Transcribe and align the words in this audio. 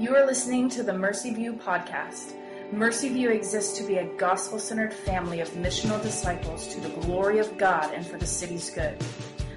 You 0.00 0.16
are 0.16 0.24
listening 0.24 0.70
to 0.70 0.82
the 0.82 0.94
Mercy 0.94 1.34
View 1.34 1.52
podcast. 1.52 2.32
Mercy 2.72 3.10
View 3.10 3.28
exists 3.28 3.76
to 3.76 3.84
be 3.84 3.96
a 3.96 4.06
gospel 4.16 4.58
centered 4.58 4.94
family 4.94 5.40
of 5.40 5.50
missional 5.50 6.00
disciples 6.00 6.68
to 6.68 6.80
the 6.80 6.88
glory 7.02 7.38
of 7.38 7.58
God 7.58 7.92
and 7.92 8.06
for 8.06 8.16
the 8.16 8.24
city's 8.24 8.70
good. 8.70 8.96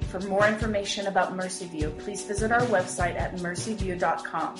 For 0.09 0.19
more 0.19 0.45
information 0.45 1.07
about 1.07 1.33
Mercy 1.33 1.67
View, 1.67 1.95
please 1.97 2.25
visit 2.25 2.51
our 2.51 2.63
website 2.63 3.17
at 3.17 3.37
mercyview.com. 3.37 4.55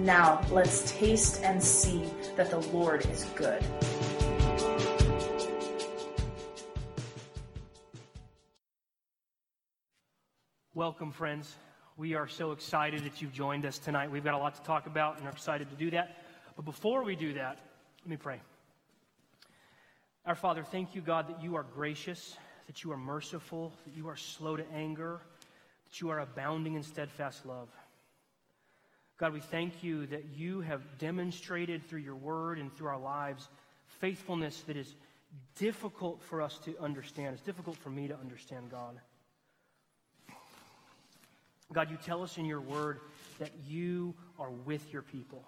Now, 0.00 0.44
let's 0.50 0.92
taste 0.98 1.42
and 1.42 1.62
see 1.62 2.04
that 2.36 2.50
the 2.50 2.58
Lord 2.58 3.06
is 3.06 3.24
good. 3.34 3.64
Welcome, 10.74 11.10
friends. 11.10 11.56
We 11.98 12.14
are 12.14 12.26
so 12.26 12.52
excited 12.52 13.04
that 13.04 13.20
you've 13.20 13.34
joined 13.34 13.66
us 13.66 13.78
tonight. 13.78 14.10
We've 14.10 14.24
got 14.24 14.32
a 14.32 14.38
lot 14.38 14.54
to 14.54 14.62
talk 14.62 14.86
about 14.86 15.18
and 15.18 15.26
are 15.26 15.30
excited 15.30 15.68
to 15.68 15.76
do 15.76 15.90
that. 15.90 16.16
But 16.56 16.64
before 16.64 17.04
we 17.04 17.16
do 17.16 17.34
that, 17.34 17.58
let 18.00 18.08
me 18.08 18.16
pray. 18.16 18.40
Our 20.24 20.34
Father, 20.34 20.64
thank 20.64 20.94
you, 20.94 21.02
God, 21.02 21.28
that 21.28 21.42
you 21.42 21.56
are 21.56 21.64
gracious, 21.64 22.36
that 22.66 22.82
you 22.82 22.92
are 22.92 22.96
merciful, 22.96 23.74
that 23.84 23.94
you 23.94 24.08
are 24.08 24.16
slow 24.16 24.56
to 24.56 24.64
anger, 24.72 25.20
that 25.90 26.00
you 26.00 26.08
are 26.08 26.20
abounding 26.20 26.76
in 26.76 26.82
steadfast 26.82 27.44
love. 27.44 27.68
God, 29.18 29.34
we 29.34 29.40
thank 29.40 29.84
you 29.84 30.06
that 30.06 30.24
you 30.34 30.62
have 30.62 30.80
demonstrated 30.98 31.86
through 31.86 32.00
your 32.00 32.16
word 32.16 32.58
and 32.58 32.74
through 32.74 32.88
our 32.88 32.98
lives 32.98 33.48
faithfulness 34.00 34.62
that 34.62 34.78
is 34.78 34.94
difficult 35.58 36.22
for 36.22 36.40
us 36.40 36.58
to 36.64 36.74
understand. 36.78 37.34
It's 37.34 37.42
difficult 37.42 37.76
for 37.76 37.90
me 37.90 38.08
to 38.08 38.16
understand, 38.16 38.70
God. 38.70 38.98
God, 41.72 41.90
you 41.90 41.96
tell 41.96 42.22
us 42.22 42.38
in 42.38 42.44
your 42.44 42.60
word 42.60 43.00
that 43.38 43.50
you 43.66 44.14
are 44.38 44.50
with 44.50 44.92
your 44.92 45.02
people, 45.02 45.44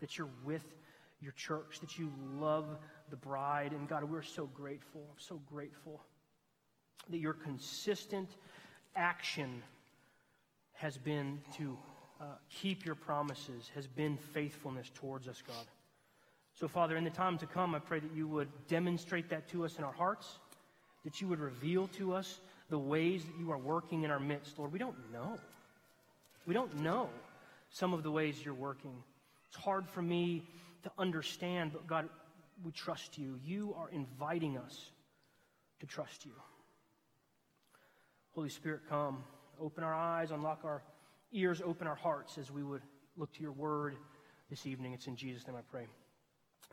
that 0.00 0.16
you're 0.16 0.28
with 0.44 0.64
your 1.20 1.32
church, 1.32 1.80
that 1.80 1.98
you 1.98 2.12
love 2.38 2.66
the 3.10 3.16
bride. 3.16 3.72
And 3.72 3.88
God, 3.88 4.04
we're 4.04 4.22
so 4.22 4.46
grateful, 4.46 5.06
so 5.16 5.40
grateful 5.50 6.00
that 7.10 7.18
your 7.18 7.32
consistent 7.32 8.30
action 8.96 9.62
has 10.74 10.96
been 10.96 11.40
to 11.56 11.76
uh, 12.20 12.24
keep 12.50 12.84
your 12.84 12.94
promises, 12.94 13.70
has 13.74 13.86
been 13.86 14.16
faithfulness 14.16 14.90
towards 14.94 15.28
us, 15.28 15.42
God. 15.46 15.66
So, 16.54 16.68
Father, 16.68 16.96
in 16.96 17.04
the 17.04 17.10
time 17.10 17.38
to 17.38 17.46
come, 17.46 17.74
I 17.74 17.80
pray 17.80 17.98
that 17.98 18.14
you 18.14 18.28
would 18.28 18.48
demonstrate 18.68 19.28
that 19.30 19.48
to 19.48 19.64
us 19.64 19.76
in 19.76 19.84
our 19.84 19.92
hearts, 19.92 20.38
that 21.04 21.20
you 21.20 21.28
would 21.28 21.40
reveal 21.40 21.88
to 21.88 22.14
us 22.14 22.40
the 22.74 22.78
ways 22.80 23.24
that 23.24 23.38
you 23.38 23.52
are 23.52 23.58
working 23.58 24.02
in 24.02 24.10
our 24.10 24.18
midst. 24.18 24.58
Lord, 24.58 24.72
we 24.72 24.80
don't 24.80 24.96
know. 25.12 25.38
We 26.44 26.54
don't 26.54 26.74
know 26.80 27.08
some 27.70 27.94
of 27.94 28.02
the 28.02 28.10
ways 28.10 28.44
you're 28.44 28.52
working. 28.52 28.90
It's 29.46 29.56
hard 29.56 29.88
for 29.88 30.02
me 30.02 30.42
to 30.82 30.90
understand, 30.98 31.70
but 31.72 31.86
God, 31.86 32.08
we 32.64 32.72
trust 32.72 33.16
you. 33.16 33.38
You 33.44 33.76
are 33.78 33.88
inviting 33.90 34.58
us 34.58 34.90
to 35.78 35.86
trust 35.86 36.24
you. 36.24 36.32
Holy 38.34 38.48
Spirit, 38.48 38.80
come. 38.88 39.22
Open 39.60 39.84
our 39.84 39.94
eyes, 39.94 40.32
unlock 40.32 40.62
our 40.64 40.82
ears, 41.32 41.62
open 41.64 41.86
our 41.86 41.94
hearts 41.94 42.38
as 42.38 42.50
we 42.50 42.64
would 42.64 42.82
look 43.16 43.32
to 43.34 43.40
your 43.40 43.52
word 43.52 43.94
this 44.50 44.66
evening. 44.66 44.94
It's 44.94 45.06
in 45.06 45.14
Jesus' 45.14 45.46
name 45.46 45.54
I 45.54 45.62
pray. 45.70 45.86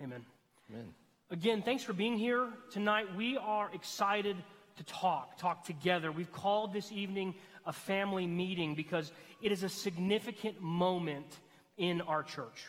Amen. 0.01 0.25
Amen. 0.71 0.95
Again, 1.29 1.61
thanks 1.61 1.83
for 1.83 1.93
being 1.93 2.17
here 2.17 2.47
tonight. 2.71 3.15
We 3.15 3.37
are 3.37 3.69
excited 3.71 4.35
to 4.77 4.83
talk, 4.83 5.37
talk 5.37 5.65
together. 5.65 6.11
We've 6.11 6.31
called 6.31 6.73
this 6.73 6.91
evening 6.91 7.35
a 7.65 7.73
family 7.73 8.25
meeting 8.27 8.75
because 8.75 9.11
it 9.41 9.51
is 9.51 9.63
a 9.63 9.69
significant 9.69 10.61
moment 10.61 11.27
in 11.77 12.01
our 12.01 12.23
church. 12.23 12.67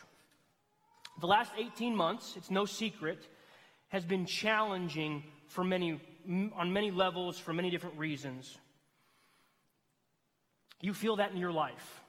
The 1.19 1.27
last 1.27 1.51
18 1.57 1.95
months, 1.95 2.35
it's 2.35 2.49
no 2.49 2.65
secret, 2.65 3.27
has 3.89 4.03
been 4.03 4.25
challenging 4.25 5.23
for 5.47 5.63
many, 5.63 6.01
on 6.55 6.73
many 6.73 6.89
levels 6.89 7.37
for 7.37 7.53
many 7.53 7.69
different 7.69 7.97
reasons. 7.97 8.57
You 10.81 10.93
feel 10.93 11.17
that 11.17 11.31
in 11.31 11.37
your 11.37 11.51
life, 11.51 12.01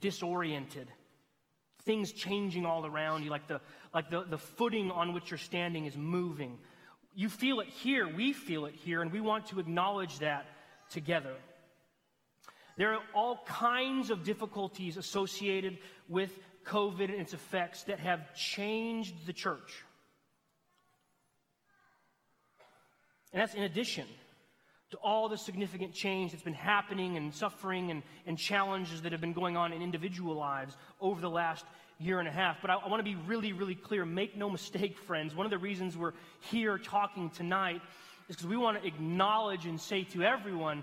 disoriented, 0.00 0.88
things 1.84 2.12
changing 2.12 2.66
all 2.66 2.84
around 2.84 3.22
you, 3.22 3.30
like 3.30 3.46
the, 3.46 3.60
like 3.94 4.10
the, 4.10 4.24
the 4.24 4.36
footing 4.36 4.90
on 4.90 5.14
which 5.14 5.30
you're 5.30 5.38
standing 5.38 5.86
is 5.86 5.96
moving. 5.96 6.58
You 7.18 7.28
feel 7.28 7.58
it 7.58 7.66
here, 7.66 8.06
we 8.06 8.32
feel 8.32 8.66
it 8.66 8.76
here, 8.76 9.02
and 9.02 9.10
we 9.10 9.20
want 9.20 9.46
to 9.46 9.58
acknowledge 9.58 10.20
that 10.20 10.46
together. 10.88 11.34
There 12.76 12.94
are 12.94 13.02
all 13.12 13.42
kinds 13.44 14.10
of 14.10 14.22
difficulties 14.22 14.96
associated 14.96 15.78
with 16.08 16.30
COVID 16.64 17.10
and 17.10 17.20
its 17.20 17.34
effects 17.34 17.82
that 17.84 17.98
have 17.98 18.36
changed 18.36 19.26
the 19.26 19.32
church. 19.32 19.82
And 23.32 23.42
that's 23.42 23.54
in 23.54 23.64
addition 23.64 24.06
to 24.92 24.96
all 24.98 25.28
the 25.28 25.38
significant 25.38 25.94
change 25.94 26.30
that's 26.30 26.44
been 26.44 26.54
happening 26.54 27.16
and 27.16 27.34
suffering 27.34 27.90
and, 27.90 28.04
and 28.28 28.38
challenges 28.38 29.02
that 29.02 29.10
have 29.10 29.20
been 29.20 29.32
going 29.32 29.56
on 29.56 29.72
in 29.72 29.82
individual 29.82 30.36
lives 30.36 30.76
over 31.00 31.20
the 31.20 31.28
last 31.28 31.64
year 31.98 32.18
and 32.20 32.28
a 32.28 32.32
half. 32.32 32.58
But 32.60 32.70
I, 32.70 32.74
I 32.74 32.88
want 32.88 33.00
to 33.00 33.04
be 33.04 33.16
really, 33.26 33.52
really 33.52 33.74
clear. 33.74 34.04
Make 34.04 34.36
no 34.36 34.48
mistake, 34.50 34.98
friends. 34.98 35.34
One 35.34 35.46
of 35.46 35.50
the 35.50 35.58
reasons 35.58 35.96
we're 35.96 36.12
here 36.50 36.78
talking 36.78 37.30
tonight 37.30 37.80
is 38.28 38.36
because 38.36 38.46
we 38.46 38.56
want 38.56 38.80
to 38.80 38.86
acknowledge 38.86 39.66
and 39.66 39.80
say 39.80 40.04
to 40.04 40.22
everyone 40.22 40.82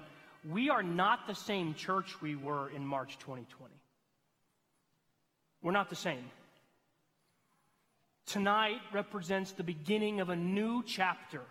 we 0.49 0.69
are 0.69 0.83
not 0.83 1.25
the 1.27 1.33
same 1.33 1.73
church 1.73 2.21
we 2.21 2.35
were 2.35 2.69
in 2.69 2.85
March 2.85 3.17
2020. 3.19 3.73
We're 5.61 5.71
not 5.71 5.89
the 5.89 5.95
same. 5.95 6.23
Tonight 8.27 8.77
represents 8.93 9.53
the 9.53 9.63
beginning 9.63 10.19
of 10.19 10.29
a 10.29 10.35
new 10.35 10.83
chapter 10.83 11.41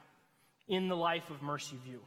in 0.69 0.89
the 0.89 0.97
life 0.97 1.29
of 1.31 1.43
Mercy 1.43 1.77
View. 1.85 2.01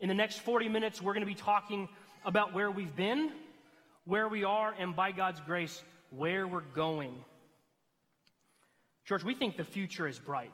In 0.00 0.08
the 0.08 0.14
next 0.14 0.40
40 0.40 0.68
minutes, 0.68 1.00
we're 1.00 1.14
going 1.14 1.26
to 1.26 1.26
be 1.26 1.34
talking 1.34 1.88
about 2.24 2.52
where 2.52 2.70
we've 2.70 2.94
been, 2.94 3.30
where 4.04 4.28
we 4.28 4.44
are, 4.44 4.74
and 4.78 4.94
by 4.94 5.12
God's 5.12 5.40
grace, 5.40 5.82
where 6.10 6.46
we're 6.46 6.60
going. 6.60 7.14
Church, 9.04 9.24
we 9.24 9.34
think 9.34 9.56
the 9.56 9.64
future 9.64 10.06
is 10.06 10.18
bright. 10.18 10.52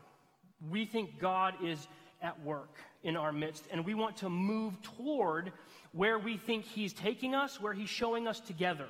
We 0.70 0.86
think 0.86 1.18
God 1.18 1.54
is 1.62 1.88
at 2.22 2.42
work 2.42 2.76
in 3.02 3.16
our 3.16 3.32
midst. 3.32 3.66
And 3.70 3.84
we 3.84 3.94
want 3.94 4.16
to 4.18 4.28
move 4.28 4.80
toward 4.82 5.52
where 5.92 6.18
we 6.18 6.36
think 6.36 6.64
He's 6.64 6.92
taking 6.92 7.34
us, 7.34 7.60
where 7.60 7.72
He's 7.72 7.88
showing 7.88 8.26
us 8.26 8.40
together. 8.40 8.86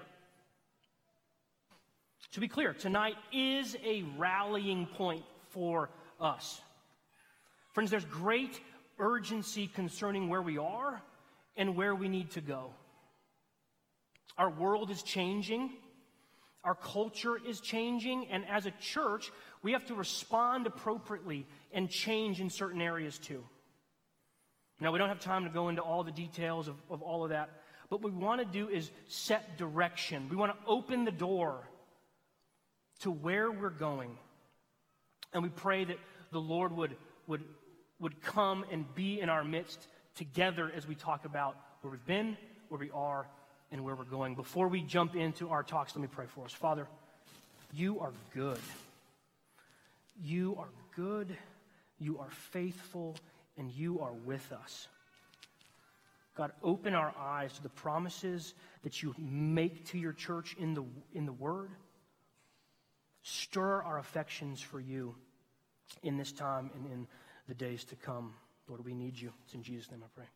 To 2.33 2.41
be 2.41 2.49
clear, 2.49 2.73
tonight 2.73 3.17
is 3.33 3.77
a 3.85 4.05
rallying 4.17 4.87
point 4.87 5.25
for 5.51 5.91
us. 6.21 6.61
Friends, 7.73 7.91
there's 7.91 8.05
great 8.05 8.61
urgency 8.99 9.67
concerning 9.67 10.29
where 10.29 10.43
we 10.43 10.59
are 10.59 11.03
and 11.57 11.77
where 11.77 11.95
we 11.95 12.09
need 12.09 12.31
to 12.33 12.41
go. 12.41 12.71
Our 14.37 14.51
world 14.51 14.91
is 14.91 15.03
changing. 15.03 15.71
Our 16.65 16.75
culture 16.75 17.37
is 17.47 17.61
changing, 17.61 18.29
and 18.31 18.45
as 18.49 18.65
a 18.65 18.71
church, 18.81 19.31
we 19.63 19.73
have 19.73 19.85
to 19.87 19.95
respond 19.95 20.67
appropriately 20.67 21.47
and 21.73 21.91
change 21.91 22.41
in 22.41 22.49
certain 22.49 22.81
areas 22.81 23.19
too. 23.19 23.45
Now, 24.81 24.91
we 24.91 24.99
don't 24.99 25.09
have 25.09 25.21
time 25.21 25.45
to 25.45 25.51
go 25.51 25.69
into 25.69 25.83
all 25.83 26.03
the 26.03 26.11
details 26.11 26.67
of, 26.69 26.77
of 26.91 27.03
all 27.03 27.23
of 27.23 27.31
that, 27.31 27.51
but 27.91 28.01
what 28.01 28.13
we 28.13 28.19
want 28.19 28.41
to 28.41 28.47
do 28.47 28.69
is 28.69 28.91
set 29.09 29.59
direction. 29.59 30.29
We 30.31 30.37
want 30.37 30.53
to 30.53 30.67
open 30.67 31.05
the 31.05 31.13
door 31.13 31.69
to 33.01 33.11
where 33.11 33.51
we're 33.53 33.71
going. 33.71 34.17
And 35.33 35.43
we 35.43 35.51
pray 35.51 35.85
that 35.85 35.99
the 36.33 36.41
Lord 36.41 36.73
would, 36.73 36.97
would, 37.27 37.43
would 38.01 38.23
come 38.23 38.65
and 38.73 38.93
be 38.95 39.21
in 39.21 39.29
our 39.29 39.45
midst 39.45 39.87
together 40.15 40.73
as 40.75 40.89
we 40.89 40.95
talk 40.95 41.25
about 41.25 41.57
where 41.83 41.91
we've 41.91 42.07
been, 42.07 42.37
where 42.69 42.79
we 42.79 42.91
are, 42.93 43.27
and 43.75 43.85
where 43.85 43.97
we're 43.97 44.05
going. 44.05 44.37
Before 44.37 44.69
we 44.69 44.83
jump 44.83 45.17
into 45.17 45.49
our 45.51 45.65
talks, 45.65 45.97
let 45.97 46.01
me 46.01 46.07
pray 46.07 46.27
for 46.33 46.45
us. 46.45 46.53
Father, 46.53 46.87
you 47.73 47.99
are 47.99 48.13
good. 48.33 48.61
You 50.23 50.55
are 50.61 50.69
good. 50.95 51.37
You 51.99 52.21
are 52.21 52.31
faithful 52.53 53.17
and 53.59 53.69
you 53.73 53.99
are 53.99 54.13
with 54.13 54.53
us. 54.53 54.87
God, 56.37 56.53
open 56.63 56.95
our 56.95 57.13
eyes 57.19 57.53
to 57.55 57.63
the 57.65 57.69
promises 57.69 58.55
that 58.85 59.03
you 59.03 59.13
make 59.19 59.87
to 59.87 59.99
your 59.99 60.13
church 60.13 60.55
in 60.57 60.75
the, 60.75 60.85
in 61.13 61.27
the 61.27 61.33
Word. 61.33 61.71
Stir 63.23 63.83
our 63.83 63.99
affections 63.99 64.61
for 64.61 64.79
you 64.79 65.17
in 66.05 66.17
this 66.17 66.31
time 66.31 66.71
and 66.77 66.93
in 66.93 67.07
the 67.49 67.55
days 67.55 67.85
to 67.87 67.97
come. 67.97 68.35
Lord, 68.69 68.85
we 68.85 68.95
need 68.95 69.19
you. 69.19 69.33
It's 69.45 69.55
in 69.55 69.65
Jesus' 69.65 69.91
name 69.91 70.03
I 70.05 70.09
pray. 70.15 70.27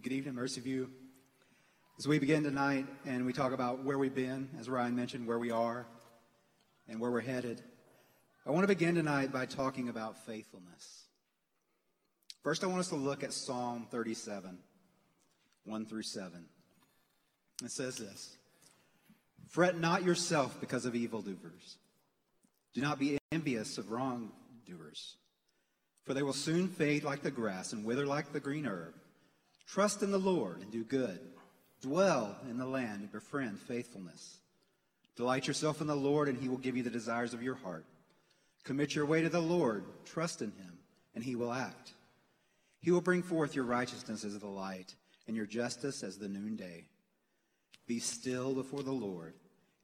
Well, 0.00 0.08
good 0.08 0.16
evening, 0.16 0.34
Mercy 0.34 0.62
View. 0.62 0.88
As 1.98 2.08
we 2.08 2.18
begin 2.18 2.42
tonight 2.42 2.86
and 3.04 3.26
we 3.26 3.34
talk 3.34 3.52
about 3.52 3.84
where 3.84 3.98
we've 3.98 4.14
been, 4.14 4.48
as 4.58 4.66
Ryan 4.66 4.96
mentioned, 4.96 5.26
where 5.26 5.38
we 5.38 5.50
are, 5.50 5.86
and 6.88 6.98
where 6.98 7.10
we're 7.10 7.20
headed, 7.20 7.60
I 8.46 8.50
want 8.50 8.62
to 8.62 8.66
begin 8.66 8.94
tonight 8.94 9.30
by 9.30 9.44
talking 9.44 9.90
about 9.90 10.24
faithfulness. 10.24 11.04
First, 12.42 12.64
I 12.64 12.68
want 12.68 12.80
us 12.80 12.88
to 12.88 12.96
look 12.96 13.22
at 13.22 13.34
Psalm 13.34 13.88
37, 13.90 14.56
1 15.64 15.84
through 15.84 16.02
7. 16.02 16.46
It 17.62 17.70
says 17.70 17.98
this 17.98 18.38
Fret 19.50 19.78
not 19.78 20.02
yourself 20.02 20.58
because 20.62 20.86
of 20.86 20.94
evildoers. 20.94 21.76
Do 22.72 22.80
not 22.80 22.98
be 22.98 23.18
envious 23.32 23.76
of 23.76 23.90
wrongdoers, 23.90 25.16
for 26.04 26.14
they 26.14 26.22
will 26.22 26.32
soon 26.32 26.68
fade 26.68 27.04
like 27.04 27.20
the 27.20 27.30
grass 27.30 27.74
and 27.74 27.84
wither 27.84 28.06
like 28.06 28.32
the 28.32 28.40
green 28.40 28.64
herb. 28.64 28.94
Trust 29.70 30.02
in 30.02 30.10
the 30.10 30.18
Lord 30.18 30.62
and 30.62 30.70
do 30.72 30.82
good. 30.82 31.20
Dwell 31.80 32.36
in 32.50 32.58
the 32.58 32.66
land 32.66 33.02
and 33.02 33.12
befriend 33.12 33.56
faithfulness. 33.56 34.38
Delight 35.14 35.46
yourself 35.46 35.80
in 35.80 35.86
the 35.86 35.94
Lord, 35.94 36.28
and 36.28 36.36
he 36.36 36.48
will 36.48 36.56
give 36.56 36.76
you 36.76 36.82
the 36.82 36.90
desires 36.90 37.34
of 37.34 37.42
your 37.42 37.54
heart. 37.54 37.84
Commit 38.64 38.96
your 38.96 39.06
way 39.06 39.22
to 39.22 39.28
the 39.28 39.40
Lord. 39.40 39.84
Trust 40.04 40.42
in 40.42 40.50
him, 40.50 40.78
and 41.14 41.22
he 41.22 41.36
will 41.36 41.52
act. 41.52 41.92
He 42.80 42.90
will 42.90 43.00
bring 43.00 43.22
forth 43.22 43.54
your 43.54 43.64
righteousness 43.64 44.24
as 44.24 44.36
the 44.36 44.48
light, 44.48 44.96
and 45.28 45.36
your 45.36 45.46
justice 45.46 46.02
as 46.02 46.18
the 46.18 46.28
noonday. 46.28 46.86
Be 47.86 48.00
still 48.00 48.54
before 48.54 48.82
the 48.82 48.90
Lord, 48.90 49.34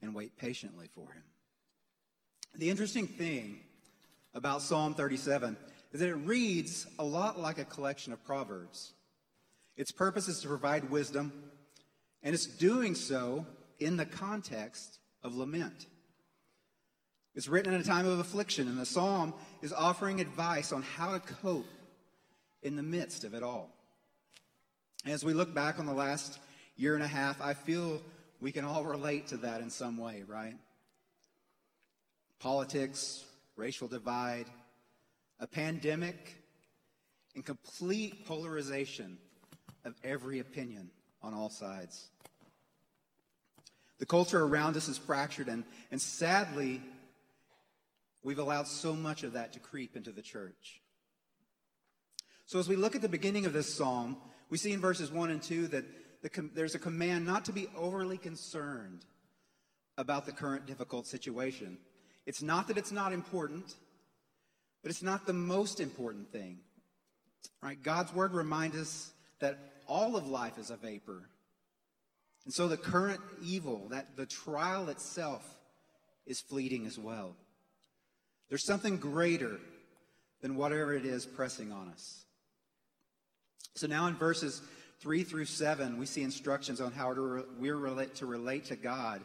and 0.01 0.13
wait 0.13 0.35
patiently 0.37 0.89
for 0.93 1.13
him. 1.13 1.23
The 2.55 2.69
interesting 2.69 3.07
thing 3.07 3.61
about 4.33 4.61
Psalm 4.61 4.95
37 4.95 5.55
is 5.93 6.01
that 6.01 6.09
it 6.09 6.15
reads 6.15 6.87
a 6.99 7.05
lot 7.05 7.39
like 7.39 7.57
a 7.57 7.65
collection 7.65 8.11
of 8.11 8.25
proverbs. 8.25 8.91
Its 9.77 9.91
purpose 9.91 10.27
is 10.27 10.41
to 10.41 10.47
provide 10.47 10.89
wisdom 10.89 11.31
and 12.23 12.33
it's 12.33 12.45
doing 12.45 12.95
so 12.95 13.45
in 13.79 13.95
the 13.95 14.05
context 14.05 14.99
of 15.23 15.35
lament. 15.35 15.85
It's 17.35 17.47
written 17.47 17.73
in 17.73 17.81
a 17.81 17.83
time 17.83 18.07
of 18.07 18.17
affliction, 18.17 18.67
and 18.67 18.79
the 18.79 18.85
psalm 18.85 19.33
is 19.61 19.71
offering 19.71 20.19
advice 20.19 20.71
on 20.71 20.81
how 20.81 21.13
to 21.13 21.19
cope 21.19 21.67
in 22.63 22.75
the 22.75 22.83
midst 22.83 23.23
of 23.23 23.35
it 23.35 23.43
all. 23.43 23.69
As 25.05 25.23
we 25.23 25.33
look 25.33 25.53
back 25.53 25.79
on 25.79 25.85
the 25.85 25.93
last 25.93 26.39
year 26.75 26.95
and 26.95 27.03
a 27.03 27.07
half, 27.07 27.39
I 27.39 27.53
feel 27.53 28.01
we 28.41 28.51
can 28.51 28.65
all 28.65 28.83
relate 28.83 29.27
to 29.27 29.37
that 29.37 29.61
in 29.61 29.69
some 29.69 29.97
way, 29.97 30.23
right? 30.27 30.55
Politics, 32.39 33.23
racial 33.55 33.87
divide, 33.87 34.47
a 35.39 35.45
pandemic, 35.45 36.35
and 37.35 37.45
complete 37.45 38.25
polarization 38.25 39.19
of 39.87 39.95
every 40.03 40.39
opinion 40.39 40.89
on 41.21 41.33
all 41.33 41.49
sides. 41.49 42.09
The 43.99 44.05
culture 44.05 44.43
around 44.43 44.77
us 44.77 44.87
is 44.87 44.97
fractured, 44.97 45.47
and, 45.47 45.63
and 45.91 45.99
sadly, 45.99 46.81
we've 48.23 48.39
allowed 48.39 48.67
so 48.67 48.93
much 48.93 49.23
of 49.23 49.33
that 49.33 49.53
to 49.53 49.59
creep 49.59 49.95
into 49.95 50.11
the 50.11 50.21
church. 50.21 50.81
So, 52.45 52.59
as 52.59 52.69
we 52.69 52.75
look 52.75 52.95
at 52.95 53.01
the 53.01 53.09
beginning 53.09 53.45
of 53.45 53.53
this 53.53 53.73
psalm, 53.73 54.17
we 54.49 54.57
see 54.57 54.71
in 54.71 54.79
verses 54.79 55.11
1 55.11 55.31
and 55.31 55.41
2 55.41 55.67
that 55.67 55.85
the, 56.21 56.49
there's 56.53 56.75
a 56.75 56.79
command 56.79 57.25
not 57.25 57.45
to 57.45 57.51
be 57.51 57.67
overly 57.75 58.17
concerned 58.17 59.03
about 59.97 60.25
the 60.25 60.31
current 60.31 60.65
difficult 60.65 61.07
situation. 61.07 61.77
It's 62.25 62.41
not 62.41 62.67
that 62.67 62.77
it's 62.77 62.91
not 62.91 63.13
important, 63.13 63.73
but 64.83 64.91
it's 64.91 65.03
not 65.03 65.25
the 65.25 65.33
most 65.33 65.79
important 65.79 66.31
thing. 66.31 66.59
Right? 67.61 67.81
God's 67.81 68.13
word 68.13 68.33
reminds 68.33 68.77
us 68.77 69.11
that 69.39 69.57
all 69.87 70.15
of 70.15 70.27
life 70.27 70.57
is 70.57 70.69
a 70.69 70.77
vapor. 70.77 71.29
And 72.45 72.53
so 72.53 72.67
the 72.67 72.77
current 72.77 73.19
evil, 73.43 73.87
that 73.89 74.15
the 74.15 74.25
trial 74.25 74.89
itself 74.89 75.43
is 76.25 76.39
fleeting 76.39 76.85
as 76.85 76.97
well. 76.97 77.35
There's 78.49 78.65
something 78.65 78.97
greater 78.97 79.59
than 80.41 80.55
whatever 80.55 80.93
it 80.93 81.05
is 81.05 81.25
pressing 81.25 81.71
on 81.71 81.89
us. 81.89 82.25
So 83.75 83.87
now 83.87 84.07
in 84.07 84.15
verses 84.15 84.61
3 85.01 85.23
through 85.23 85.45
7, 85.45 85.97
we 85.97 86.05
see 86.05 86.23
instructions 86.23 86.81
on 86.81 86.91
how 86.91 87.13
to 87.13 87.21
re- 87.21 87.43
we're 87.59 87.75
relate, 87.75 88.15
to 88.15 88.25
relate 88.25 88.65
to 88.65 88.75
God 88.75 89.21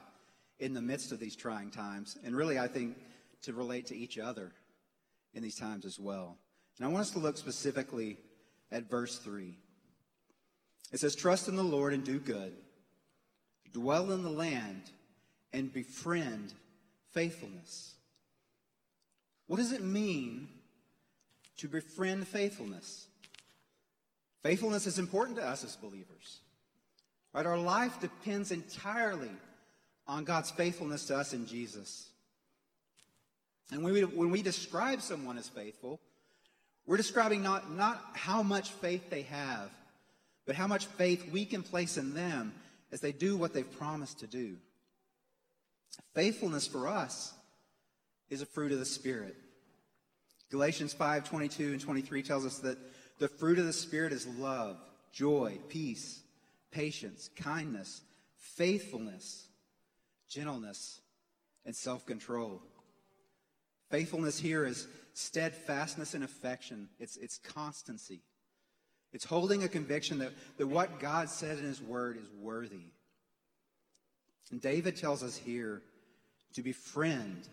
in 0.59 0.75
the 0.75 0.82
midst 0.82 1.12
of 1.12 1.19
these 1.19 1.37
trying 1.37 1.70
times. 1.70 2.19
And 2.25 2.37
really, 2.37 2.59
I 2.59 2.69
think, 2.69 2.97
to 3.43 3.53
relate 3.53 3.87
to 3.87 3.97
each 3.97 4.19
other 4.19 4.53
in 5.35 5.43
these 5.43 5.56
times 5.56 5.85
as 5.85 5.99
well. 5.99 6.37
And 6.79 6.87
I 6.87 6.91
want 6.91 7.03
us 7.03 7.11
to 7.12 7.19
look 7.19 7.37
specifically 7.37 8.19
at 8.70 8.91
verse 8.91 9.19
3. 9.19 9.56
It 10.92 11.00
says, 11.00 11.14
Trust 11.14 11.48
in 11.48 11.56
the 11.56 11.62
Lord 11.62 11.94
and 11.94 12.04
do 12.04 12.18
good. 12.18 12.52
Dwell 13.72 14.12
in 14.12 14.22
the 14.22 14.30
land 14.30 14.82
and 15.52 15.72
befriend 15.72 16.52
faithfulness. 17.12 17.94
What 19.46 19.56
does 19.56 19.72
it 19.72 19.82
mean 19.82 20.48
to 21.58 21.68
befriend 21.68 22.28
faithfulness? 22.28 23.06
Faithfulness 24.42 24.86
is 24.86 24.98
important 24.98 25.38
to 25.38 25.46
us 25.46 25.64
as 25.64 25.76
believers. 25.76 26.40
Right? 27.32 27.46
Our 27.46 27.58
life 27.58 28.00
depends 28.00 28.50
entirely 28.50 29.30
on 30.06 30.24
God's 30.24 30.50
faithfulness 30.50 31.06
to 31.06 31.16
us 31.16 31.32
in 31.32 31.46
Jesus. 31.46 32.08
And 33.70 33.82
when 33.82 33.94
we, 33.94 34.04
when 34.04 34.30
we 34.30 34.42
describe 34.42 35.00
someone 35.00 35.38
as 35.38 35.48
faithful, 35.48 36.00
we're 36.86 36.96
describing 36.96 37.42
not, 37.42 37.72
not 37.72 38.02
how 38.14 38.42
much 38.42 38.70
faith 38.72 39.08
they 39.08 39.22
have, 39.22 39.70
but 40.46 40.56
how 40.56 40.66
much 40.66 40.86
faith 40.86 41.30
we 41.30 41.44
can 41.44 41.62
place 41.62 41.96
in 41.96 42.14
them 42.14 42.52
as 42.92 43.00
they 43.00 43.12
do 43.12 43.36
what 43.36 43.54
they've 43.54 43.78
promised 43.78 44.20
to 44.20 44.26
do. 44.26 44.56
Faithfulness 46.14 46.66
for 46.66 46.86
us 46.88 47.32
is 48.28 48.42
a 48.42 48.46
fruit 48.46 48.72
of 48.72 48.78
the 48.78 48.84
Spirit. 48.84 49.36
Galatians 50.50 50.92
5 50.92 51.24
22 51.24 51.72
and 51.72 51.80
23 51.80 52.22
tells 52.22 52.44
us 52.44 52.58
that 52.58 52.78
the 53.18 53.28
fruit 53.28 53.58
of 53.58 53.66
the 53.66 53.72
Spirit 53.72 54.12
is 54.12 54.26
love, 54.26 54.76
joy, 55.12 55.58
peace, 55.68 56.22
patience, 56.70 57.30
kindness, 57.36 58.02
faithfulness, 58.36 59.48
gentleness, 60.28 61.00
and 61.64 61.74
self 61.74 62.04
control. 62.04 62.62
Faithfulness 63.90 64.38
here 64.38 64.64
is 64.64 64.86
steadfastness 65.14 66.14
and 66.14 66.24
affection, 66.24 66.88
it's, 66.98 67.16
it's 67.16 67.38
constancy. 67.38 68.22
It's 69.12 69.25
holding 69.25 69.62
a 69.62 69.69
conviction 69.69 70.19
that, 70.19 70.32
that 70.56 70.67
what 70.67 70.99
God 70.99 71.29
said 71.29 71.59
in 71.59 71.64
His 71.64 71.82
Word 71.82 72.17
is 72.17 72.29
worthy. 72.41 72.87
And 74.50 74.61
David 74.61 74.97
tells 74.97 75.23
us 75.23 75.37
here 75.37 75.82
to 76.55 76.62
befriend 76.62 77.49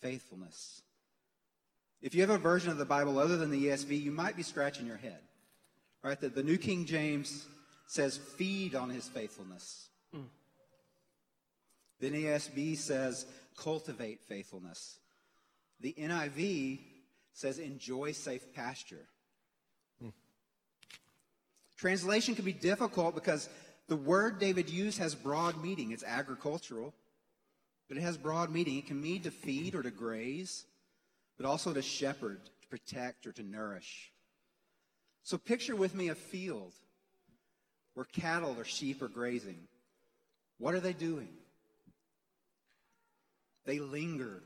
faithfulness. 0.00 0.82
If 2.00 2.14
you 2.14 2.20
have 2.20 2.30
a 2.30 2.38
version 2.38 2.70
of 2.70 2.78
the 2.78 2.84
Bible 2.84 3.18
other 3.18 3.36
than 3.36 3.50
the 3.50 3.66
ESV, 3.66 4.00
you 4.00 4.12
might 4.12 4.36
be 4.36 4.42
scratching 4.42 4.86
your 4.86 4.96
head. 4.96 5.18
Right? 6.02 6.20
The, 6.20 6.28
the 6.28 6.42
New 6.44 6.58
King 6.58 6.84
James 6.86 7.46
says, 7.86 8.16
feed 8.16 8.74
on 8.74 8.90
his 8.90 9.08
faithfulness. 9.08 9.88
Mm. 10.14 10.26
The 12.00 12.10
NASB 12.10 12.76
says, 12.76 13.26
cultivate 13.56 14.20
faithfulness. 14.28 14.98
The 15.80 15.94
NIV 15.98 16.80
says, 17.32 17.58
enjoy 17.58 18.12
safe 18.12 18.52
pasture. 18.54 19.06
Translation 21.78 22.34
can 22.34 22.44
be 22.44 22.52
difficult 22.52 23.14
because 23.14 23.48
the 23.86 23.96
word 23.96 24.40
David 24.40 24.68
used 24.68 24.98
has 24.98 25.14
broad 25.14 25.62
meaning. 25.62 25.92
It's 25.92 26.02
agricultural, 26.02 26.92
but 27.88 27.96
it 27.96 28.02
has 28.02 28.18
broad 28.18 28.52
meaning. 28.52 28.78
It 28.78 28.88
can 28.88 29.00
mean 29.00 29.22
to 29.22 29.30
feed 29.30 29.76
or 29.76 29.82
to 29.82 29.90
graze, 29.90 30.66
but 31.36 31.46
also 31.46 31.72
to 31.72 31.80
shepherd, 31.80 32.40
to 32.62 32.68
protect, 32.68 33.28
or 33.28 33.32
to 33.32 33.44
nourish. 33.44 34.12
So 35.22 35.38
picture 35.38 35.76
with 35.76 35.94
me 35.94 36.08
a 36.08 36.16
field 36.16 36.72
where 37.94 38.06
cattle 38.06 38.56
or 38.58 38.64
sheep 38.64 39.00
are 39.00 39.08
grazing. 39.08 39.60
What 40.58 40.74
are 40.74 40.80
they 40.80 40.92
doing? 40.92 41.28
They 43.66 43.78
linger. 43.78 44.42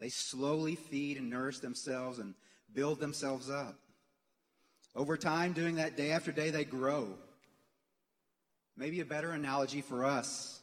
They 0.00 0.08
slowly 0.08 0.76
feed 0.76 1.18
and 1.18 1.28
nourish 1.28 1.58
themselves 1.58 2.18
and 2.18 2.34
build 2.72 3.00
themselves 3.00 3.50
up. 3.50 3.76
Over 4.94 5.16
time, 5.16 5.52
doing 5.52 5.76
that 5.76 5.96
day 5.96 6.10
after 6.10 6.32
day, 6.32 6.50
they 6.50 6.64
grow. 6.64 7.16
Maybe 8.76 9.00
a 9.00 9.06
better 9.06 9.32
analogy 9.32 9.80
for 9.80 10.04
us 10.04 10.60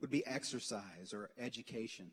would 0.00 0.10
be 0.10 0.26
exercise 0.26 1.12
or 1.12 1.30
education. 1.38 2.10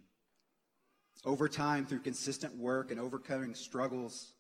Over 1.24 1.48
time, 1.48 1.86
through 1.86 2.00
consistent 2.00 2.58
work 2.58 2.92
and 2.92 3.00
overcoming 3.00 3.56
struggles 3.56 4.34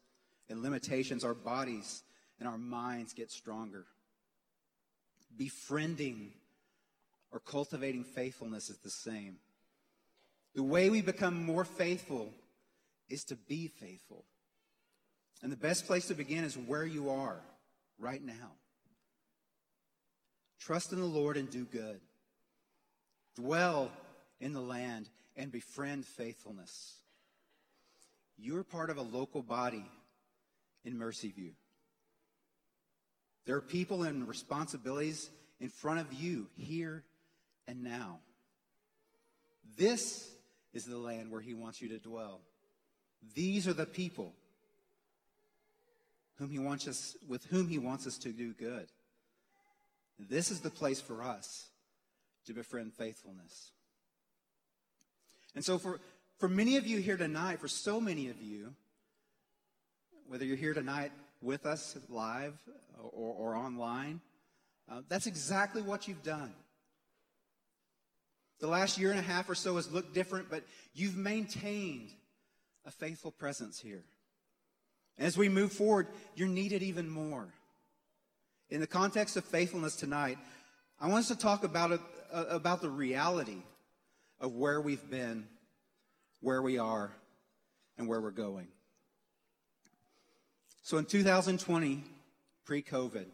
and 0.49 0.61
limitations, 0.61 1.23
our 1.23 1.33
bodies 1.33 2.03
and 2.39 2.47
our 2.47 2.57
minds 2.57 3.13
get 3.13 3.31
stronger. 3.31 3.85
Befriending 5.37 6.31
or 7.31 7.39
cultivating 7.39 8.03
faithfulness 8.03 8.69
is 8.69 8.77
the 8.77 8.89
same. 8.89 9.37
The 10.53 10.63
way 10.63 10.89
we 10.89 11.01
become 11.01 11.43
more 11.43 11.65
faithful 11.65 12.31
is 13.09 13.25
to 13.25 13.35
be 13.35 13.67
faithful. 13.67 14.25
And 15.41 15.51
the 15.51 15.57
best 15.57 15.85
place 15.85 16.07
to 16.07 16.15
begin 16.15 16.43
is 16.43 16.57
where 16.57 16.85
you 16.85 17.09
are 17.09 17.39
right 17.99 18.23
now. 18.23 18.51
Trust 20.59 20.91
in 20.93 20.99
the 20.99 21.05
Lord 21.05 21.37
and 21.37 21.49
do 21.49 21.65
good. 21.65 21.99
Dwell 23.35 23.91
in 24.39 24.53
the 24.53 24.61
land 24.61 25.09
and 25.35 25.51
befriend 25.51 26.05
faithfulness. 26.05 26.95
You're 28.37 28.63
part 28.63 28.89
of 28.89 28.97
a 28.97 29.01
local 29.01 29.41
body 29.41 29.85
in 30.83 30.97
Mercy 30.97 31.29
View. 31.29 31.51
There 33.45 33.55
are 33.55 33.61
people 33.61 34.03
and 34.03 34.27
responsibilities 34.27 35.29
in 35.59 35.69
front 35.69 35.99
of 35.99 36.11
you 36.13 36.47
here 36.57 37.03
and 37.67 37.83
now. 37.83 38.19
This 39.77 40.29
is 40.73 40.85
the 40.85 40.97
land 40.97 41.31
where 41.31 41.41
He 41.41 41.53
wants 41.53 41.81
you 41.81 41.89
to 41.89 41.99
dwell. 41.99 42.41
These 43.35 43.67
are 43.67 43.73
the 43.73 43.85
people 43.85 44.33
whom 46.37 46.49
He 46.49 46.59
wants 46.59 46.87
us, 46.87 47.15
with 47.27 47.45
whom 47.45 47.67
He 47.67 47.77
wants 47.77 48.07
us 48.07 48.17
to 48.19 48.29
do 48.29 48.53
good. 48.53 48.87
This 50.19 50.51
is 50.51 50.61
the 50.61 50.69
place 50.69 51.01
for 51.01 51.21
us 51.21 51.67
to 52.45 52.53
befriend 52.53 52.93
faithfulness. 52.93 53.71
And 55.55 55.63
so, 55.63 55.77
for, 55.77 55.99
for 56.37 56.47
many 56.47 56.77
of 56.77 56.85
you 56.85 56.99
here 56.99 57.17
tonight, 57.17 57.59
for 57.59 57.67
so 57.67 57.99
many 57.99 58.29
of 58.29 58.41
you, 58.41 58.73
whether 60.27 60.45
you're 60.45 60.57
here 60.57 60.73
tonight 60.73 61.11
with 61.41 61.65
us 61.65 61.97
live 62.09 62.53
or, 62.97 63.33
or 63.33 63.55
online, 63.55 64.21
uh, 64.89 65.01
that's 65.09 65.27
exactly 65.27 65.81
what 65.81 66.07
you've 66.07 66.23
done. 66.23 66.53
The 68.59 68.67
last 68.67 68.97
year 68.97 69.11
and 69.11 69.19
a 69.19 69.23
half 69.23 69.49
or 69.49 69.55
so 69.55 69.75
has 69.75 69.91
looked 69.91 70.13
different, 70.13 70.49
but 70.49 70.63
you've 70.93 71.17
maintained 71.17 72.11
a 72.85 72.91
faithful 72.91 73.31
presence 73.31 73.79
here. 73.79 74.03
As 75.17 75.37
we 75.37 75.49
move 75.49 75.71
forward, 75.71 76.07
you're 76.35 76.47
needed 76.47 76.83
even 76.83 77.09
more. 77.09 77.47
In 78.69 78.81
the 78.81 78.87
context 78.87 79.37
of 79.37 79.45
faithfulness 79.45 79.95
tonight, 79.95 80.37
I 80.99 81.07
want 81.07 81.19
us 81.19 81.27
to 81.29 81.37
talk 81.37 81.63
about, 81.63 81.99
about 82.31 82.81
the 82.81 82.89
reality 82.89 83.61
of 84.39 84.53
where 84.55 84.81
we've 84.81 85.09
been, 85.09 85.47
where 86.41 86.61
we 86.61 86.77
are, 86.77 87.11
and 87.97 88.07
where 88.07 88.19
we're 88.19 88.31
going. 88.31 88.67
So 90.81 90.97
in 90.97 91.05
2020, 91.05 92.03
pre 92.65 92.81
COVID, 92.81 93.25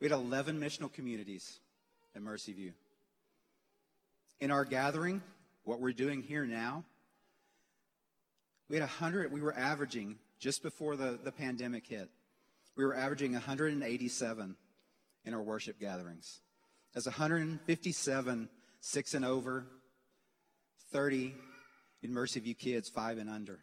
we 0.00 0.08
had 0.08 0.12
11 0.12 0.60
missional 0.60 0.92
communities 0.92 1.58
at 2.14 2.22
Mercy 2.22 2.52
View. 2.52 2.72
In 4.40 4.50
our 4.50 4.64
gathering, 4.64 5.22
what 5.64 5.80
we're 5.80 5.92
doing 5.92 6.22
here 6.22 6.44
now, 6.44 6.84
we 8.72 8.78
had 8.78 8.88
100, 8.88 9.30
we 9.30 9.42
were 9.42 9.54
averaging, 9.54 10.16
just 10.38 10.62
before 10.62 10.96
the, 10.96 11.18
the 11.22 11.30
pandemic 11.30 11.86
hit, 11.86 12.08
we 12.74 12.86
were 12.86 12.96
averaging 12.96 13.34
187 13.34 14.56
in 15.26 15.34
our 15.34 15.42
worship 15.42 15.78
gatherings. 15.78 16.40
That's 16.94 17.04
157 17.04 18.48
six 18.80 19.12
and 19.12 19.26
over, 19.26 19.66
30 20.90 21.34
in 22.02 22.14
Mercy 22.14 22.54
kids, 22.54 22.88
five 22.88 23.18
and 23.18 23.28
under. 23.28 23.58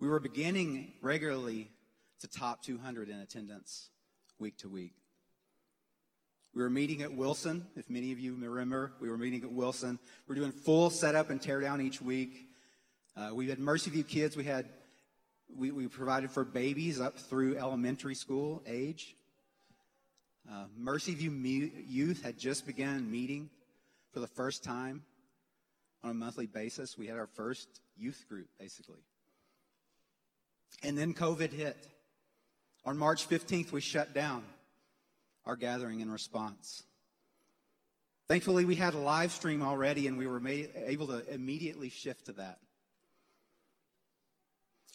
We 0.00 0.08
were 0.08 0.18
beginning 0.18 0.94
regularly 1.02 1.72
to 2.20 2.26
top 2.26 2.62
200 2.62 3.10
in 3.10 3.20
attendance 3.20 3.90
week 4.38 4.56
to 4.58 4.70
week. 4.70 4.94
We 6.54 6.62
were 6.62 6.70
meeting 6.70 7.00
at 7.00 7.14
Wilson. 7.14 7.66
If 7.76 7.88
many 7.88 8.12
of 8.12 8.18
you 8.18 8.34
remember, 8.34 8.92
we 9.00 9.08
were 9.08 9.16
meeting 9.16 9.42
at 9.42 9.50
Wilson. 9.50 9.98
We're 10.26 10.34
doing 10.34 10.52
full 10.52 10.90
setup 10.90 11.30
and 11.30 11.40
tear 11.40 11.60
down 11.60 11.80
each 11.80 12.02
week. 12.02 12.48
Uh, 13.16 13.30
we 13.32 13.48
had 13.48 13.58
Mercy 13.58 13.90
View 13.90 14.04
kids. 14.04 14.36
We 14.36 14.44
had 14.44 14.68
we, 15.56 15.70
we 15.70 15.86
provided 15.86 16.30
for 16.30 16.44
babies 16.44 17.00
up 17.00 17.18
through 17.18 17.56
elementary 17.56 18.14
school 18.14 18.62
age. 18.66 19.16
Uh, 20.50 20.64
Mercy 20.76 21.14
View 21.14 21.30
Youth 21.86 22.22
had 22.22 22.38
just 22.38 22.66
begun 22.66 23.10
meeting 23.10 23.48
for 24.12 24.20
the 24.20 24.26
first 24.26 24.62
time 24.62 25.02
on 26.02 26.10
a 26.10 26.14
monthly 26.14 26.46
basis. 26.46 26.98
We 26.98 27.06
had 27.06 27.16
our 27.16 27.28
first 27.28 27.68
youth 27.96 28.24
group, 28.28 28.48
basically. 28.58 29.00
And 30.82 30.98
then 30.98 31.14
COVID 31.14 31.52
hit. 31.52 31.88
On 32.84 32.98
March 32.98 33.28
15th, 33.28 33.72
we 33.72 33.80
shut 33.80 34.12
down 34.12 34.42
our 35.44 35.56
gathering 35.56 36.00
in 36.00 36.10
response. 36.10 36.84
Thankfully, 38.28 38.64
we 38.64 38.76
had 38.76 38.94
a 38.94 38.98
live 38.98 39.32
stream 39.32 39.62
already, 39.62 40.06
and 40.06 40.16
we 40.16 40.26
were 40.26 40.40
made, 40.40 40.70
able 40.86 41.08
to 41.08 41.28
immediately 41.32 41.88
shift 41.88 42.26
to 42.26 42.32
that. 42.34 42.58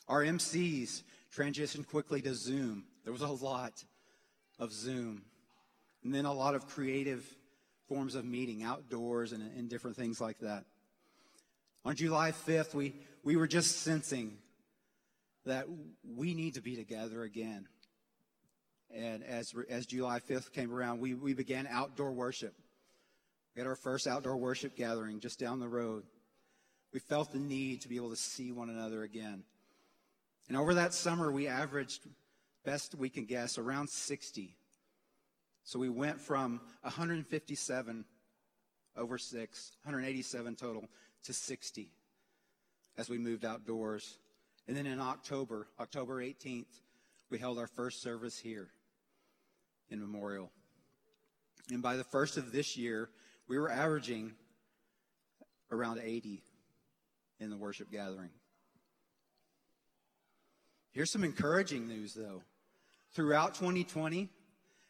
Our 0.08 0.24
MCs 0.24 1.04
transitioned 1.36 1.88
quickly 1.88 2.22
to 2.22 2.34
Zoom. 2.34 2.86
There 3.04 3.14
was 3.14 3.22
a 3.22 3.28
lot 3.28 3.84
of 4.58 4.72
Zoom. 4.72 5.24
And 6.04 6.14
then 6.14 6.26
a 6.26 6.34
lot 6.34 6.56
of 6.56 6.68
creative 6.68 7.26
forms 7.88 8.16
of 8.16 8.26
meeting, 8.26 8.64
outdoors 8.64 9.34
and, 9.34 9.44
and 9.58 9.70
different 9.70 9.98
things 9.98 10.22
like 10.22 10.40
that. 10.40 10.66
On 11.86 11.96
July 11.96 12.32
5th, 12.32 12.74
we, 12.74 12.96
we 13.24 13.36
were 13.36 13.48
just 13.48 13.82
sensing 13.82 14.38
that 15.46 15.68
we 16.16 16.34
need 16.34 16.56
to 16.56 16.62
be 16.62 16.76
together 16.76 17.24
again. 17.24 17.68
And 18.96 19.24
as, 19.24 19.54
as 19.70 19.86
July 19.86 20.20
5th 20.20 20.52
came 20.54 20.74
around, 20.74 21.00
we, 21.00 21.14
we 21.14 21.34
began 21.34 21.68
outdoor 21.70 22.12
worship. 22.12 22.54
We 23.56 23.62
had 23.62 23.68
our 23.68 23.76
first 23.76 24.08
outdoor 24.08 24.38
worship 24.38 24.76
gathering 24.76 25.20
just 25.20 25.40
down 25.40 25.60
the 25.60 25.68
road. 25.68 26.04
We 26.94 27.00
felt 27.00 27.32
the 27.32 27.40
need 27.40 27.82
to 27.82 27.90
be 27.90 27.98
able 27.98 28.12
to 28.12 28.16
see 28.16 28.52
one 28.52 28.70
another 28.70 29.04
again. 29.04 29.44
And 30.48 30.56
over 30.56 30.76
that 30.76 30.94
summer, 30.94 31.32
we 31.32 31.48
averaged, 31.48 32.08
best 32.64 32.96
we 32.96 33.10
can 33.10 33.26
guess, 33.26 33.58
around 33.58 33.90
60. 33.90 34.56
So 35.64 35.80
we 35.80 35.90
went 35.90 36.22
from 36.22 36.62
157 36.82 38.06
over 38.96 39.18
six, 39.18 39.74
187 39.84 40.56
total, 40.56 40.86
to 41.24 41.34
60 41.34 41.92
as 42.98 43.10
we 43.10 43.18
moved 43.18 43.44
outdoors. 43.44 44.18
And 44.68 44.76
then 44.76 44.86
in 44.86 45.00
October, 45.00 45.68
October 45.80 46.22
18th, 46.22 46.82
we 47.30 47.38
held 47.38 47.60
our 47.60 47.68
first 47.68 48.02
service 48.02 48.38
here 48.38 48.70
in 49.90 50.00
Memorial. 50.00 50.52
And 51.72 51.82
by 51.82 51.98
the 51.98 52.04
first 52.04 52.38
of 52.38 52.52
this 52.52 52.78
year, 52.78 53.10
we 53.48 53.58
were 53.58 53.70
averaging 53.70 54.34
around 55.72 56.00
80 56.04 56.44
in 57.40 57.50
the 57.50 57.58
worship 57.58 57.92
gathering. 57.92 58.30
Here's 60.92 61.12
some 61.12 61.24
encouraging 61.24 61.88
news, 61.88 62.14
though. 62.14 62.42
Throughout 63.14 63.54
2020, 63.56 64.30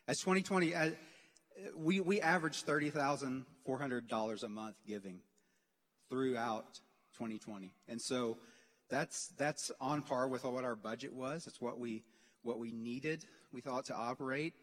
as 0.08 0.20
2020, 0.20 0.74
uh, 0.74 0.90
we, 1.76 2.00
we 2.00 2.22
averaged 2.22 2.66
$30,400 2.66 4.44
a 4.44 4.50
month 4.50 4.76
giving 4.88 5.20
throughout 6.10 6.80
2020. 7.18 7.74
And 7.88 8.02
so 8.02 8.38
that's, 8.90 9.34
that's 9.38 9.72
on 9.82 10.02
par 10.02 10.28
with 10.28 10.46
what 10.46 10.64
our 10.64 10.76
budget 10.76 11.14
was. 11.14 11.48
It's 11.48 11.60
what 11.60 11.80
we, 11.80 12.04
what 12.44 12.60
we 12.60 12.72
needed, 12.72 13.26
we 13.52 13.62
thought, 13.62 13.86
to 13.86 13.96
operate. 13.96 14.54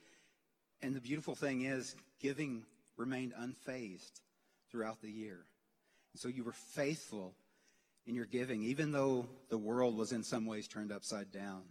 And 0.84 0.94
the 0.94 1.00
beautiful 1.00 1.34
thing 1.34 1.62
is, 1.62 1.96
giving 2.20 2.62
remained 2.98 3.32
unfazed 3.32 4.20
throughout 4.70 5.00
the 5.00 5.10
year. 5.10 5.38
And 6.12 6.20
so 6.20 6.28
you 6.28 6.44
were 6.44 6.52
faithful 6.52 7.32
in 8.06 8.14
your 8.14 8.26
giving, 8.26 8.62
even 8.64 8.92
though 8.92 9.26
the 9.48 9.56
world 9.56 9.96
was 9.96 10.12
in 10.12 10.22
some 10.22 10.44
ways 10.44 10.68
turned 10.68 10.92
upside 10.92 11.32
down. 11.32 11.62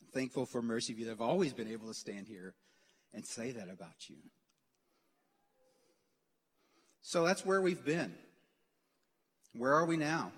I'm 0.00 0.06
thankful 0.12 0.46
for 0.46 0.62
Mercy 0.62 0.92
View 0.92 1.06
that 1.06 1.10
have 1.10 1.20
always 1.20 1.52
been 1.52 1.66
able 1.66 1.88
to 1.88 1.94
stand 1.94 2.28
here 2.28 2.54
and 3.12 3.26
say 3.26 3.50
that 3.50 3.68
about 3.68 4.08
you. 4.08 4.18
So 7.00 7.24
that's 7.24 7.44
where 7.44 7.60
we've 7.60 7.84
been. 7.84 8.14
Where 9.56 9.74
are 9.74 9.86
we 9.86 9.96
now? 9.96 10.30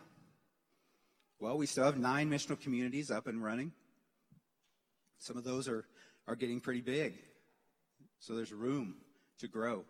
Well, 1.41 1.59
we 1.59 1.67
still 1.67 1.85
have 1.85 1.99
nine 1.99 2.31
missional 2.31 2.59
communities 2.59 3.11
up 3.11 3.27
and 3.27 3.45
running. 3.45 3.73
Some 5.19 5.37
of 5.37 5.45
those 5.45 5.69
are, 5.69 5.85
are 6.31 6.37
getting 6.37 6.61
pretty 6.61 6.81
big. 6.81 7.15
So 8.21 8.37
there's 8.37 8.53
room 8.53 8.95
to 9.41 9.49
grow. 9.49 9.85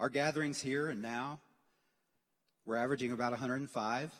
Our 0.00 0.08
gatherings 0.08 0.58
here 0.58 0.88
and 0.88 1.02
now 1.02 1.40
we're 2.64 2.76
averaging 2.76 3.12
about 3.12 3.32
105 3.32 4.10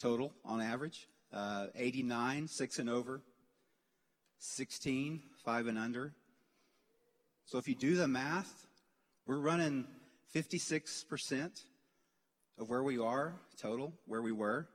total 0.00 0.32
on 0.44 0.60
average. 0.60 1.06
Uh, 1.32 1.66
89, 1.76 2.48
six 2.48 2.80
and 2.80 2.90
over. 2.90 3.20
16, 4.38 5.22
five 5.44 5.68
and 5.68 5.78
under. 5.78 6.12
So 7.44 7.58
if 7.58 7.68
you 7.68 7.76
do 7.76 7.94
the 7.94 8.08
math, 8.08 8.66
we're 9.28 9.38
running 9.38 9.86
56% 10.34 11.62
of 12.58 12.68
where 12.68 12.82
we 12.82 12.98
are 12.98 13.34
total, 13.56 13.92
where 14.06 14.22
we 14.22 14.32
were. 14.32 14.66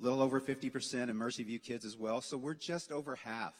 A 0.00 0.04
little 0.04 0.22
over 0.22 0.40
50% 0.40 1.08
in 1.08 1.16
Mercy 1.16 1.42
View 1.42 1.58
kids 1.58 1.84
as 1.84 1.96
well. 1.96 2.20
So 2.20 2.36
we're 2.36 2.54
just 2.54 2.92
over 2.92 3.16
half 3.16 3.54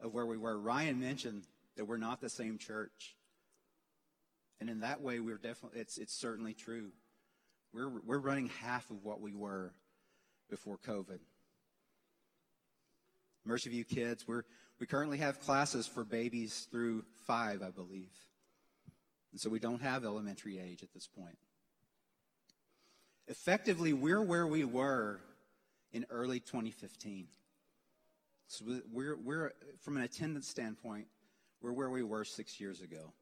of 0.00 0.12
where 0.12 0.26
we 0.26 0.36
were. 0.36 0.58
Ryan 0.58 1.00
mentioned 1.00 1.46
that 1.76 1.86
we're 1.86 1.96
not 1.96 2.20
the 2.20 2.28
same 2.28 2.58
church. 2.58 3.16
And 4.60 4.68
in 4.68 4.80
that 4.80 5.00
way, 5.00 5.20
we're 5.20 5.38
definitely, 5.38 5.80
it's, 5.80 5.96
it's 5.96 6.14
certainly 6.14 6.52
true. 6.52 6.90
We're, 7.72 7.88
we're 8.04 8.18
running 8.18 8.50
half 8.60 8.90
of 8.90 9.02
what 9.02 9.20
we 9.20 9.32
were 9.32 9.72
before 10.50 10.78
COVID. 10.86 11.20
Mercy 13.46 13.70
View 13.70 13.84
kids, 13.84 14.28
we're, 14.28 14.42
We 14.78 14.86
currently 14.86 15.18
have 15.18 15.40
classes 15.40 15.86
for 15.86 16.04
babies 16.04 16.68
through 16.70 17.04
five, 17.26 17.62
I 17.62 17.70
believe. 17.70 18.12
And 19.32 19.40
so 19.40 19.48
we 19.48 19.58
don't 19.58 19.80
have 19.80 20.04
elementary 20.04 20.58
age 20.58 20.82
at 20.82 20.92
this 20.92 21.06
point. 21.06 21.38
Effectively, 23.28 23.92
we're 23.92 24.22
where 24.22 24.46
we 24.46 24.64
were 24.64 25.20
in 25.92 26.06
early 26.10 26.40
2015. 26.40 27.26
So 28.46 28.64
we're, 28.92 29.16
we're, 29.16 29.52
from 29.80 29.96
an 29.96 30.02
attendance 30.02 30.48
standpoint, 30.48 31.06
we're 31.60 31.72
where 31.72 31.90
we 31.90 32.02
were 32.02 32.24
six 32.24 32.60
years 32.60 32.80
ago. 32.80 33.12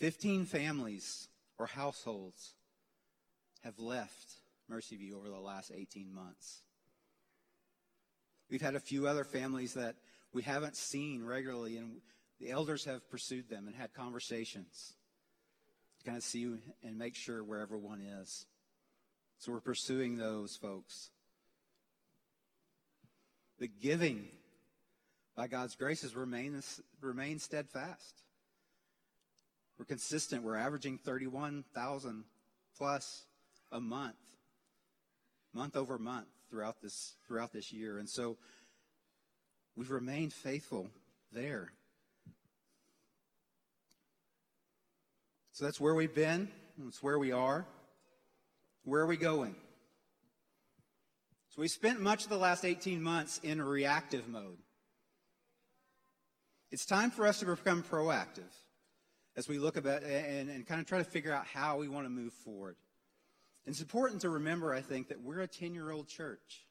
15 0.00 0.46
families 0.46 1.28
or 1.58 1.66
households 1.66 2.54
have 3.62 3.78
left 3.78 4.32
Mercy 4.68 4.96
View 4.96 5.16
over 5.16 5.28
the 5.28 5.38
last 5.38 5.70
18 5.74 6.12
months. 6.12 6.62
We've 8.50 8.60
had 8.60 8.74
a 8.74 8.80
few 8.80 9.06
other 9.06 9.24
families 9.24 9.74
that 9.74 9.96
we 10.32 10.42
haven't 10.42 10.76
seen 10.76 11.24
regularly, 11.24 11.76
and 11.76 12.00
the 12.40 12.50
elders 12.50 12.84
have 12.84 13.08
pursued 13.08 13.48
them 13.48 13.66
and 13.66 13.76
had 13.76 13.94
conversations 13.94 14.94
to 16.00 16.04
kind 16.04 16.18
of 16.18 16.24
see 16.24 16.52
and 16.82 16.98
make 16.98 17.14
sure 17.14 17.42
where 17.42 17.60
everyone 17.60 18.00
is. 18.00 18.46
So 19.44 19.52
we're 19.52 19.60
pursuing 19.60 20.16
those 20.16 20.56
folks. 20.56 21.10
The 23.58 23.68
giving, 23.68 24.28
by 25.36 25.48
God's 25.48 25.76
graces, 25.76 26.16
remains 26.16 26.80
remain 27.02 27.38
steadfast. 27.38 28.22
We're 29.78 29.84
consistent. 29.84 30.44
We're 30.44 30.56
averaging 30.56 30.96
31,000 30.96 32.24
plus 32.78 33.26
a 33.70 33.80
month, 33.80 34.14
month 35.52 35.76
over 35.76 35.98
month 35.98 36.28
throughout 36.48 36.80
this, 36.80 37.12
throughout 37.28 37.52
this 37.52 37.70
year. 37.70 37.98
And 37.98 38.08
so 38.08 38.38
we've 39.76 39.90
remained 39.90 40.32
faithful 40.32 40.88
there. 41.32 41.70
So 45.52 45.66
that's 45.66 45.78
where 45.78 45.94
we've 45.94 46.14
been. 46.14 46.48
That's 46.78 47.02
where 47.02 47.18
we 47.18 47.30
are. 47.30 47.66
Where 48.84 49.00
are 49.00 49.06
we 49.06 49.16
going? 49.16 49.54
So 51.50 51.62
we 51.62 51.68
spent 51.68 52.00
much 52.00 52.24
of 52.24 52.30
the 52.30 52.36
last 52.36 52.64
18 52.64 53.02
months 53.02 53.40
in 53.42 53.62
reactive 53.62 54.28
mode. 54.28 54.58
It's 56.70 56.84
time 56.84 57.10
for 57.10 57.26
us 57.26 57.40
to 57.40 57.46
become 57.46 57.82
proactive 57.82 58.52
as 59.36 59.48
we 59.48 59.58
look 59.58 59.76
about 59.76 60.02
and, 60.02 60.50
and 60.50 60.66
kind 60.66 60.80
of 60.80 60.86
try 60.86 60.98
to 60.98 61.04
figure 61.04 61.32
out 61.32 61.46
how 61.46 61.78
we 61.78 61.88
want 61.88 62.06
to 62.06 62.10
move 62.10 62.32
forward. 62.32 62.76
It's 63.66 63.80
important 63.80 64.20
to 64.22 64.30
remember, 64.30 64.74
I 64.74 64.82
think, 64.82 65.08
that 65.08 65.22
we're 65.22 65.40
a 65.40 65.46
10 65.46 65.74
year 65.74 65.90
old 65.90 66.08
church. 66.08 66.66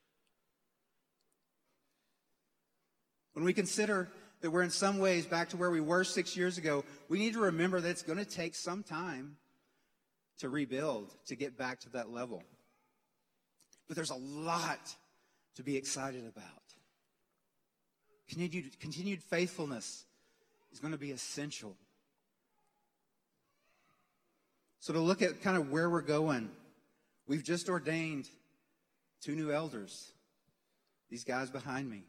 When 3.33 3.43
we 3.43 3.53
consider 3.53 4.09
that 4.41 4.51
we're 4.51 4.61
in 4.61 4.69
some 4.69 4.99
ways 4.99 5.25
back 5.25 5.49
to 5.49 5.57
where 5.57 5.71
we 5.71 5.81
were 5.81 6.03
six 6.03 6.37
years 6.37 6.57
ago, 6.57 6.83
we 7.09 7.17
need 7.17 7.33
to 7.33 7.39
remember 7.39 7.81
that 7.81 7.89
it's 7.89 8.03
going 8.03 8.19
to 8.19 8.25
take 8.25 8.53
some 8.53 8.83
time 8.83 9.37
to 10.43 10.49
rebuild, 10.49 11.09
to 11.25 11.37
get 11.37 11.57
back 11.57 11.79
to 11.79 11.89
that 11.91 12.09
level. 12.09 12.43
But 13.87 13.95
there's 13.95 14.09
a 14.09 14.15
lot 14.15 14.93
to 15.55 15.63
be 15.63 15.77
excited 15.77 16.27
about. 16.27 16.45
Continued, 18.27 18.77
continued 18.81 19.23
faithfulness 19.23 20.03
is 20.73 20.79
going 20.79 20.91
to 20.91 20.97
be 20.97 21.11
essential. 21.11 21.77
So, 24.81 24.91
to 24.91 24.99
look 24.99 25.21
at 25.21 25.41
kind 25.41 25.55
of 25.55 25.71
where 25.71 25.89
we're 25.89 26.01
going, 26.01 26.49
we've 27.25 27.43
just 27.43 27.69
ordained 27.69 28.27
two 29.21 29.35
new 29.35 29.49
elders, 29.49 30.11
these 31.09 31.23
guys 31.23 31.49
behind 31.49 31.89
me. 31.89 32.03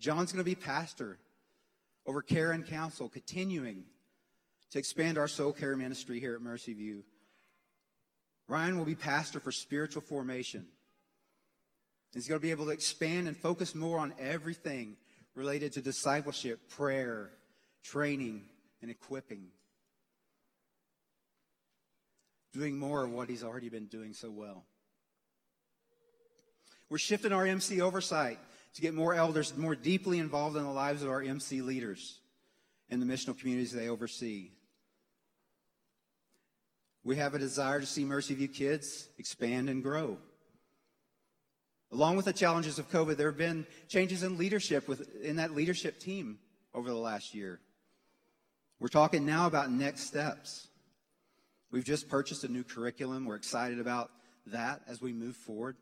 John's 0.00 0.32
going 0.32 0.42
to 0.42 0.48
be 0.48 0.54
pastor 0.54 1.18
over 2.06 2.22
care 2.22 2.52
and 2.52 2.66
counsel, 2.66 3.10
continuing 3.10 3.84
to 4.70 4.78
expand 4.78 5.18
our 5.18 5.28
soul 5.28 5.52
care 5.52 5.76
ministry 5.76 6.20
here 6.20 6.34
at 6.34 6.40
Mercy 6.40 6.72
View. 6.72 7.04
Ryan 8.48 8.78
will 8.78 8.86
be 8.86 8.94
pastor 8.94 9.40
for 9.40 9.52
spiritual 9.52 10.02
formation. 10.02 10.66
He's 12.14 12.26
going 12.26 12.40
to 12.40 12.42
be 12.42 12.50
able 12.50 12.64
to 12.64 12.70
expand 12.70 13.28
and 13.28 13.36
focus 13.36 13.74
more 13.74 13.98
on 13.98 14.14
everything 14.18 14.96
related 15.34 15.74
to 15.74 15.82
discipleship, 15.82 16.70
prayer, 16.70 17.30
training, 17.84 18.42
and 18.80 18.90
equipping. 18.90 19.48
Doing 22.54 22.78
more 22.78 23.04
of 23.04 23.12
what 23.12 23.28
he's 23.28 23.44
already 23.44 23.68
been 23.68 23.86
doing 23.86 24.14
so 24.14 24.30
well. 24.30 24.64
We're 26.88 26.98
shifting 26.98 27.32
our 27.32 27.46
MC 27.46 27.82
oversight 27.82 28.38
to 28.74 28.80
get 28.80 28.94
more 28.94 29.14
elders 29.14 29.54
more 29.56 29.74
deeply 29.74 30.18
involved 30.18 30.56
in 30.56 30.64
the 30.64 30.70
lives 30.70 31.02
of 31.02 31.10
our 31.10 31.20
MC 31.20 31.60
leaders 31.60 32.20
and 32.88 33.02
the 33.02 33.06
missional 33.06 33.38
communities 33.38 33.72
they 33.72 33.88
oversee. 33.88 34.50
We 37.08 37.16
have 37.16 37.34
a 37.34 37.38
desire 37.38 37.80
to 37.80 37.86
see 37.86 38.04
Mercy 38.04 38.34
View 38.34 38.48
kids 38.48 39.08
expand 39.16 39.70
and 39.70 39.82
grow. 39.82 40.18
Along 41.90 42.16
with 42.16 42.26
the 42.26 42.34
challenges 42.34 42.78
of 42.78 42.90
COVID, 42.90 43.16
there 43.16 43.30
have 43.30 43.38
been 43.38 43.66
changes 43.88 44.22
in 44.22 44.36
leadership 44.36 44.86
in 45.22 45.36
that 45.36 45.54
leadership 45.54 45.98
team 46.00 46.38
over 46.74 46.90
the 46.90 46.94
last 46.94 47.34
year. 47.34 47.60
We're 48.78 48.88
talking 48.88 49.24
now 49.24 49.46
about 49.46 49.70
next 49.70 50.02
steps. 50.02 50.68
We've 51.70 51.82
just 51.82 52.10
purchased 52.10 52.44
a 52.44 52.48
new 52.48 52.62
curriculum. 52.62 53.24
We're 53.24 53.36
excited 53.36 53.80
about 53.80 54.10
that 54.48 54.82
as 54.86 55.00
we 55.00 55.14
move 55.14 55.34
forward. 55.34 55.78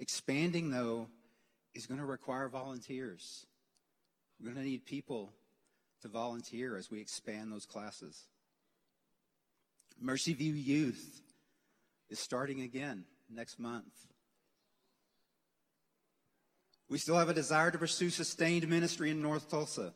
Expanding, 0.00 0.70
though, 0.70 1.08
is 1.74 1.84
going 1.84 2.00
to 2.00 2.06
require 2.06 2.48
volunteers. 2.48 3.44
We're 4.40 4.54
going 4.54 4.64
to 4.64 4.70
need 4.70 4.86
people 4.86 5.34
to 6.00 6.08
volunteer 6.08 6.78
as 6.78 6.90
we 6.90 6.98
expand 6.98 7.52
those 7.52 7.66
classes. 7.66 8.24
Mercy 10.00 10.34
View 10.34 10.52
Youth 10.52 11.20
is 12.10 12.18
starting 12.18 12.60
again 12.60 13.04
next 13.30 13.58
month. 13.58 13.92
We 16.88 16.98
still 16.98 17.16
have 17.16 17.28
a 17.28 17.34
desire 17.34 17.70
to 17.70 17.78
pursue 17.78 18.10
sustained 18.10 18.68
ministry 18.68 19.10
in 19.10 19.22
North 19.22 19.50
Tulsa. 19.50 19.94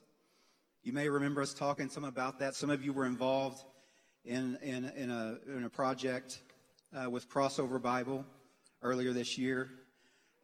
You 0.83 0.93
may 0.93 1.09
remember 1.09 1.43
us 1.43 1.53
talking 1.53 1.91
some 1.91 2.05
about 2.05 2.39
that. 2.39 2.55
Some 2.55 2.71
of 2.71 2.83
you 2.83 2.93
were 2.93 3.05
involved 3.05 3.63
in, 4.25 4.57
in, 4.63 4.91
in, 4.97 5.11
a, 5.11 5.39
in 5.47 5.65
a 5.65 5.71
project 5.71 6.41
uh, 6.95 7.11
with 7.11 7.29
Crossover 7.29 7.81
Bible 7.81 8.25
earlier 8.83 9.13
this 9.13 9.37
year. 9.37 9.69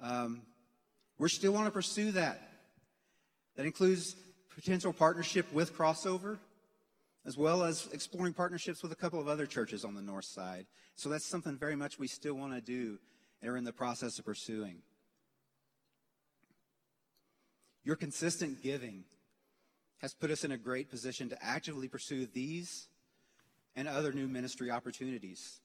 Um, 0.01 0.43
we 1.19 1.29
still 1.29 1.53
want 1.53 1.67
to 1.67 1.71
pursue 1.71 2.13
that. 2.13 2.51
That 3.57 3.67
includes 3.67 4.17
potential 4.55 4.93
partnership 4.93 5.51
with 5.53 5.77
Crossover, 5.77 6.39
as 7.27 7.37
well 7.37 7.63
as 7.63 7.89
exploring 7.93 8.35
partnerships 8.35 8.83
with 8.83 8.93
a 8.93 8.97
couple 8.97 9.21
of 9.21 9.29
other 9.29 9.47
churches 9.47 9.85
on 9.85 9.95
the 9.95 10.03
north 10.03 10.27
side. 10.27 10.67
So 10.95 11.09
that's 11.09 11.25
something 11.25 11.57
very 11.57 11.77
much 11.77 11.99
we 11.99 12.07
still 12.07 12.35
want 12.35 12.53
to 12.53 12.61
do 12.61 12.99
and 13.41 13.51
are 13.51 13.57
in 13.57 13.65
the 13.65 13.73
process 13.73 14.19
of 14.19 14.25
pursuing. 14.25 14.83
Your 17.83 17.97
consistent 17.97 18.63
giving 18.63 19.05
has 19.99 20.15
put 20.15 20.31
us 20.31 20.45
in 20.45 20.53
a 20.53 20.59
great 20.59 20.91
position 20.91 21.29
to 21.31 21.45
actively 21.45 21.89
pursue 21.89 22.27
these 22.27 22.89
and 23.77 23.89
other 23.89 24.13
new 24.13 24.29
ministry 24.29 24.71
opportunities. 24.71 25.61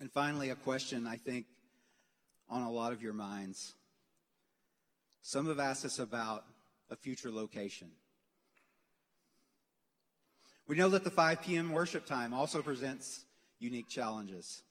And 0.00 0.10
finally, 0.10 0.50
a 0.50 0.54
question 0.54 1.06
I 1.06 1.16
think 1.16 1.46
on 2.48 2.62
a 2.62 2.70
lot 2.70 2.92
of 2.92 3.02
your 3.02 3.12
minds. 3.12 3.74
Some 5.22 5.46
have 5.48 5.58
asked 5.58 5.84
us 5.84 5.98
about 5.98 6.44
a 6.90 6.96
future 6.96 7.30
location. 7.30 7.88
We 10.68 10.76
know 10.76 10.88
that 10.90 11.02
the 11.02 11.10
5 11.10 11.42
p.m. 11.42 11.72
worship 11.72 12.06
time 12.06 12.32
also 12.32 12.62
presents 12.62 13.24
unique 13.58 13.88
challenges. 13.88 14.62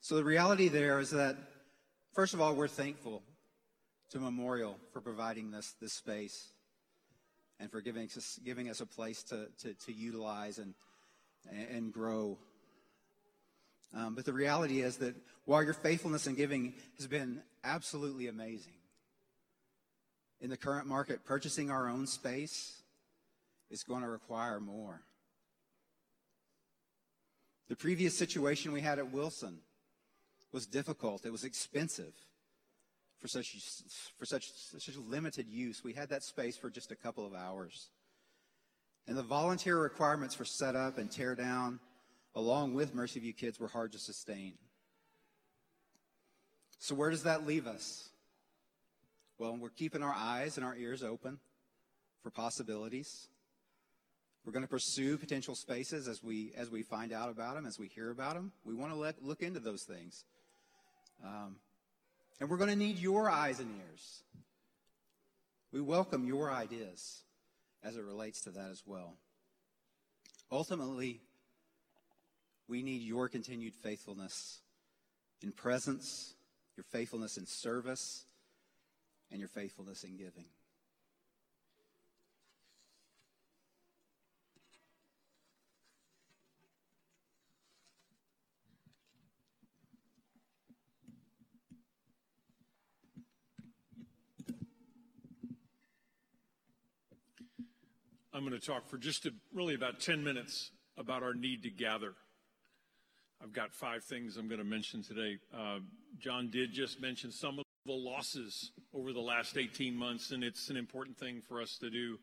So 0.00 0.16
the 0.16 0.24
reality 0.24 0.68
there 0.68 0.98
is 0.98 1.10
that, 1.10 1.36
first 2.14 2.34
of 2.34 2.40
all, 2.40 2.54
we're 2.54 2.66
thankful 2.66 3.22
to 4.10 4.18
Memorial 4.18 4.78
for 4.92 5.00
providing 5.00 5.50
this, 5.50 5.74
this 5.80 5.92
space 5.92 6.48
and 7.60 7.70
for 7.70 7.80
giving 7.80 8.04
us, 8.04 8.40
giving 8.44 8.70
us 8.70 8.80
a 8.80 8.86
place 8.86 9.22
to, 9.24 9.46
to, 9.60 9.74
to 9.74 9.92
utilize 9.92 10.58
and, 10.58 10.74
and 11.70 11.92
grow 11.92 12.38
um, 13.94 14.14
but 14.14 14.24
the 14.24 14.32
reality 14.32 14.82
is 14.82 14.96
that 14.98 15.14
while 15.44 15.62
your 15.62 15.74
faithfulness 15.74 16.26
in 16.26 16.34
giving 16.34 16.74
has 16.96 17.06
been 17.06 17.42
absolutely 17.64 18.28
amazing, 18.28 18.72
in 20.40 20.50
the 20.50 20.56
current 20.56 20.86
market, 20.86 21.24
purchasing 21.24 21.70
our 21.70 21.88
own 21.88 22.06
space 22.06 22.77
is 23.70 23.82
going 23.82 24.02
to 24.02 24.08
require 24.08 24.60
more. 24.60 25.02
The 27.68 27.76
previous 27.76 28.16
situation 28.16 28.72
we 28.72 28.80
had 28.80 28.98
at 28.98 29.12
Wilson 29.12 29.58
was 30.52 30.66
difficult. 30.66 31.26
It 31.26 31.32
was 31.32 31.44
expensive 31.44 32.14
for 33.18 33.28
such, 33.28 33.56
for 34.16 34.24
such, 34.24 34.50
such 34.52 34.96
limited 34.96 35.48
use. 35.48 35.84
We 35.84 35.92
had 35.92 36.08
that 36.08 36.22
space 36.22 36.56
for 36.56 36.70
just 36.70 36.92
a 36.92 36.96
couple 36.96 37.26
of 37.26 37.34
hours. 37.34 37.90
And 39.06 39.16
the 39.16 39.22
volunteer 39.22 39.78
requirements 39.78 40.34
for 40.34 40.44
setup 40.44 40.96
and 40.96 41.10
tear 41.10 41.34
down 41.34 41.80
along 42.38 42.72
with 42.72 42.94
Mercy 42.94 43.18
View 43.18 43.32
Kids, 43.32 43.58
were 43.58 43.68
hard 43.68 43.92
to 43.92 43.98
sustain. 43.98 44.54
So, 46.78 46.94
where 46.94 47.10
does 47.10 47.24
that 47.24 47.46
leave 47.46 47.66
us? 47.66 48.08
Well, 49.38 49.56
we're 49.56 49.70
keeping 49.70 50.02
our 50.02 50.14
eyes 50.14 50.56
and 50.56 50.64
our 50.64 50.76
ears 50.76 51.02
open 51.02 51.38
for 52.22 52.30
possibilities. 52.30 53.28
We're 54.44 54.52
going 54.52 54.64
to 54.64 54.68
pursue 54.68 55.18
potential 55.18 55.54
spaces 55.54 56.08
as 56.08 56.22
we 56.22 56.52
as 56.56 56.70
we 56.70 56.82
find 56.82 57.12
out 57.12 57.28
about 57.28 57.54
them, 57.54 57.66
as 57.66 57.78
we 57.78 57.88
hear 57.88 58.10
about 58.10 58.34
them. 58.34 58.52
We 58.64 58.74
want 58.74 58.92
to 58.92 58.98
let, 58.98 59.22
look 59.22 59.42
into 59.42 59.60
those 59.60 59.82
things, 59.82 60.24
um, 61.24 61.56
and 62.40 62.48
we're 62.48 62.56
going 62.56 62.70
to 62.70 62.76
need 62.76 62.98
your 62.98 63.28
eyes 63.28 63.60
and 63.60 63.70
ears. 63.90 64.22
We 65.70 65.82
welcome 65.82 66.26
your 66.26 66.50
ideas 66.50 67.22
as 67.82 67.96
it 67.96 68.04
relates 68.04 68.40
to 68.42 68.50
that 68.50 68.70
as 68.70 68.82
well. 68.86 69.14
Ultimately, 70.50 71.20
we 72.68 72.82
need 72.82 73.02
your 73.02 73.28
continued 73.28 73.74
faithfulness 73.74 74.60
in 75.42 75.52
presence, 75.52 76.34
your 76.76 76.84
faithfulness 76.84 77.36
in 77.36 77.46
service, 77.46 78.24
and 79.30 79.40
your 79.40 79.48
faithfulness 79.48 80.04
in 80.04 80.16
giving. 80.16 80.46
I'm 98.38 98.46
going 98.48 98.56
to 98.56 98.64
talk 98.64 98.86
for 98.86 98.98
just 98.98 99.26
a, 99.26 99.32
really 99.52 99.74
about 99.74 99.98
10 99.98 100.22
minutes 100.22 100.70
about 100.96 101.24
our 101.24 101.34
need 101.34 101.64
to 101.64 101.70
gather. 101.70 102.14
I've 103.42 103.52
got 103.52 103.74
five 103.74 104.04
things 104.04 104.36
I'm 104.36 104.46
going 104.46 104.60
to 104.60 104.64
mention 104.64 105.02
today. 105.02 105.38
Uh, 105.52 105.80
John 106.20 106.48
did 106.48 106.72
just 106.72 107.02
mention 107.02 107.32
some 107.32 107.58
of 107.58 107.64
the 107.84 107.94
losses 107.94 108.70
over 108.94 109.12
the 109.12 109.18
last 109.18 109.58
18 109.58 109.92
months, 109.96 110.30
and 110.30 110.44
it's 110.44 110.70
an 110.70 110.76
important 110.76 111.18
thing 111.18 111.42
for 111.48 111.60
us 111.60 111.78
to 111.78 111.90
do. 111.90 112.20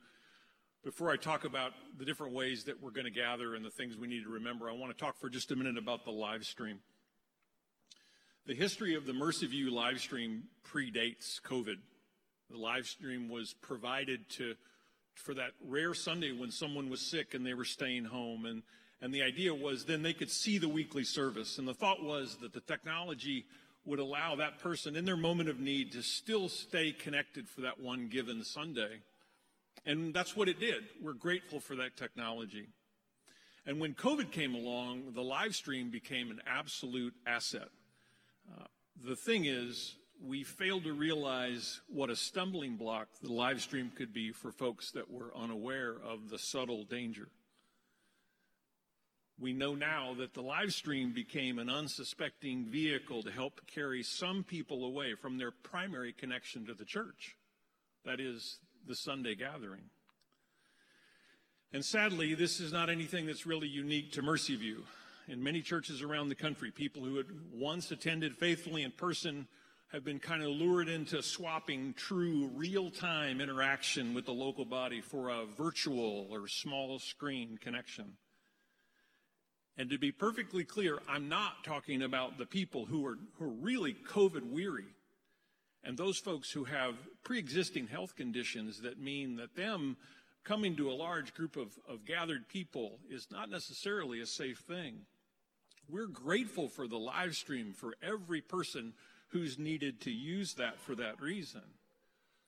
Before 0.86 1.12
I 1.12 1.18
talk 1.18 1.44
about 1.44 1.74
the 1.98 2.06
different 2.06 2.32
ways 2.32 2.64
that 2.64 2.82
we're 2.82 2.92
going 2.92 3.04
to 3.04 3.12
gather 3.12 3.54
and 3.54 3.66
the 3.66 3.70
things 3.70 3.98
we 3.98 4.08
need 4.08 4.24
to 4.24 4.30
remember, 4.30 4.70
I 4.70 4.74
want 4.74 4.98
to 4.98 4.98
talk 4.98 5.20
for 5.20 5.28
just 5.28 5.52
a 5.52 5.56
minute 5.58 5.78
about 5.78 6.06
the 6.06 6.12
live 6.12 6.46
stream. 6.46 6.80
The 8.48 8.56
history 8.56 8.96
of 8.96 9.06
the 9.06 9.12
Mercyview 9.12 9.70
live 9.70 10.00
stream 10.00 10.44
predates 10.66 11.42
COVID. 11.42 11.76
The 12.50 12.58
live 12.58 12.86
stream 12.86 13.28
was 13.28 13.54
provided 13.54 14.30
to 14.30 14.56
for 15.16 15.34
that 15.34 15.52
rare 15.66 15.94
Sunday 15.94 16.32
when 16.32 16.52
someone 16.52 16.90
was 16.90 17.02
sick 17.02 17.34
and 17.34 17.46
they 17.46 17.54
were 17.54 17.66
staying 17.66 18.06
home 18.06 18.46
and 18.46 18.64
and 19.02 19.14
the 19.14 19.24
idea 19.24 19.54
was 19.54 19.86
then 19.86 20.02
they 20.02 20.14
could 20.14 20.32
see 20.32 20.58
the 20.58 20.70
weekly 20.70 21.04
service. 21.04 21.58
And 21.58 21.68
the 21.68 21.74
thought 21.74 22.02
was 22.02 22.38
that 22.42 22.54
the 22.54 22.62
technology 22.62 23.46
would 23.86 24.00
allow 24.00 24.36
that 24.36 24.60
person 24.60 24.96
in 24.96 25.06
their 25.06 25.18
moment 25.18 25.50
of 25.50 25.60
need 25.60 25.92
to 25.92 26.02
still 26.02 26.50
stay 26.50 26.92
connected 26.92 27.48
for 27.48 27.62
that 27.62 27.80
one 27.80 28.08
given 28.08 28.44
Sunday. 28.44 29.02
And 29.86 30.14
that's 30.14 30.36
what 30.36 30.50
it 30.50 30.60
did. 30.60 30.86
We're 31.02 31.14
grateful 31.14 31.60
for 31.60 31.76
that 31.76 31.98
technology. 31.98 32.68
And 33.68 33.80
when 33.80 33.94
COVID 33.94 34.32
came 34.32 34.56
along, 34.56 35.14
the 35.14 35.22
live 35.22 35.56
stream 35.56 35.90
became 35.90 36.32
an 36.32 36.42
absolute 36.48 37.14
asset. 37.28 37.70
Uh, 38.52 38.66
the 39.04 39.16
thing 39.16 39.46
is, 39.46 39.96
we 40.24 40.44
failed 40.44 40.84
to 40.84 40.94
realize 40.94 41.82
what 41.88 42.10
a 42.10 42.16
stumbling 42.16 42.76
block 42.76 43.08
the 43.22 43.32
live 43.32 43.62
stream 43.62 43.92
could 43.96 44.14
be 44.14 44.32
for 44.32 44.52
folks 44.52 44.92
that 44.92 45.12
were 45.12 45.36
unaware 45.36 45.96
of 46.04 46.30
the 46.30 46.40
subtle 46.40 46.84
danger. 46.84 47.28
We 49.40 49.52
know 49.52 49.76
now 49.76 50.14
that 50.18 50.34
the 50.34 50.42
live 50.42 50.74
stream 50.74 51.12
became 51.12 51.60
an 51.60 51.70
unsuspecting 51.70 52.66
vehicle 52.66 53.24
to 53.24 53.32
help 53.32 53.62
carry 53.68 54.02
some 54.02 54.44
people 54.44 54.86
away 54.86 55.16
from 55.16 55.38
their 55.38 55.52
primary 55.52 56.14
connection 56.14 56.66
to 56.68 56.74
the 56.74 56.86
church. 56.86 57.36
That 58.06 58.22
is, 58.22 58.60
the 58.88 58.96
Sunday 58.96 59.36
gathering. 59.36 59.90
And 61.74 61.84
sadly, 61.84 62.34
this 62.36 62.62
is 62.62 62.72
not 62.72 62.90
anything 62.90 63.26
that's 63.26 63.46
really 63.46 63.68
unique 63.68 64.14
to 64.14 64.22
Mercyview. 64.22 64.78
In 65.28 65.44
many 65.44 65.62
churches 65.62 66.02
around 66.02 66.30
the 66.30 66.36
country, 66.36 66.72
people 66.72 67.04
who 67.04 67.18
had 67.18 67.26
once 67.52 67.92
attended 67.92 68.38
faithfully 68.38 68.84
in 68.84 68.92
person 68.92 69.48
have 69.96 70.04
been 70.04 70.20
kind 70.20 70.44
of 70.44 70.50
lured 70.50 70.90
into 70.90 71.24
swapping 71.24 71.94
true 71.94 72.52
real 72.54 72.92
time 72.92 73.40
interaction 73.40 74.14
with 74.14 74.26
the 74.26 74.34
local 74.34 74.66
body 74.66 75.00
for 75.00 75.30
a 75.30 75.46
virtual 75.46 76.28
or 76.30 76.50
small 76.50 77.00
screen 77.00 77.58
connection. 77.58 78.18
And 79.78 79.90
to 79.92 79.98
be 79.98 80.12
perfectly 80.12 80.66
clear, 80.66 81.00
I'm 81.08 81.30
not 81.30 81.64
talking 81.64 82.02
about 82.02 82.38
the 82.38 82.46
people 82.46 82.86
who 82.86 83.06
are, 83.06 83.18
who 83.40 83.46
are 83.46 83.62
really 83.62 83.96
COVID 84.10 84.52
weary 84.52 84.84
and 85.82 85.98
those 85.98 86.18
folks 86.18 86.52
who 86.52 86.66
have 86.66 86.96
pre 87.24 87.40
existing 87.40 87.88
health 87.88 88.18
conditions 88.18 88.82
that 88.82 89.00
mean 89.00 89.38
that 89.38 89.56
them 89.56 89.96
coming 90.44 90.76
to 90.76 90.92
a 90.92 90.94
large 90.94 91.34
group 91.34 91.56
of, 91.56 91.70
of 91.88 92.06
gathered 92.06 92.50
people 92.50 93.00
is 93.10 93.28
not 93.32 93.50
necessarily 93.50 94.20
a 94.20 94.26
safe 94.26 94.60
thing. 94.68 95.06
We're 95.90 96.08
grateful 96.08 96.68
for 96.68 96.86
the 96.86 96.98
live 96.98 97.38
stream 97.38 97.72
for 97.72 97.94
every 98.04 98.42
person 98.42 98.92
who's 99.30 99.60
needed 99.60 100.02
to 100.02 100.12
use 100.12 100.54
that 100.56 100.80
for 100.80 100.96
that 100.96 101.22
reason. 101.22 101.62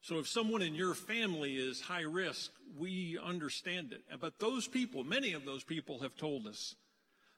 So 0.01 0.19
if 0.19 0.27
someone 0.27 0.61
in 0.61 0.75
your 0.75 0.93
family 0.93 1.55
is 1.55 1.81
high 1.81 2.01
risk, 2.01 2.51
we 2.77 3.17
understand 3.21 3.91
it. 3.91 4.03
But 4.21 4.39
those 4.39 4.67
people, 4.67 5.03
many 5.03 5.33
of 5.33 5.43
those 5.43 5.63
people 5.63 5.99
have 5.99 6.15
told 6.15 6.47
us 6.47 6.75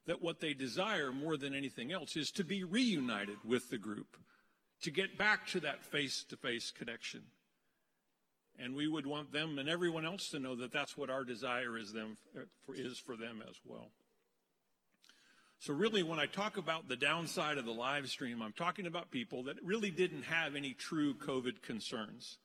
that 0.06 0.22
what 0.22 0.40
they 0.40 0.54
desire 0.54 1.12
more 1.12 1.36
than 1.36 1.54
anything 1.54 1.92
else 1.92 2.16
is 2.16 2.30
to 2.32 2.44
be 2.44 2.64
reunited 2.64 3.38
with 3.44 3.70
the 3.70 3.78
group, 3.78 4.16
to 4.82 4.90
get 4.90 5.18
back 5.18 5.46
to 5.48 5.60
that 5.60 5.84
face 5.84 6.24
to 6.28 6.36
face 6.36 6.70
connection. 6.70 7.22
And 8.58 8.74
we 8.74 8.86
would 8.86 9.06
want 9.06 9.32
them 9.32 9.58
and 9.58 9.68
everyone 9.68 10.04
else 10.04 10.28
to 10.30 10.38
know 10.38 10.54
that 10.56 10.72
that's 10.72 10.96
what 10.96 11.10
our 11.10 11.24
desire 11.24 11.78
is, 11.78 11.92
them, 11.92 12.18
is 12.74 12.98
for 12.98 13.16
them 13.16 13.42
as 13.48 13.56
well. 13.64 13.90
So, 15.60 15.74
really, 15.74 16.02
when 16.02 16.18
I 16.18 16.24
talk 16.24 16.56
about 16.56 16.88
the 16.88 16.96
downside 16.96 17.58
of 17.58 17.66
the 17.66 17.70
live 17.70 18.08
stream, 18.08 18.40
I'm 18.40 18.54
talking 18.54 18.86
about 18.86 19.10
people 19.10 19.42
that 19.42 19.62
really 19.62 19.90
didn't 19.90 20.22
have 20.22 20.56
any 20.56 20.72
true 20.72 21.12
COVID 21.12 21.60
concerns. 21.60 22.38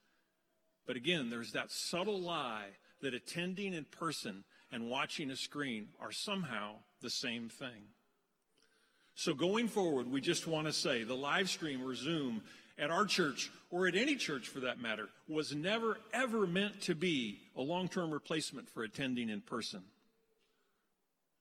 But 0.86 0.98
again, 0.98 1.30
there's 1.30 1.54
that 1.54 1.72
subtle 1.72 2.20
lie 2.20 2.72
that 3.02 3.14
attending 3.14 3.74
in 3.74 3.86
person 3.86 4.44
and 4.70 4.90
watching 4.90 5.32
a 5.32 5.38
screen 5.38 5.88
are 6.02 6.12
somehow 6.12 6.74
the 7.02 7.10
same 7.10 7.48
thing. 7.48 7.88
So 9.16 9.34
going 9.34 9.70
forward, 9.70 10.12
we 10.12 10.20
just 10.20 10.46
want 10.46 10.68
to 10.68 10.74
say 10.74 11.06
the 11.06 11.16
live 11.16 11.50
stream 11.50 11.82
or 11.88 11.96
Zoom 11.96 12.42
at 12.78 12.92
our 12.92 13.06
church, 13.06 13.50
or 13.72 13.88
at 13.88 13.96
any 13.96 14.18
church 14.18 14.50
for 14.50 14.60
that 14.60 14.82
matter, 14.82 15.08
was 15.30 15.56
never 15.56 16.00
ever 16.12 16.46
meant 16.46 16.82
to 16.82 16.96
be 16.96 17.40
a 17.56 17.62
long 17.62 17.88
term 17.88 18.12
replacement 18.12 18.70
for 18.70 18.84
attending 18.84 19.30
in 19.30 19.40
person. 19.40 19.84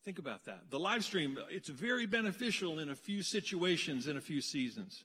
Think 0.05 0.19
about 0.19 0.45
that. 0.45 0.71
The 0.71 0.79
live 0.79 1.03
stream, 1.03 1.39
it's 1.49 1.71
very 1.71 2.05
beneficial 2.05 2.79
in 2.79 2.91
a 2.91 2.95
few 2.95 3.23
situations, 3.23 4.07
in 4.07 4.19
a 4.19 4.21
few 4.21 4.43
seasons, 4.43 5.03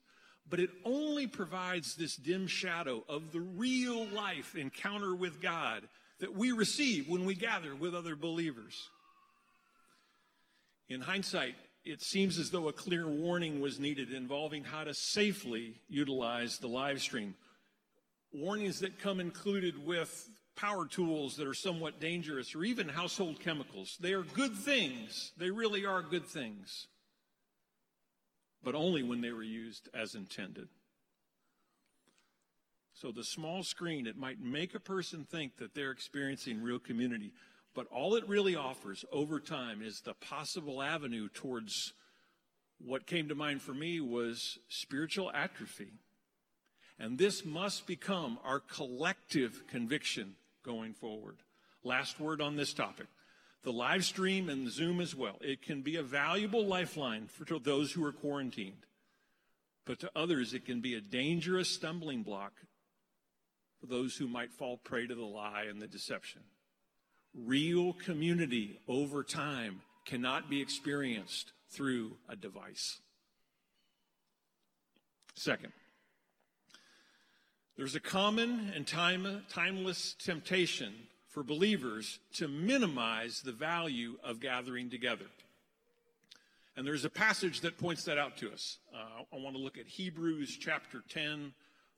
but 0.50 0.60
it 0.60 0.72
only 0.84 1.26
provides 1.26 1.96
this 1.96 2.18
dim 2.18 2.48
shadow 2.48 3.06
of 3.08 3.32
the 3.32 3.40
real 3.40 4.06
life 4.08 4.56
encounter 4.56 5.16
with 5.16 5.42
God 5.42 5.88
that 6.20 6.36
we 6.36 6.52
receive 6.52 7.08
when 7.08 7.24
we 7.24 7.34
gather 7.34 7.76
with 7.76 7.96
other 7.96 8.18
believers. 8.18 8.90
In 10.90 11.00
hindsight, 11.00 11.56
it 11.86 12.02
seems 12.02 12.38
as 12.38 12.52
though 12.52 12.68
a 12.68 12.74
clear 12.74 13.08
warning 13.08 13.62
was 13.62 13.80
needed 13.80 14.12
involving 14.12 14.66
how 14.66 14.84
to 14.84 14.94
safely 14.94 15.76
utilize 15.88 16.58
the 16.58 16.68
live 16.68 17.02
stream. 17.02 17.36
Warnings 18.34 18.82
that 18.82 19.00
come 19.00 19.22
included 19.22 19.86
with 19.86 20.30
power 20.60 20.86
tools 20.86 21.38
that 21.38 21.48
are 21.48 21.54
somewhat 21.54 22.00
dangerous 22.00 22.54
or 22.54 22.64
even 22.64 22.90
household 22.90 23.40
chemicals. 23.40 23.98
They 24.00 24.14
are 24.14 24.24
good 24.24 24.56
things. 24.56 25.32
They 25.38 25.52
really 25.52 25.86
are 25.86 26.02
good 26.02 26.26
things. 26.26 26.88
But 28.64 28.76
only 28.76 29.04
when 29.04 29.22
they 29.22 29.32
were 29.32 29.44
used 29.44 29.88
as 29.94 30.16
intended. 30.16 30.68
So 32.94 33.14
the 33.14 33.24
small 33.24 33.64
screen, 33.64 34.06
it 34.06 34.18
might 34.18 34.42
make 34.42 34.76
a 34.76 34.80
person 34.80 35.26
think 35.30 35.58
that 35.58 35.74
they're 35.74 35.92
experiencing 35.92 36.62
real 36.62 36.80
community, 36.80 37.32
but 37.74 37.88
all 37.88 38.16
it 38.16 38.28
really 38.28 38.58
offers 38.58 39.06
over 39.14 39.40
time 39.40 39.82
is 39.82 40.02
the 40.02 40.14
possible 40.14 40.82
avenue 40.82 41.30
towards 41.34 41.94
what 42.80 43.08
came 43.08 43.30
to 43.30 43.36
mind 43.36 43.62
for 43.62 43.74
me 43.74 44.02
was 44.02 44.58
spiritual 44.68 45.32
atrophy. 45.32 45.94
And 47.00 47.18
this 47.18 47.46
must 47.46 47.88
become 47.88 48.38
our 48.44 48.60
collective 48.60 49.66
conviction 49.68 50.36
going 50.64 50.94
forward. 50.94 51.38
Last 51.84 52.20
word 52.20 52.42
on 52.42 52.56
this 52.56 52.74
topic. 52.74 53.08
The 53.64 53.72
live 53.74 54.06
stream 54.06 54.50
and 54.50 54.70
Zoom 54.70 55.02
as 55.02 55.16
well. 55.16 55.38
It 55.42 55.62
can 55.62 55.82
be 55.82 55.98
a 55.98 56.04
valuable 56.04 56.66
lifeline 56.66 57.28
for 57.28 57.60
those 57.60 57.92
who 57.92 58.06
are 58.06 58.14
quarantined. 58.14 58.86
But 59.86 60.00
to 60.00 60.12
others, 60.16 60.54
it 60.54 60.66
can 60.66 60.82
be 60.82 60.96
a 60.96 61.02
dangerous 61.02 61.70
stumbling 61.70 62.24
block 62.24 62.54
for 63.80 63.88
those 63.88 64.16
who 64.16 64.28
might 64.28 64.54
fall 64.54 64.78
prey 64.78 65.08
to 65.08 65.16
the 65.16 65.26
lie 65.26 65.66
and 65.70 65.82
the 65.82 65.88
deception. 65.88 66.42
Real 67.34 67.94
community 67.94 68.80
over 68.88 69.24
time 69.24 69.82
cannot 70.06 70.50
be 70.50 70.62
experienced 70.62 71.52
through 71.70 72.18
a 72.28 72.36
device. 72.36 73.00
Second, 75.36 75.72
there's 77.80 77.96
a 77.96 78.02
common 78.02 78.74
and 78.76 78.86
time, 78.86 79.42
timeless 79.48 80.14
temptation 80.20 80.94
for 81.30 81.44
believers 81.44 82.20
to 82.34 82.50
minimize 82.50 83.40
the 83.40 83.54
value 83.54 84.18
of 84.22 84.42
gathering 84.42 84.90
together. 84.90 85.28
And 86.76 86.86
there's 86.86 87.06
a 87.06 87.10
passage 87.10 87.62
that 87.62 87.78
points 87.78 88.04
that 88.04 88.18
out 88.18 88.36
to 88.40 88.52
us. 88.52 88.80
Uh, 88.94 89.24
I 89.34 89.40
want 89.40 89.56
to 89.56 89.62
look 89.62 89.78
at 89.78 89.88
Hebrews 89.88 90.58
chapter 90.60 91.04
10, 91.08 91.54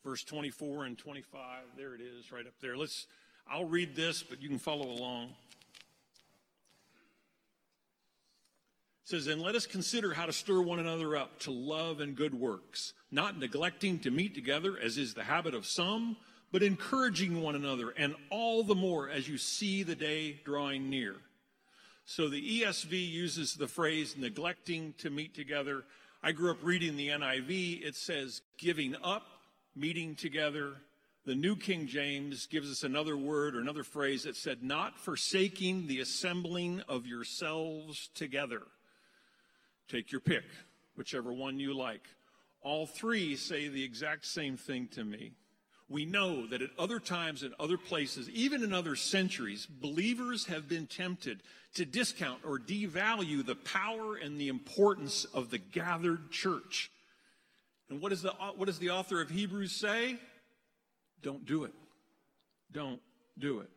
verse 0.06 0.24
24 0.24 0.86
and 0.86 1.00
25. 1.00 1.64
There 1.76 1.96
it 1.96 2.02
is, 2.02 2.32
right 2.32 2.46
up 2.46 2.54
there. 2.62 2.78
Let's. 2.78 3.08
I'll 3.52 3.66
read 3.66 3.96
this, 3.96 4.22
but 4.22 4.40
you 4.40 4.50
can 4.50 4.60
follow 4.60 4.88
along. 4.88 5.30
It 9.04 9.10
says, 9.10 9.28
And 9.28 9.42
let 9.42 9.56
us 9.56 9.66
consider 9.66 10.14
how 10.14 10.26
to 10.26 10.34
stir 10.34 10.62
one 10.62 10.80
another 10.80 11.16
up 11.16 11.40
to 11.40 11.52
love 11.52 12.00
and 12.00 12.16
good 12.16 12.34
works, 12.34 12.94
not 13.12 13.38
neglecting 13.38 14.00
to 14.00 14.12
meet 14.12 14.36
together, 14.36 14.78
as 14.78 14.98
is 14.98 15.14
the 15.14 15.24
habit 15.24 15.54
of 15.54 15.66
some, 15.66 16.18
but 16.52 16.64
encouraging 16.64 17.42
one 17.42 17.56
another, 17.56 17.92
and 17.98 18.16
all 18.30 18.64
the 18.64 18.76
more 18.76 19.10
as 19.10 19.28
you 19.28 19.38
see 19.38 19.84
the 19.84 19.96
day 19.96 20.40
drawing 20.44 20.90
near. 20.90 21.16
So 22.06 22.28
the 22.28 22.62
ESV 22.62 23.10
uses 23.10 23.56
the 23.56 23.68
phrase 23.68 24.16
neglecting 24.18 24.94
to 25.00 25.10
meet 25.10 25.34
together. 25.34 25.86
I 26.22 26.34
grew 26.34 26.52
up 26.52 26.58
reading 26.62 26.98
the 26.98 27.10
NIV. 27.10 27.86
It 27.86 27.96
says 27.96 28.42
giving 28.58 28.96
up, 29.04 29.26
meeting 29.76 30.16
together. 30.16 30.74
The 31.26 31.36
New 31.36 31.56
King 31.56 31.88
James 31.88 32.48
gives 32.48 32.70
us 32.70 32.84
another 32.84 33.16
word 33.16 33.56
or 33.56 33.62
another 33.62 33.84
phrase 33.84 34.24
that 34.24 34.36
said 34.36 34.64
not 34.64 35.00
forsaking 35.00 35.88
the 35.88 36.00
assembling 36.00 36.82
of 36.90 37.06
yourselves 37.06 38.10
together. 38.14 38.64
Take 39.92 40.12
your 40.14 40.22
pick, 40.22 40.46
whichever 40.96 41.34
one 41.34 41.60
you 41.60 41.74
like. 41.74 42.04
All 42.62 42.86
three 42.86 43.36
say 43.36 43.68
the 43.68 43.84
exact 43.84 44.26
same 44.26 44.56
thing 44.56 44.88
to 44.94 45.04
me. 45.04 45.34
We 45.90 46.06
know 46.06 46.48
that 46.48 46.62
at 46.62 46.70
other 46.80 47.00
times 47.00 47.44
and 47.44 47.54
other 47.60 47.78
places, 47.78 48.30
even 48.30 48.64
in 48.64 48.72
other 48.72 48.96
centuries, 48.96 49.66
believers 49.66 50.46
have 50.46 50.70
been 50.70 50.88
tempted 50.88 51.44
to 51.74 51.84
discount 51.84 52.40
or 52.46 52.58
devalue 52.58 53.46
the 53.46 53.56
power 53.56 54.16
and 54.16 54.40
the 54.40 54.48
importance 54.48 55.26
of 55.26 55.50
the 55.50 55.58
gathered 55.58 56.32
church. 56.32 56.90
And 57.90 58.02
what, 58.02 58.14
is 58.14 58.22
the, 58.22 58.32
what 58.56 58.68
does 58.68 58.80
the 58.80 58.92
author 58.92 59.20
of 59.20 59.30
Hebrews 59.30 59.74
say? 59.74 60.18
Don't 61.22 61.46
do 61.46 61.66
it. 61.66 61.74
Don't 62.72 63.02
do 63.38 63.60
it. 63.60 63.70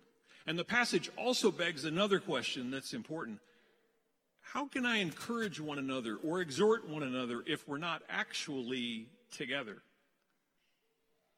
And 0.47 0.57
the 0.57 0.65
passage 0.65 1.11
also 1.17 1.51
begs 1.51 1.85
another 1.85 2.21
question 2.21 2.71
that's 2.71 2.95
important. 2.95 3.41
How 4.55 4.67
can 4.67 4.87
I 4.87 4.99
encourage 4.99 5.59
one 5.59 5.81
another 5.81 6.15
or 6.15 6.41
exhort 6.41 6.89
one 6.89 7.03
another 7.03 7.43
if 7.45 7.67
we're 7.67 7.79
not 7.79 8.03
actually 8.09 9.09
together? 9.37 9.83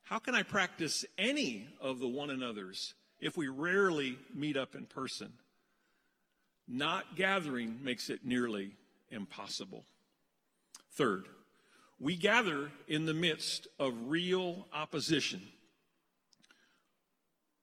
How 0.03 0.19
can 0.19 0.35
I 0.35 0.43
practice 0.43 1.03
any 1.17 1.67
of 1.81 1.99
the 1.99 2.09
one 2.09 2.29
another's 2.29 2.93
if 3.19 3.35
we 3.35 3.49
rarely 3.49 4.19
meet 4.35 4.59
up 4.59 4.75
in 4.75 4.85
person? 4.85 5.33
Not 6.69 7.17
gathering 7.17 7.79
makes 7.83 8.11
it 8.11 8.21
nearly 8.23 8.73
impossible. 9.11 9.87
Third, 10.93 11.25
we 11.99 12.17
gather 12.17 12.71
in 12.87 13.07
the 13.07 13.15
midst 13.15 13.67
of 13.79 13.95
real 14.09 14.67
opposition. 14.75 15.41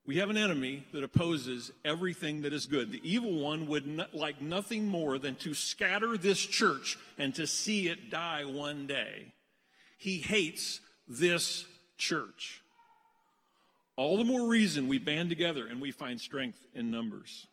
We 0.06 0.18
have 0.18 0.30
an 0.30 0.38
enemy 0.38 0.86
that 0.92 1.04
opposes 1.04 1.72
everything 1.86 2.42
that 2.42 2.52
is 2.52 2.66
good. 2.66 2.92
The 2.92 3.02
evil 3.10 3.40
one 3.40 3.68
would 3.68 3.88
not, 3.88 4.14
like 4.14 4.42
nothing 4.42 4.86
more 4.86 5.18
than 5.18 5.36
to 5.36 5.54
scatter 5.54 6.18
this 6.18 6.40
church 6.40 6.98
and 7.18 7.34
to 7.36 7.48
see 7.48 7.88
it 7.88 8.10
die 8.10 8.44
one 8.44 8.86
day. 8.86 9.34
He 9.98 10.18
hates 10.18 10.82
this 11.08 11.66
church. 11.98 12.62
All 13.96 14.18
the 14.18 14.26
more 14.26 14.48
reason 14.48 14.90
we 14.90 14.98
band 14.98 15.30
together 15.30 15.68
and 15.68 15.80
we 15.80 15.92
find 15.92 16.20
strength 16.20 16.60
in 16.76 16.92
numbers. 16.92 17.48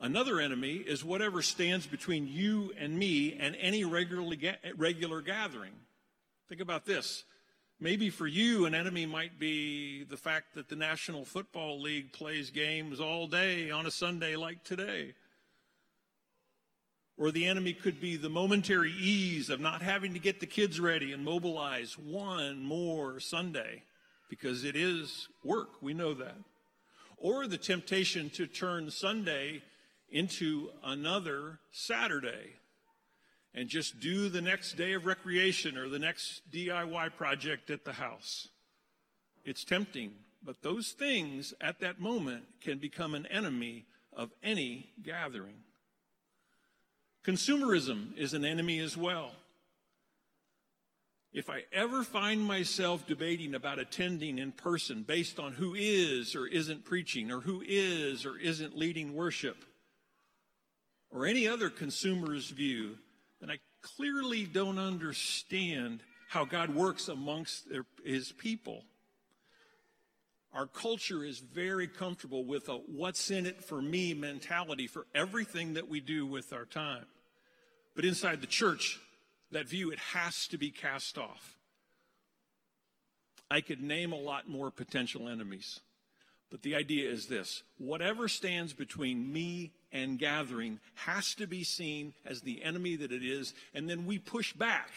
Another 0.00 0.38
enemy 0.38 0.74
is 0.74 1.04
whatever 1.04 1.42
stands 1.42 1.84
between 1.84 2.28
you 2.28 2.72
and 2.78 2.96
me 2.96 3.36
and 3.40 3.56
any 3.60 3.84
regularly, 3.84 4.38
regular 4.76 5.20
gathering. 5.20 5.72
Think 6.48 6.60
about 6.60 6.86
this. 6.86 7.24
Maybe 7.80 8.10
for 8.10 8.26
you, 8.26 8.66
an 8.66 8.74
enemy 8.74 9.06
might 9.06 9.38
be 9.38 10.02
the 10.02 10.16
fact 10.16 10.54
that 10.54 10.68
the 10.68 10.74
National 10.74 11.24
Football 11.24 11.80
League 11.80 12.12
plays 12.12 12.50
games 12.50 12.98
all 12.98 13.28
day 13.28 13.70
on 13.70 13.86
a 13.86 13.90
Sunday 13.90 14.34
like 14.34 14.64
today. 14.64 15.14
Or 17.16 17.30
the 17.30 17.46
enemy 17.46 17.72
could 17.72 18.00
be 18.00 18.16
the 18.16 18.28
momentary 18.28 18.92
ease 18.92 19.48
of 19.48 19.60
not 19.60 19.80
having 19.80 20.12
to 20.14 20.18
get 20.18 20.40
the 20.40 20.46
kids 20.46 20.80
ready 20.80 21.12
and 21.12 21.24
mobilize 21.24 21.96
one 21.96 22.64
more 22.64 23.20
Sunday 23.20 23.84
because 24.28 24.64
it 24.64 24.74
is 24.74 25.28
work. 25.44 25.80
We 25.80 25.94
know 25.94 26.14
that. 26.14 26.36
Or 27.16 27.46
the 27.46 27.58
temptation 27.58 28.28
to 28.30 28.48
turn 28.48 28.90
Sunday 28.90 29.62
into 30.10 30.70
another 30.82 31.60
Saturday 31.70 32.57
and 33.54 33.68
just 33.68 34.00
do 34.00 34.28
the 34.28 34.40
next 34.40 34.74
day 34.74 34.92
of 34.92 35.06
recreation 35.06 35.76
or 35.76 35.88
the 35.88 35.98
next 35.98 36.42
DIY 36.50 37.16
project 37.16 37.70
at 37.70 37.84
the 37.84 37.92
house. 37.92 38.48
It's 39.44 39.64
tempting, 39.64 40.12
but 40.42 40.62
those 40.62 40.92
things 40.92 41.54
at 41.60 41.80
that 41.80 42.00
moment 42.00 42.44
can 42.60 42.78
become 42.78 43.14
an 43.14 43.26
enemy 43.26 43.86
of 44.12 44.30
any 44.42 44.90
gathering. 45.02 45.56
Consumerism 47.24 48.16
is 48.16 48.34
an 48.34 48.44
enemy 48.44 48.78
as 48.78 48.96
well. 48.96 49.32
If 51.32 51.50
I 51.50 51.64
ever 51.72 52.02
find 52.02 52.42
myself 52.42 53.06
debating 53.06 53.54
about 53.54 53.78
attending 53.78 54.38
in 54.38 54.52
person 54.52 55.02
based 55.02 55.38
on 55.38 55.52
who 55.52 55.74
is 55.74 56.34
or 56.34 56.46
isn't 56.46 56.84
preaching, 56.84 57.30
or 57.30 57.40
who 57.40 57.62
is 57.66 58.24
or 58.24 58.38
isn't 58.38 58.76
leading 58.76 59.14
worship, 59.14 59.64
or 61.10 61.26
any 61.26 61.46
other 61.46 61.68
consumer's 61.68 62.48
view, 62.48 62.96
then 63.40 63.50
I 63.50 63.58
clearly 63.82 64.44
don't 64.44 64.78
understand 64.78 66.00
how 66.28 66.44
God 66.44 66.74
works 66.74 67.08
amongst 67.08 67.68
his 68.04 68.32
people. 68.32 68.84
Our 70.52 70.66
culture 70.66 71.24
is 71.24 71.38
very 71.38 71.86
comfortable 71.86 72.44
with 72.44 72.68
a 72.68 72.74
what's 72.74 73.30
in 73.30 73.46
it 73.46 73.62
for 73.62 73.80
me 73.80 74.14
mentality 74.14 74.86
for 74.86 75.06
everything 75.14 75.74
that 75.74 75.88
we 75.88 76.00
do 76.00 76.26
with 76.26 76.52
our 76.52 76.64
time. 76.64 77.06
But 77.94 78.04
inside 78.04 78.40
the 78.40 78.46
church, 78.46 78.98
that 79.50 79.68
view, 79.68 79.90
it 79.90 79.98
has 79.98 80.46
to 80.48 80.58
be 80.58 80.70
cast 80.70 81.18
off. 81.18 81.56
I 83.50 83.60
could 83.60 83.80
name 83.80 84.12
a 84.12 84.18
lot 84.18 84.48
more 84.48 84.70
potential 84.70 85.28
enemies. 85.28 85.80
But 86.50 86.62
the 86.62 86.74
idea 86.74 87.10
is 87.10 87.26
this 87.26 87.62
whatever 87.76 88.28
stands 88.28 88.72
between 88.72 89.32
me 89.32 89.72
and 89.92 90.18
gathering 90.18 90.80
has 90.94 91.34
to 91.34 91.46
be 91.46 91.64
seen 91.64 92.14
as 92.24 92.40
the 92.40 92.62
enemy 92.62 92.96
that 92.96 93.12
it 93.12 93.24
is, 93.24 93.54
and 93.74 93.88
then 93.88 94.06
we 94.06 94.18
push 94.18 94.52
back 94.52 94.90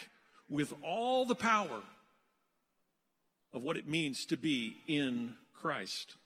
with 0.48 0.72
all 0.82 1.24
the 1.24 1.34
power 1.34 1.82
of 3.52 3.62
what 3.62 3.76
it 3.76 3.88
means 3.88 4.24
to 4.26 4.36
be 4.36 4.76
in 4.86 5.34
Christ. 5.54 6.16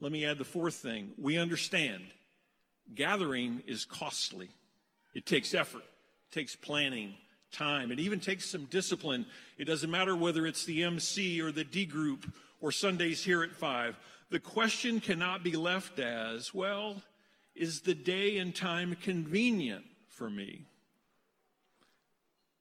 Let 0.00 0.12
me 0.12 0.24
add 0.24 0.38
the 0.38 0.44
fourth 0.44 0.74
thing. 0.74 1.12
We 1.16 1.38
understand 1.38 2.04
gathering 2.94 3.62
is 3.66 3.84
costly. 3.84 4.50
It 5.14 5.26
takes 5.26 5.54
effort, 5.54 5.82
it 5.82 6.34
takes 6.34 6.54
planning, 6.54 7.14
time. 7.56 7.90
It 7.90 7.98
even 7.98 8.20
takes 8.20 8.48
some 8.48 8.64
discipline. 8.66 9.26
It 9.58 9.64
doesn't 9.64 9.90
matter 9.90 10.14
whether 10.14 10.46
it's 10.46 10.64
the 10.64 10.84
MC 10.84 11.40
or 11.40 11.50
the 11.50 11.64
D 11.64 11.86
group 11.86 12.30
or 12.60 12.70
Sundays 12.72 13.24
here 13.24 13.42
at 13.42 13.52
5. 13.52 13.96
The 14.30 14.40
question 14.40 15.00
cannot 15.00 15.42
be 15.42 15.56
left 15.56 15.98
as, 15.98 16.52
well, 16.52 17.02
is 17.54 17.80
the 17.80 17.94
day 17.94 18.38
and 18.38 18.54
time 18.54 18.96
convenient 19.00 19.84
for 20.08 20.28
me? 20.28 20.66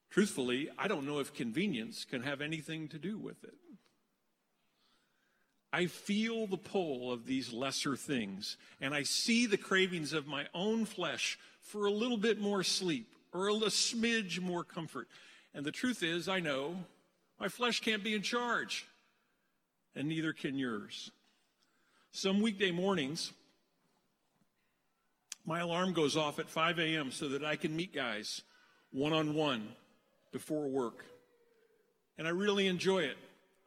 Truthfully, 0.09 0.69
I 0.77 0.87
don't 0.87 1.05
know 1.05 1.19
if 1.19 1.33
convenience 1.33 2.05
can 2.05 2.23
have 2.23 2.39
anything 2.39 2.87
to 2.89 2.97
do 2.97 3.17
with 3.17 3.43
it. 3.43 3.55
I 5.73 5.87
feel 5.87 6.47
the 6.47 6.55
pull 6.55 7.11
of 7.11 7.25
these 7.25 7.51
lesser 7.51 7.97
things, 7.97 8.55
and 8.79 8.93
I 8.93 9.03
see 9.03 9.45
the 9.45 9.57
cravings 9.57 10.13
of 10.13 10.25
my 10.25 10.45
own 10.53 10.85
flesh 10.85 11.37
for 11.59 11.85
a 11.85 11.91
little 11.91 12.15
bit 12.15 12.39
more 12.39 12.63
sleep 12.63 13.14
or 13.35 13.49
a 13.49 13.69
smidge 13.69 14.39
more 14.39 14.63
comfort. 14.63 15.07
And 15.53 15.65
the 15.65 15.71
truth 15.71 16.03
is, 16.03 16.29
I 16.29 16.39
know 16.39 16.75
my 17.39 17.49
flesh 17.49 17.81
can't 17.81 18.03
be 18.03 18.15
in 18.15 18.21
charge, 18.21 18.87
and 19.95 20.07
neither 20.07 20.33
can 20.33 20.57
yours. 20.57 21.11
Some 22.11 22.41
weekday 22.41 22.71
mornings, 22.71 23.33
my 25.45 25.59
alarm 25.59 25.93
goes 25.93 26.15
off 26.15 26.39
at 26.39 26.49
5 26.49 26.79
a.m. 26.79 27.11
so 27.11 27.27
that 27.29 27.43
I 27.43 27.55
can 27.57 27.75
meet 27.75 27.93
guys 27.93 28.41
one 28.91 29.13
on 29.13 29.33
one 29.33 29.67
before 30.31 30.67
work. 30.67 31.05
And 32.17 32.27
I 32.27 32.31
really 32.31 32.67
enjoy 32.67 32.99
it. 32.99 33.17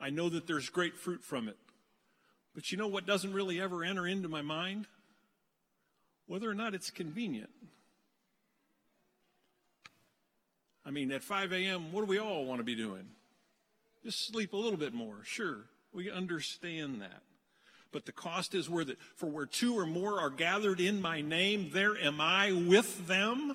I 0.00 0.10
know 0.10 0.30
that 0.30 0.46
there's 0.46 0.70
great 0.70 0.96
fruit 0.96 1.22
from 1.22 1.48
it. 1.48 1.56
But 2.54 2.72
you 2.72 2.78
know 2.78 2.88
what 2.88 3.06
doesn't 3.06 3.32
really 3.32 3.60
ever 3.60 3.84
enter 3.84 4.06
into 4.06 4.28
my 4.28 4.42
mind? 4.42 4.86
Whether 6.26 6.48
or 6.48 6.54
not 6.54 6.74
it's 6.74 6.90
convenient. 6.90 7.50
I 10.88 10.90
mean, 10.90 11.12
at 11.12 11.22
5 11.22 11.52
a.m., 11.52 11.92
what 11.92 12.00
do 12.00 12.06
we 12.06 12.18
all 12.18 12.46
want 12.46 12.60
to 12.60 12.64
be 12.64 12.74
doing? 12.74 13.04
Just 14.02 14.26
sleep 14.26 14.54
a 14.54 14.56
little 14.56 14.78
bit 14.78 14.94
more. 14.94 15.16
Sure, 15.22 15.66
we 15.92 16.10
understand 16.10 17.02
that. 17.02 17.20
But 17.92 18.06
the 18.06 18.12
cost 18.12 18.54
is 18.54 18.70
worth 18.70 18.88
it. 18.88 18.96
For 19.14 19.26
where 19.26 19.44
two 19.44 19.78
or 19.78 19.84
more 19.84 20.18
are 20.18 20.30
gathered 20.30 20.80
in 20.80 21.02
my 21.02 21.20
name, 21.20 21.68
there 21.74 21.94
am 21.98 22.22
I 22.22 22.52
with 22.52 23.06
them. 23.06 23.54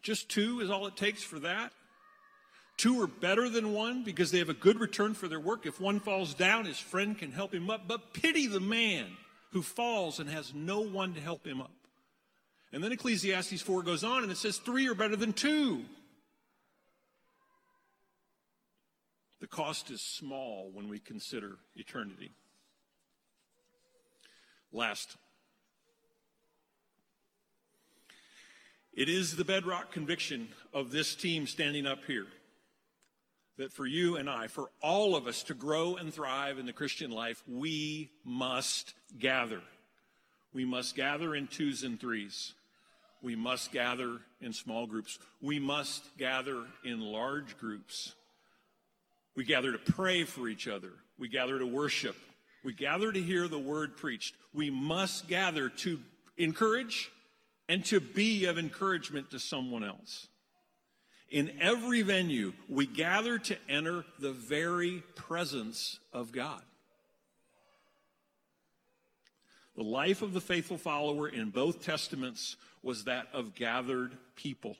Just 0.00 0.30
two 0.30 0.60
is 0.60 0.70
all 0.70 0.86
it 0.86 0.96
takes 0.96 1.22
for 1.22 1.38
that. 1.40 1.72
Two 2.78 3.02
are 3.02 3.06
better 3.06 3.50
than 3.50 3.74
one 3.74 4.02
because 4.02 4.30
they 4.30 4.38
have 4.38 4.48
a 4.48 4.54
good 4.54 4.80
return 4.80 5.12
for 5.12 5.28
their 5.28 5.40
work. 5.40 5.66
If 5.66 5.78
one 5.78 6.00
falls 6.00 6.32
down, 6.32 6.64
his 6.64 6.78
friend 6.78 7.18
can 7.18 7.32
help 7.32 7.52
him 7.52 7.68
up. 7.68 7.86
But 7.86 8.14
pity 8.14 8.46
the 8.46 8.60
man 8.60 9.08
who 9.52 9.60
falls 9.60 10.20
and 10.20 10.30
has 10.30 10.54
no 10.54 10.80
one 10.80 11.12
to 11.14 11.20
help 11.20 11.46
him 11.46 11.60
up. 11.60 11.72
And 12.72 12.82
then 12.82 12.92
Ecclesiastes 12.92 13.60
4 13.60 13.82
goes 13.82 14.04
on 14.04 14.22
and 14.22 14.32
it 14.32 14.38
says 14.38 14.56
three 14.56 14.88
are 14.88 14.94
better 14.94 15.16
than 15.16 15.34
two. 15.34 15.84
The 19.40 19.46
cost 19.46 19.90
is 19.90 20.00
small 20.00 20.70
when 20.72 20.88
we 20.88 20.98
consider 20.98 21.56
eternity. 21.74 22.32
Last, 24.72 25.16
it 28.92 29.08
is 29.08 29.36
the 29.36 29.44
bedrock 29.44 29.92
conviction 29.92 30.48
of 30.72 30.90
this 30.90 31.14
team 31.14 31.46
standing 31.46 31.86
up 31.86 32.04
here 32.06 32.26
that 33.58 33.72
for 33.72 33.86
you 33.86 34.16
and 34.16 34.28
I, 34.28 34.48
for 34.48 34.70
all 34.82 35.16
of 35.16 35.26
us 35.26 35.42
to 35.44 35.54
grow 35.54 35.96
and 35.96 36.12
thrive 36.12 36.58
in 36.58 36.66
the 36.66 36.72
Christian 36.72 37.10
life, 37.10 37.42
we 37.48 38.10
must 38.24 38.94
gather. 39.18 39.62
We 40.52 40.64
must 40.64 40.94
gather 40.94 41.34
in 41.34 41.46
twos 41.46 41.82
and 41.82 41.98
threes. 41.98 42.54
We 43.22 43.34
must 43.34 43.72
gather 43.72 44.18
in 44.40 44.52
small 44.52 44.86
groups. 44.86 45.18
We 45.40 45.58
must 45.58 46.16
gather 46.18 46.64
in 46.84 47.00
large 47.00 47.58
groups. 47.58 48.14
We 49.36 49.44
gather 49.44 49.70
to 49.70 49.78
pray 49.78 50.24
for 50.24 50.48
each 50.48 50.66
other. 50.66 50.92
We 51.18 51.28
gather 51.28 51.58
to 51.58 51.66
worship. 51.66 52.16
We 52.64 52.72
gather 52.72 53.12
to 53.12 53.22
hear 53.22 53.46
the 53.46 53.58
word 53.58 53.96
preached. 53.96 54.34
We 54.52 54.70
must 54.70 55.28
gather 55.28 55.68
to 55.68 56.00
encourage 56.36 57.10
and 57.68 57.84
to 57.86 58.00
be 58.00 58.46
of 58.46 58.58
encouragement 58.58 59.30
to 59.30 59.38
someone 59.38 59.84
else. 59.84 60.28
In 61.30 61.52
every 61.60 62.02
venue, 62.02 62.52
we 62.68 62.86
gather 62.86 63.38
to 63.38 63.56
enter 63.68 64.04
the 64.18 64.32
very 64.32 65.02
presence 65.16 65.98
of 66.12 66.32
God. 66.32 66.62
The 69.76 69.82
life 69.82 70.22
of 70.22 70.32
the 70.32 70.40
faithful 70.40 70.78
follower 70.78 71.28
in 71.28 71.50
both 71.50 71.82
testaments 71.82 72.56
was 72.82 73.04
that 73.04 73.26
of 73.34 73.54
gathered 73.54 74.16
people. 74.34 74.76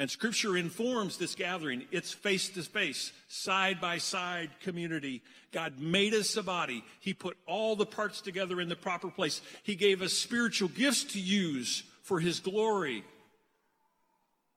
And 0.00 0.10
scripture 0.10 0.56
informs 0.56 1.16
this 1.16 1.36
gathering. 1.36 1.84
It's 1.92 2.12
face 2.12 2.48
to 2.48 2.62
face, 2.62 3.12
side 3.28 3.80
by 3.80 3.98
side 3.98 4.50
community. 4.60 5.22
God 5.52 5.78
made 5.78 6.14
us 6.14 6.36
a 6.36 6.42
body. 6.42 6.82
He 6.98 7.14
put 7.14 7.36
all 7.46 7.76
the 7.76 7.86
parts 7.86 8.20
together 8.20 8.60
in 8.60 8.68
the 8.68 8.74
proper 8.74 9.10
place. 9.10 9.40
He 9.62 9.76
gave 9.76 10.02
us 10.02 10.12
spiritual 10.12 10.70
gifts 10.70 11.04
to 11.12 11.20
use 11.20 11.84
for 12.02 12.18
His 12.18 12.40
glory 12.40 13.04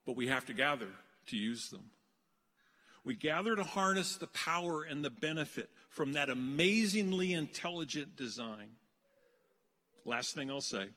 but 0.06 0.16
we 0.16 0.28
have 0.28 0.46
to 0.48 0.54
gather 0.54 0.90
to 1.28 1.38
use 1.38 1.70
them. 1.70 1.84
We 3.06 3.16
gather 3.16 3.56
to 3.56 3.64
harness 3.64 4.16
the 4.16 4.28
power 4.28 4.84
and 4.84 5.04
the 5.04 5.10
benefit 5.10 5.70
from 5.90 6.14
that 6.14 6.30
amazingly 6.30 7.34
intelligent 7.34 8.16
design. 8.16 8.70
Last 10.06 10.36
thing 10.36 10.50
I'll 10.50 10.62
say 10.62 10.88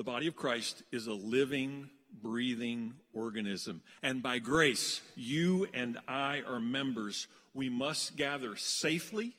the 0.00 0.04
body 0.04 0.26
of 0.26 0.34
Christ 0.34 0.82
is 0.90 1.08
a 1.08 1.12
living, 1.12 1.90
breathing 2.22 2.94
organism. 3.12 3.82
And 4.02 4.22
by 4.22 4.38
grace, 4.38 5.02
you 5.14 5.68
and 5.74 5.98
I 6.08 6.40
are 6.48 6.58
members. 6.58 7.28
We 7.52 7.68
must 7.68 8.16
gather 8.16 8.56
safely, 8.56 9.36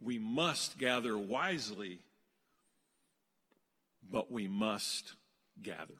we 0.00 0.20
must 0.20 0.78
gather 0.78 1.18
wisely, 1.18 1.98
but 4.08 4.30
we 4.30 4.46
must 4.46 5.14
gather. 5.60 5.98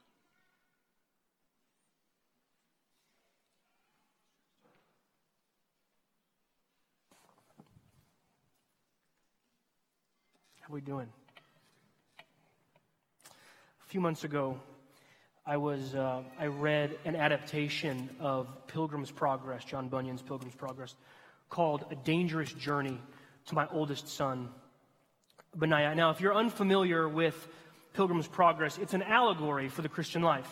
How 10.60 10.72
we 10.72 10.82
doing? 10.82 11.08
A 13.88 13.90
few 13.90 14.02
months 14.02 14.24
ago, 14.24 14.60
I 15.46 15.56
was 15.56 15.94
uh, 15.94 16.22
I 16.38 16.48
read 16.48 16.98
an 17.06 17.16
adaptation 17.16 18.10
of 18.20 18.46
Pilgrim's 18.66 19.10
Progress, 19.10 19.64
John 19.64 19.88
Bunyan's 19.88 20.20
Pilgrim's 20.20 20.54
Progress, 20.54 20.94
called 21.48 21.86
"A 21.90 21.94
Dangerous 21.94 22.52
Journey" 22.52 23.00
to 23.46 23.54
my 23.54 23.66
oldest 23.72 24.06
son, 24.06 24.50
Benaiah. 25.56 25.94
Now, 25.94 26.10
if 26.10 26.20
you're 26.20 26.34
unfamiliar 26.34 27.08
with 27.08 27.48
Pilgrim's 27.94 28.28
Progress, 28.28 28.76
it's 28.76 28.92
an 28.92 29.00
allegory 29.00 29.70
for 29.70 29.80
the 29.80 29.88
Christian 29.88 30.20
life. 30.20 30.50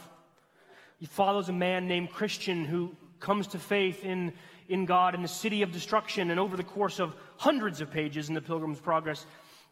It 1.03 1.11
follows 1.11 1.51
a 1.51 1.53
man 1.53 1.87
named 1.87 2.13
Christian 2.13 2.65
who 2.65 2.97
comes 3.21 3.49
to 3.49 3.59
faith 3.59 4.03
in, 4.03 4.33
in 4.71 4.87
God 4.87 5.15
in 5.15 5.21
the 5.21 5.29
city 5.29 5.61
of 5.61 5.73
destruction, 5.73 6.31
and 6.31 6.41
over 6.41 6.57
the 6.57 6.65
course 6.65 7.01
of 7.01 7.15
hundreds 7.37 7.83
of 7.83 7.91
pages 7.91 8.31
in 8.31 8.35
the 8.35 8.41
Pilgrim's 8.41 8.81
Progress, 8.81 9.27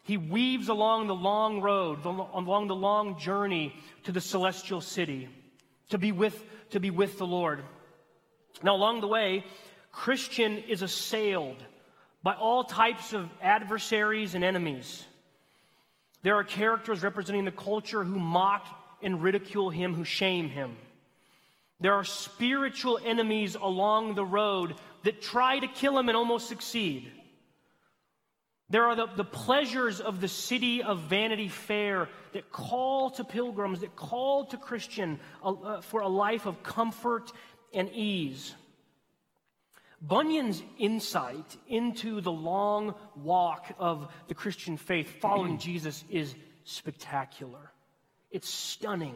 he 0.05 0.17
weaves 0.17 0.69
along 0.69 1.07
the 1.07 1.15
long 1.15 1.61
road, 1.61 2.05
along 2.05 2.67
the 2.67 2.75
long 2.75 3.17
journey 3.17 3.73
to 4.03 4.11
the 4.11 4.21
celestial 4.21 4.79
city 4.79 5.27
to 5.89 5.97
be 5.97 6.11
with, 6.11 6.43
to 6.69 6.79
be 6.79 6.91
with 6.91 7.17
the 7.17 7.25
Lord. 7.25 7.63
Now, 8.61 8.75
along 8.75 9.01
the 9.01 9.07
way, 9.07 9.43
Christian 9.91 10.59
is 10.59 10.83
assailed 10.83 11.57
by 12.21 12.35
all 12.35 12.63
types 12.63 13.13
of 13.13 13.27
adversaries 13.41 14.35
and 14.35 14.43
enemies. 14.43 15.03
There 16.21 16.35
are 16.35 16.43
characters 16.43 17.01
representing 17.01 17.45
the 17.45 17.51
culture 17.51 18.03
who 18.03 18.19
mock 18.19 18.67
and 19.01 19.23
ridicule 19.23 19.71
him, 19.71 19.95
who 19.95 20.03
shame 20.03 20.49
him. 20.49 20.77
There 21.79 21.93
are 21.93 22.03
spiritual 22.03 22.99
enemies 23.03 23.55
along 23.55 24.13
the 24.13 24.25
road 24.25 24.75
that 25.03 25.23
try 25.23 25.57
to 25.57 25.67
kill 25.67 25.97
him 25.97 26.09
and 26.09 26.15
almost 26.15 26.47
succeed. 26.47 27.11
There 28.69 28.85
are 28.85 28.95
the, 28.95 29.07
the 29.15 29.23
pleasures 29.23 30.01
of 30.01 30.21
the 30.21 30.27
city 30.27 30.81
of 30.81 31.01
Vanity 31.01 31.49
Fair 31.49 32.09
that 32.33 32.51
call 32.51 33.11
to 33.11 33.23
pilgrims, 33.23 33.81
that 33.81 33.95
call 33.95 34.45
to 34.45 34.57
Christian 34.57 35.19
uh, 35.43 35.51
uh, 35.51 35.81
for 35.81 36.01
a 36.01 36.07
life 36.07 36.47
of 36.47 36.63
comfort 36.63 37.31
and 37.73 37.91
ease. 37.91 38.53
Bunyan's 40.01 40.63
insight 40.79 41.57
into 41.67 42.21
the 42.21 42.31
long 42.31 42.95
walk 43.15 43.71
of 43.77 44.11
the 44.27 44.33
Christian 44.33 44.77
faith 44.77 45.19
following 45.21 45.57
Jesus 45.59 46.03
is 46.09 46.33
spectacular. 46.63 47.71
It's 48.31 48.49
stunning. 48.49 49.15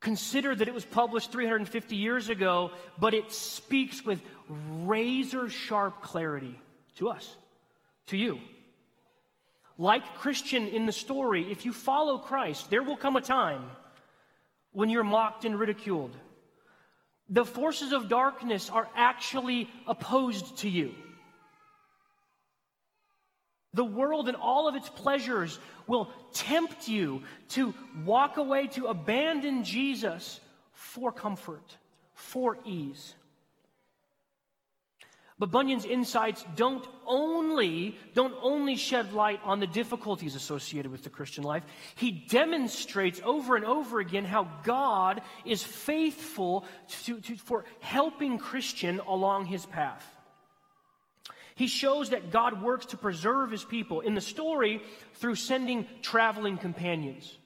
Consider 0.00 0.54
that 0.54 0.66
it 0.66 0.74
was 0.74 0.84
published 0.84 1.30
350 1.30 1.96
years 1.96 2.28
ago, 2.28 2.72
but 2.98 3.14
it 3.14 3.32
speaks 3.32 4.04
with 4.04 4.20
razor 4.84 5.48
sharp 5.48 6.02
clarity 6.02 6.60
to 6.96 7.08
us 7.08 7.36
to 8.08 8.16
you. 8.16 8.40
Like 9.78 10.16
Christian 10.16 10.66
in 10.66 10.86
the 10.86 10.92
story, 10.92 11.50
if 11.50 11.64
you 11.64 11.72
follow 11.72 12.18
Christ, 12.18 12.68
there 12.68 12.82
will 12.82 12.96
come 12.96 13.16
a 13.16 13.20
time 13.20 13.64
when 14.72 14.90
you're 14.90 15.04
mocked 15.04 15.44
and 15.44 15.58
ridiculed. 15.58 16.14
The 17.28 17.44
forces 17.44 17.92
of 17.92 18.08
darkness 18.08 18.70
are 18.70 18.88
actually 18.96 19.70
opposed 19.86 20.58
to 20.58 20.68
you. 20.68 20.94
The 23.74 23.84
world 23.84 24.28
and 24.28 24.36
all 24.36 24.66
of 24.66 24.74
its 24.74 24.88
pleasures 24.88 25.58
will 25.86 26.10
tempt 26.32 26.88
you 26.88 27.22
to 27.50 27.74
walk 28.04 28.38
away, 28.38 28.66
to 28.68 28.86
abandon 28.86 29.62
Jesus 29.62 30.40
for 30.72 31.12
comfort, 31.12 31.76
for 32.14 32.58
ease. 32.64 33.14
But 35.38 35.52
Bunyan's 35.52 35.84
insights 35.84 36.44
don't 36.56 36.84
only, 37.06 37.96
don't 38.14 38.34
only 38.42 38.74
shed 38.74 39.12
light 39.12 39.40
on 39.44 39.60
the 39.60 39.68
difficulties 39.68 40.34
associated 40.34 40.90
with 40.90 41.04
the 41.04 41.10
Christian 41.10 41.44
life. 41.44 41.62
He 41.94 42.10
demonstrates 42.10 43.20
over 43.24 43.54
and 43.54 43.64
over 43.64 44.00
again 44.00 44.24
how 44.24 44.48
God 44.64 45.22
is 45.44 45.62
faithful 45.62 46.64
to, 47.04 47.20
to, 47.20 47.36
for 47.36 47.64
helping 47.78 48.38
Christian 48.38 48.98
along 49.06 49.46
his 49.46 49.64
path. 49.64 50.04
He 51.54 51.68
shows 51.68 52.10
that 52.10 52.32
God 52.32 52.62
works 52.62 52.86
to 52.86 52.96
preserve 52.96 53.52
his 53.52 53.64
people 53.64 54.00
in 54.00 54.14
the 54.14 54.20
story 54.20 54.82
through 55.14 55.36
sending 55.36 55.86
traveling 56.02 56.58
companions. 56.58 57.36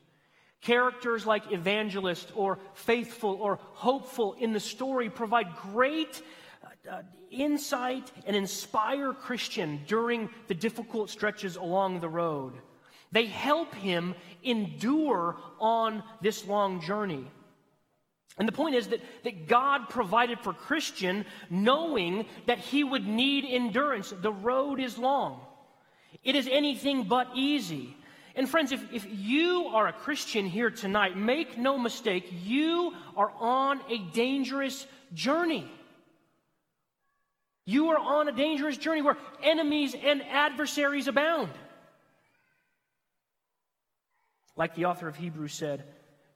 Characters 0.62 1.26
like 1.26 1.51
evangelist 1.53 2.30
or 2.34 2.59
faithful 2.74 3.34
or 3.34 3.59
hopeful 3.72 4.34
in 4.38 4.53
the 4.53 4.61
story 4.61 5.11
provide 5.11 5.57
great 5.57 6.22
uh, 6.91 7.03
insight 7.30 8.11
and 8.26 8.35
inspire 8.35 9.12
Christian 9.12 9.80
during 9.87 10.28
the 10.49 10.55
difficult 10.55 11.11
stretches 11.11 11.57
along 11.57 12.01
the 12.01 12.09
road. 12.09 12.55
They 13.12 13.26
help 13.26 13.74
him 13.74 14.14
endure 14.43 15.37
on 15.61 16.03
this 16.22 16.47
long 16.47 16.80
journey. 16.80 17.30
And 18.39 18.49
the 18.49 18.53
point 18.53 18.74
is 18.74 18.89
that, 18.89 19.01
that 19.24 19.47
God 19.47 19.91
provided 19.91 20.41
for 20.41 20.53
Christian 20.55 21.26
knowing 21.51 22.26
that 22.47 22.59
he 22.59 22.83
would 22.83 23.07
need 23.07 23.45
endurance. 23.45 24.12
The 24.20 24.33
road 24.33 24.80
is 24.80 24.97
long. 24.97 25.41
It 26.24 26.35
is 26.35 26.49
anything 26.51 27.05
but 27.05 27.28
easy. 27.35 27.95
And 28.35 28.49
friends, 28.49 28.72
if, 28.72 28.83
if 28.93 29.07
you 29.09 29.66
are 29.72 29.89
a 29.89 29.93
Christian 29.93 30.47
here 30.47 30.70
tonight, 30.70 31.16
make 31.16 31.59
no 31.59 31.76
mistake, 31.76 32.33
you 32.43 32.95
are 33.16 33.30
on 33.39 33.80
a 33.91 33.99
dangerous 34.12 34.87
journey. 35.12 35.70
You 37.65 37.91
are 37.91 37.99
on 37.99 38.29
a 38.29 38.33
dangerous 38.33 38.77
journey 38.77 39.03
where 39.03 39.17
enemies 39.43 39.95
and 39.95 40.23
adversaries 40.23 41.09
abound. 41.09 41.51
Like 44.57 44.75
the 44.75 44.87
author 44.87 45.09
of 45.09 45.17
Hebrews 45.17 45.55
said, 45.55 45.85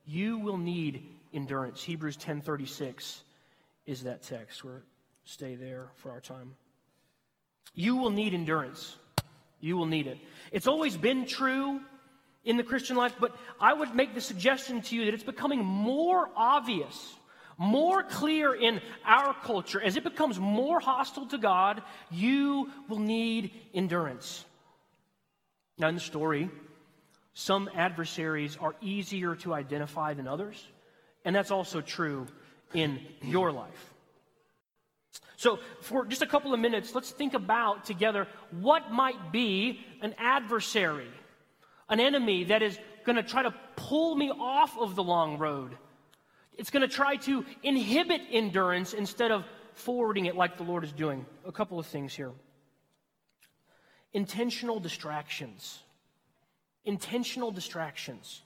you 0.07 0.39
will 0.39 0.57
need 0.57 1.07
endurance. 1.33 1.83
Hebrews 1.83 2.17
10:36 2.17 3.23
is 3.87 4.05
that 4.05 4.23
text. 4.23 4.65
We'll 4.65 4.83
stay 5.25 5.57
there 5.57 5.89
for 5.97 6.11
our 6.11 6.21
time. 6.21 6.55
You 7.75 7.97
will 7.97 8.11
need 8.11 8.33
endurance. 8.33 8.97
You 9.61 9.77
will 9.77 9.87
need 9.87 10.07
it. 10.07 10.19
It's 10.53 10.67
always 10.67 10.97
been 10.97 11.27
true 11.27 11.81
in 12.45 12.57
the 12.57 12.63
Christian 12.63 12.97
life, 12.97 13.15
but 13.19 13.37
I 13.61 13.75
would 13.75 13.95
make 13.95 14.15
the 14.15 14.21
suggestion 14.21 14.81
to 14.83 14.95
you 14.95 15.05
that 15.07 15.15
it's 15.15 15.25
becoming 15.25 15.65
more 15.65 16.31
obvious, 16.37 17.15
more 17.59 18.03
clear 18.03 18.55
in 18.55 18.81
our 19.05 19.35
culture. 19.35 19.81
As 19.81 19.97
it 19.97 20.05
becomes 20.05 20.39
more 20.39 20.81
hostile 20.81 21.27
to 21.27 21.39
God, 21.39 21.83
you 22.11 22.71
will 22.89 22.99
need 22.99 23.51
endurance. 23.75 24.45
Now, 25.79 25.89
in 25.89 25.95
the 25.95 26.01
story, 26.01 26.51
some 27.35 27.69
adversaries 27.75 28.57
are 28.61 28.75
easier 28.81 29.35
to 29.37 29.53
identify 29.53 30.15
than 30.15 30.27
others, 30.27 30.67
and 31.25 31.37
that's 31.37 31.51
also 31.51 31.81
true 31.81 32.27
in 32.73 33.01
your 33.23 33.53
life. 33.53 33.93
So, 35.37 35.59
for 35.83 36.07
just 36.07 36.23
a 36.23 36.27
couple 36.27 36.55
of 36.55 36.61
minutes, 36.61 36.95
let's 36.95 37.11
think 37.11 37.35
about 37.35 37.85
together 37.85 38.27
what 38.51 38.91
might 38.91 39.33
be 39.33 39.81
an 40.01 40.15
adversary, 40.17 41.11
an 41.91 42.01
enemy 42.01 42.45
that 42.45 42.63
is 42.63 42.79
going 43.05 43.17
to 43.17 43.23
try 43.23 43.43
to 43.43 43.55
pull 43.77 44.17
me 44.17 44.31
off 44.31 44.77
of 44.79 44.97
the 44.97 45.03
long 45.03 45.37
road. 45.37 45.77
It's 46.57 46.71
going 46.71 46.89
to 46.89 46.95
try 46.95 47.17
to 47.17 47.45
inhibit 47.63 48.23
endurance 48.31 48.95
instead 48.95 49.31
of 49.31 49.45
forwarding 49.75 50.27
it 50.27 50.37
like 50.37 50.57
the 50.57 50.63
Lord 50.63 50.85
is 50.85 50.93
doing. 50.93 51.27
A 51.47 51.53
couple 51.53 51.79
of 51.79 51.87
things 51.87 52.15
here 52.15 52.33
intentional 54.13 54.81
distractions. 54.81 55.79
Intentional 56.85 57.51
distractions. 57.51 58.43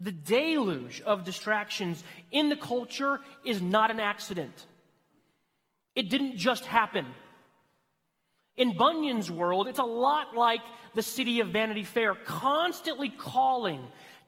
The 0.00 0.12
deluge 0.12 1.00
of 1.00 1.24
distractions 1.24 2.04
in 2.30 2.50
the 2.50 2.56
culture 2.56 3.20
is 3.44 3.62
not 3.62 3.90
an 3.90 3.98
accident. 3.98 4.66
It 5.94 6.10
didn't 6.10 6.36
just 6.36 6.66
happen. 6.66 7.06
In 8.58 8.76
Bunyan's 8.76 9.30
world, 9.30 9.68
it's 9.68 9.78
a 9.78 9.84
lot 9.84 10.36
like 10.36 10.60
the 10.94 11.02
city 11.02 11.40
of 11.40 11.48
Vanity 11.48 11.84
Fair, 11.84 12.14
constantly 12.14 13.08
calling, 13.08 13.80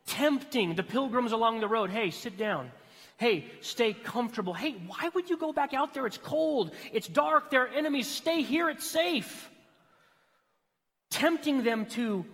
tempting 0.07 0.75
the 0.75 0.83
pilgrims 0.83 1.33
along 1.33 1.61
the 1.61 1.69
road 1.69 1.91
hey, 1.91 2.11
sit 2.11 2.39
down. 2.39 2.71
Hey, 3.19 3.47
stay 3.63 3.95
comfortable. 3.95 4.55
Hey, 4.55 4.77
why 4.87 5.11
would 5.13 5.29
you 5.29 5.37
go 5.37 5.53
back 5.53 5.75
out 5.75 5.93
there? 5.93 6.07
It's 6.07 6.19
cold, 6.19 6.73
it's 6.93 7.09
dark, 7.09 7.51
there 7.51 7.65
are 7.65 7.69
enemies. 7.69 8.07
Stay 8.07 8.43
here, 8.43 8.71
it's 8.71 8.87
safe. 8.87 9.51
Tempting 11.11 11.65
them 11.65 11.87
to, 11.87 12.25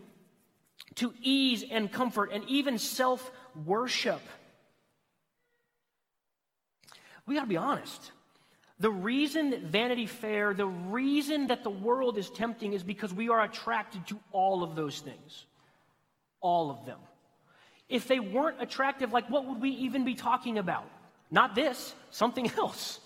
to 0.96 1.14
ease 1.22 1.64
and 1.70 1.90
comfort 1.90 2.32
and 2.32 2.44
even 2.50 2.78
self 2.78 3.32
worship. 3.64 4.20
We 7.26 7.34
got 7.34 7.42
to 7.42 7.46
be 7.46 7.56
honest. 7.56 8.12
The 8.78 8.90
reason 8.90 9.50
that 9.50 9.62
Vanity 9.62 10.04
Fair, 10.04 10.52
the 10.52 10.66
reason 10.66 11.46
that 11.46 11.64
the 11.64 11.70
world 11.70 12.18
is 12.18 12.28
tempting 12.28 12.74
is 12.74 12.82
because 12.82 13.14
we 13.14 13.30
are 13.30 13.42
attracted 13.42 14.06
to 14.08 14.20
all 14.32 14.62
of 14.62 14.76
those 14.76 15.00
things. 15.00 15.46
All 16.42 16.70
of 16.70 16.84
them. 16.84 16.98
If 17.88 18.08
they 18.08 18.20
weren't 18.20 18.62
attractive, 18.62 19.12
like 19.12 19.28
what 19.30 19.46
would 19.46 19.60
we 19.60 19.70
even 19.70 20.04
be 20.04 20.14
talking 20.14 20.58
about? 20.58 20.84
Not 21.30 21.54
this, 21.54 21.94
something 22.10 22.50
else. 22.58 23.00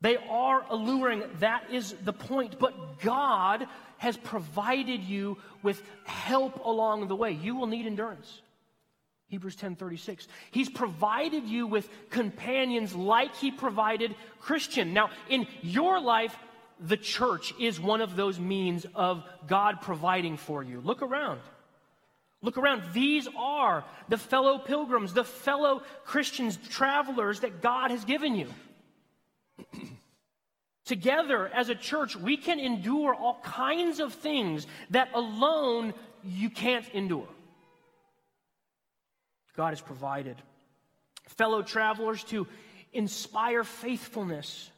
They 0.00 0.16
are 0.16 0.64
alluring. 0.68 1.22
That 1.38 1.70
is 1.70 1.94
the 2.04 2.12
point. 2.12 2.58
But 2.58 3.00
God 3.00 3.66
has 3.98 4.16
provided 4.16 5.02
you 5.04 5.38
with 5.62 5.80
help 6.04 6.64
along 6.64 7.06
the 7.06 7.14
way. 7.14 7.30
You 7.30 7.54
will 7.54 7.68
need 7.68 7.86
endurance. 7.86 8.42
Hebrews 9.28 9.56
10:36. 9.56 10.26
He's 10.50 10.68
provided 10.68 11.44
you 11.44 11.66
with 11.66 11.88
companions 12.10 12.94
like 12.94 13.34
he 13.36 13.50
provided 13.50 14.14
Christian. 14.40 14.92
Now, 14.92 15.10
in 15.30 15.46
your 15.62 16.00
life, 16.00 16.36
the 16.78 16.96
church 16.96 17.54
is 17.58 17.80
one 17.80 18.00
of 18.00 18.16
those 18.16 18.38
means 18.38 18.84
of 18.94 19.24
God 19.46 19.80
providing 19.80 20.36
for 20.36 20.62
you. 20.62 20.80
Look 20.80 21.00
around. 21.00 21.40
Look 22.42 22.58
around. 22.58 22.82
These 22.92 23.28
are 23.36 23.84
the 24.08 24.18
fellow 24.18 24.58
pilgrims, 24.58 25.14
the 25.14 25.24
fellow 25.24 25.82
Christians, 26.04 26.58
travelers 26.68 27.40
that 27.40 27.62
God 27.62 27.92
has 27.92 28.04
given 28.04 28.34
you. 28.34 28.48
Together 30.84 31.46
as 31.46 31.68
a 31.68 31.76
church, 31.76 32.16
we 32.16 32.36
can 32.36 32.58
endure 32.58 33.14
all 33.14 33.38
kinds 33.44 34.00
of 34.00 34.12
things 34.12 34.66
that 34.90 35.08
alone 35.14 35.94
you 36.24 36.50
can't 36.50 36.88
endure. 36.92 37.28
God 39.56 39.68
has 39.68 39.80
provided. 39.80 40.36
Fellow 41.28 41.62
travelers 41.62 42.24
to 42.24 42.48
inspire 42.92 43.62
faithfulness, 43.62 44.71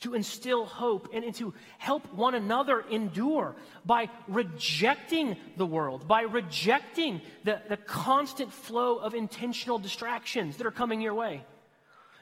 to 0.00 0.14
instill 0.14 0.66
hope, 0.66 1.08
and, 1.14 1.24
and, 1.24 1.34
to 1.36 1.54
help 1.78 2.12
one 2.12 2.34
another 2.34 2.84
endure 2.90 3.56
by 3.84 4.10
rejecting 4.28 5.36
the 5.56 5.66
world, 5.66 6.06
by 6.06 6.22
rejecting 6.22 7.20
the, 7.44 7.60
the 7.68 7.76
constant 7.76 8.52
flow 8.52 8.98
of 8.98 9.14
intentional 9.14 9.78
distractions 9.78 10.56
that 10.58 10.66
are 10.66 10.72
coming 10.72 11.00
your 11.00 11.14
way. 11.14 11.42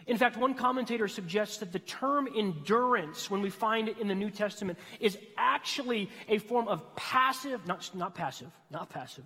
In 0.07 0.19
fact, 0.19 0.37
one 0.37 0.55
commentator 0.55 1.09
suggests 1.09 1.59
that 1.59 1.73
the 1.73 1.79
term 1.79 2.29
endurance, 2.37 3.31
when 3.31 3.41
we 3.41 3.51
find 3.51 3.89
it 3.89 3.99
in 3.99 4.07
the 4.07 4.15
New 4.15 4.31
Testament, 4.31 4.79
is 5.01 5.17
actually 5.37 6.11
a 6.29 6.39
form 6.39 6.69
of 6.69 6.95
passive, 6.95 7.67
not, 7.67 7.91
not 7.95 8.15
passive, 8.15 8.51
not 8.71 8.91
passive, 8.91 9.25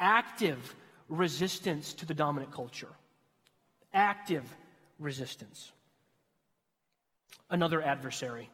active 0.00 0.74
resistance 1.08 1.92
to 1.94 2.06
the 2.06 2.14
dominant 2.14 2.52
culture. 2.52 2.88
Active 3.94 4.44
resistance. 4.98 5.70
Another 7.50 7.82
adversary 7.82 8.50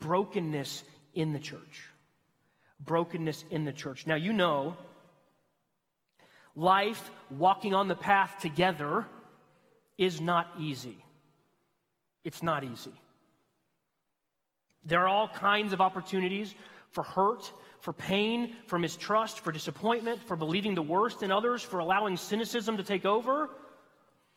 brokenness 0.00 0.82
in 1.14 1.32
the 1.32 1.38
church. 1.38 1.84
Brokenness 2.80 3.44
in 3.50 3.64
the 3.64 3.72
church. 3.72 4.06
Now, 4.06 4.16
you 4.16 4.32
know, 4.32 4.76
life 6.56 7.10
walking 7.30 7.74
on 7.74 7.86
the 7.86 7.94
path 7.94 8.38
together 8.40 9.06
is 9.96 10.20
not 10.20 10.48
easy. 10.58 10.96
It's 12.24 12.42
not 12.42 12.64
easy. 12.64 12.92
There 14.84 15.00
are 15.00 15.08
all 15.08 15.28
kinds 15.28 15.72
of 15.72 15.80
opportunities 15.80 16.52
for 16.90 17.04
hurt 17.04 17.52
for 17.82 17.92
pain, 17.92 18.54
for 18.66 18.78
mistrust, 18.78 19.40
for 19.40 19.50
disappointment, 19.50 20.22
for 20.22 20.36
believing 20.36 20.76
the 20.76 20.82
worst 20.82 21.24
in 21.24 21.32
others, 21.32 21.62
for 21.62 21.80
allowing 21.80 22.16
cynicism 22.16 22.76
to 22.76 22.84
take 22.84 23.04
over, 23.04 23.50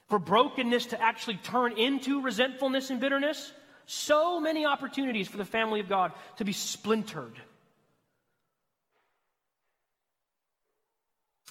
for 0.07 0.19
brokenness 0.19 0.87
to 0.87 1.01
actually 1.01 1.37
turn 1.37 1.77
into 1.77 2.21
resentfulness 2.21 2.89
and 2.89 2.99
bitterness. 2.99 3.51
So 3.85 4.39
many 4.39 4.65
opportunities 4.65 5.27
for 5.27 5.37
the 5.37 5.45
family 5.45 5.79
of 5.79 5.89
God 5.89 6.11
to 6.37 6.45
be 6.45 6.53
splintered. 6.53 7.33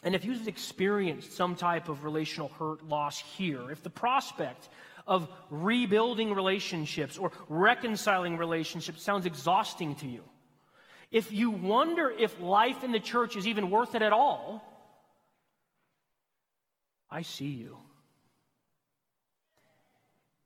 And 0.03 0.15
if 0.15 0.25
you've 0.25 0.49
experienced 0.49 1.33
some 1.33 1.57
type 1.57 1.89
of 1.89 2.05
relational 2.05 2.49
hurt, 2.59 2.87
loss 2.87 3.19
here, 3.19 3.71
if 3.71 3.83
the 3.83 3.91
prospect 3.91 4.69
of 5.07 5.29
rebuilding 5.51 6.35
relationships 6.35 7.17
or 7.17 7.33
reconciling 7.49 8.37
relationships 8.37 9.03
sounds 9.03 9.25
exhausting 9.25 9.95
to 9.97 10.07
you, 10.07 10.23
if 11.11 11.33
you 11.33 11.51
wonder 11.51 12.11
if 12.11 12.39
life 12.41 12.85
in 12.85 12.93
the 12.93 13.01
church 13.01 13.37
is 13.37 13.47
even 13.47 13.71
worth 13.71 13.95
it 13.95 14.03
at 14.03 14.13
all, 14.13 14.63
I 17.11 17.23
see 17.23 17.47
you. 17.47 17.79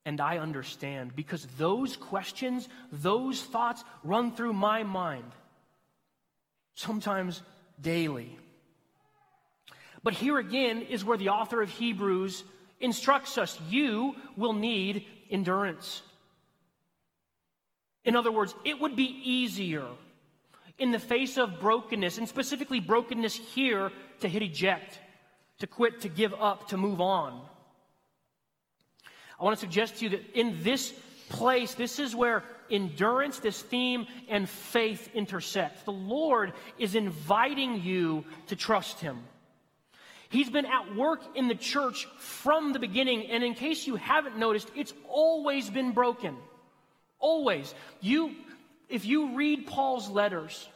And 0.08 0.22
I 0.22 0.38
understand 0.38 1.14
because 1.14 1.46
those 1.58 1.94
questions, 1.94 2.66
those 2.90 3.42
thoughts 3.42 3.84
run 4.02 4.32
through 4.32 4.54
my 4.54 4.82
mind, 4.82 5.30
sometimes 6.74 7.42
daily. 7.78 8.34
But 10.02 10.14
here 10.14 10.38
again 10.38 10.80
is 10.80 11.04
where 11.04 11.18
the 11.18 11.28
author 11.28 11.60
of 11.60 11.68
Hebrews 11.68 12.42
instructs 12.80 13.36
us 13.36 13.60
you 13.68 14.14
will 14.34 14.54
need 14.54 15.04
endurance. 15.30 16.00
In 18.02 18.16
other 18.16 18.32
words, 18.32 18.54
it 18.64 18.80
would 18.80 18.96
be 18.96 19.20
easier 19.22 19.84
in 20.78 20.90
the 20.90 20.98
face 20.98 21.36
of 21.36 21.60
brokenness, 21.60 22.16
and 22.16 22.26
specifically 22.26 22.80
brokenness 22.80 23.34
here, 23.34 23.92
to 24.20 24.28
hit 24.28 24.42
eject, 24.42 25.00
to 25.58 25.66
quit, 25.66 26.00
to 26.00 26.08
give 26.08 26.32
up, 26.32 26.68
to 26.68 26.78
move 26.78 27.02
on. 27.02 27.42
I 29.38 29.44
want 29.44 29.56
to 29.56 29.60
suggest 29.60 29.96
to 29.96 30.04
you 30.04 30.10
that 30.10 30.34
in 30.34 30.62
this 30.62 30.92
place, 31.28 31.74
this 31.74 31.98
is 31.98 32.14
where 32.14 32.42
endurance, 32.70 33.38
this 33.38 33.60
theme, 33.60 34.06
and 34.28 34.48
faith 34.48 35.08
intersect. 35.14 35.84
The 35.84 35.92
Lord 35.92 36.52
is 36.78 36.94
inviting 36.94 37.82
you 37.82 38.24
to 38.48 38.56
trust 38.56 39.00
Him. 39.00 39.18
He's 40.30 40.50
been 40.50 40.66
at 40.66 40.94
work 40.94 41.20
in 41.34 41.48
the 41.48 41.54
church 41.54 42.06
from 42.18 42.72
the 42.72 42.78
beginning, 42.78 43.30
and 43.30 43.42
in 43.42 43.54
case 43.54 43.86
you 43.86 43.96
haven't 43.96 44.36
noticed, 44.36 44.70
it's 44.76 44.92
always 45.08 45.70
been 45.70 45.92
broken. 45.92 46.36
Always. 47.18 47.74
You, 48.00 48.34
if 48.88 49.06
you 49.06 49.36
read 49.36 49.66
Paul's 49.66 50.08
letters 50.10 50.68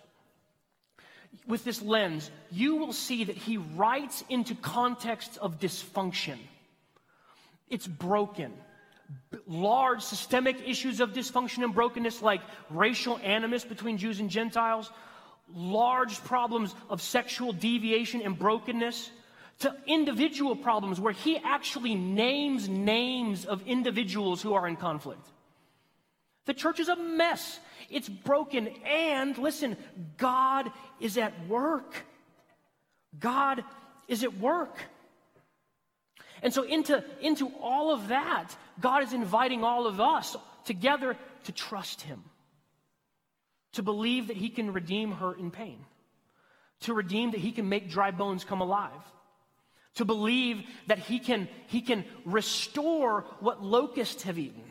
with 1.46 1.64
this 1.64 1.82
lens, 1.82 2.30
you 2.50 2.76
will 2.76 2.92
see 2.92 3.24
that 3.24 3.36
he 3.36 3.58
writes 3.58 4.24
into 4.30 4.54
contexts 4.54 5.36
of 5.36 5.58
dysfunction. 5.60 6.38
It's 7.72 7.88
broken 7.88 8.52
large 9.46 10.02
systemic 10.02 10.56
issues 10.66 11.00
of 11.00 11.12
dysfunction 11.12 11.64
and 11.64 11.74
brokenness, 11.74 12.22
like 12.22 12.40
racial 12.70 13.18
animus 13.22 13.64
between 13.64 13.98
Jews 13.98 14.20
and 14.20 14.30
Gentiles, 14.30 14.90
large 15.54 16.22
problems 16.24 16.74
of 16.88 17.02
sexual 17.02 17.52
deviation 17.52 18.22
and 18.22 18.38
brokenness, 18.38 19.10
to 19.60 19.76
individual 19.86 20.56
problems 20.56 20.98
where 21.00 21.12
he 21.12 21.36
actually 21.38 21.94
names 21.94 22.68
names 22.68 23.44
of 23.44 23.62
individuals 23.66 24.42
who 24.42 24.54
are 24.54 24.66
in 24.66 24.76
conflict. 24.76 25.24
The 26.46 26.54
church 26.54 26.80
is 26.80 26.88
a 26.88 26.96
mess. 26.96 27.60
It's 27.88 28.08
broken. 28.08 28.68
And 28.84 29.36
listen, 29.38 29.76
God 30.16 30.70
is 30.98 31.18
at 31.18 31.46
work. 31.46 32.04
God 33.18 33.62
is 34.08 34.24
at 34.24 34.36
work. 34.38 34.76
And 36.43 36.53
so, 36.53 36.64
into, 36.64 37.05
into 37.20 37.49
all 37.61 37.93
of 37.93 38.09
that, 38.09 38.49
God 38.80 39.05
is 39.05 39.12
inviting 39.12 39.62
all 39.62 39.86
of 39.86 40.01
us 40.01 40.36
together 40.64 41.16
to 41.45 41.53
trust 41.53 42.03
Him, 42.03 42.24
to 43.74 43.82
believe 43.82 44.26
that 44.26 44.36
He 44.36 44.49
can 44.49 44.72
redeem 44.72 45.12
hurt 45.12 45.38
and 45.38 45.53
pain, 45.53 45.78
to 46.80 46.95
redeem 46.95 47.30
that 47.30 47.40
He 47.40 47.53
can 47.53 47.68
make 47.68 47.90
dry 47.90 48.11
bones 48.11 48.45
come 48.45 48.61
alive, 48.61 48.90
to 49.95 50.05
believe 50.05 50.64
that 50.88 50.99
He 50.99 51.20
can, 51.20 51.49
he 51.68 51.80
can 51.80 52.05
restore 52.24 53.24
what 53.38 53.62
locusts 53.62 54.24
have 54.24 54.38
eaten. 54.38 54.64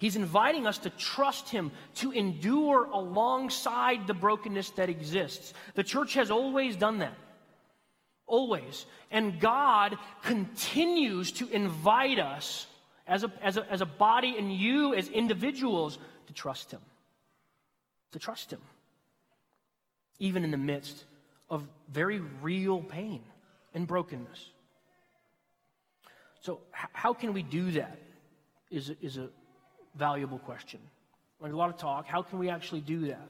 He's 0.00 0.16
inviting 0.16 0.66
us 0.66 0.78
to 0.78 0.90
trust 0.90 1.48
Him, 1.48 1.70
to 1.96 2.10
endure 2.10 2.86
alongside 2.86 4.08
the 4.08 4.14
brokenness 4.14 4.70
that 4.70 4.88
exists. 4.88 5.54
The 5.74 5.84
church 5.84 6.14
has 6.14 6.32
always 6.32 6.74
done 6.74 6.98
that. 6.98 7.14
Always. 8.28 8.86
And 9.10 9.40
God 9.40 9.96
continues 10.22 11.32
to 11.32 11.48
invite 11.48 12.18
us 12.18 12.66
as 13.06 13.24
a, 13.24 13.32
as 13.42 13.56
a, 13.56 13.72
as 13.72 13.80
a 13.80 13.86
body 13.86 14.36
and 14.38 14.52
you 14.52 14.94
as 14.94 15.08
individuals 15.08 15.98
to 16.26 16.32
trust 16.34 16.70
Him. 16.70 16.80
To 18.12 18.18
trust 18.18 18.52
Him. 18.52 18.60
Even 20.18 20.44
in 20.44 20.50
the 20.50 20.58
midst 20.58 21.04
of 21.48 21.66
very 21.90 22.20
real 22.42 22.82
pain 22.82 23.22
and 23.74 23.86
brokenness. 23.86 24.50
So, 26.40 26.60
how 26.70 27.14
can 27.14 27.32
we 27.32 27.42
do 27.42 27.72
that? 27.72 27.98
Is, 28.70 28.92
is 29.00 29.16
a 29.16 29.30
valuable 29.94 30.38
question. 30.38 30.80
Like 31.40 31.52
a 31.52 31.56
lot 31.56 31.70
of 31.70 31.78
talk. 31.78 32.06
How 32.06 32.20
can 32.20 32.38
we 32.38 32.50
actually 32.50 32.82
do 32.82 33.06
that? 33.06 33.28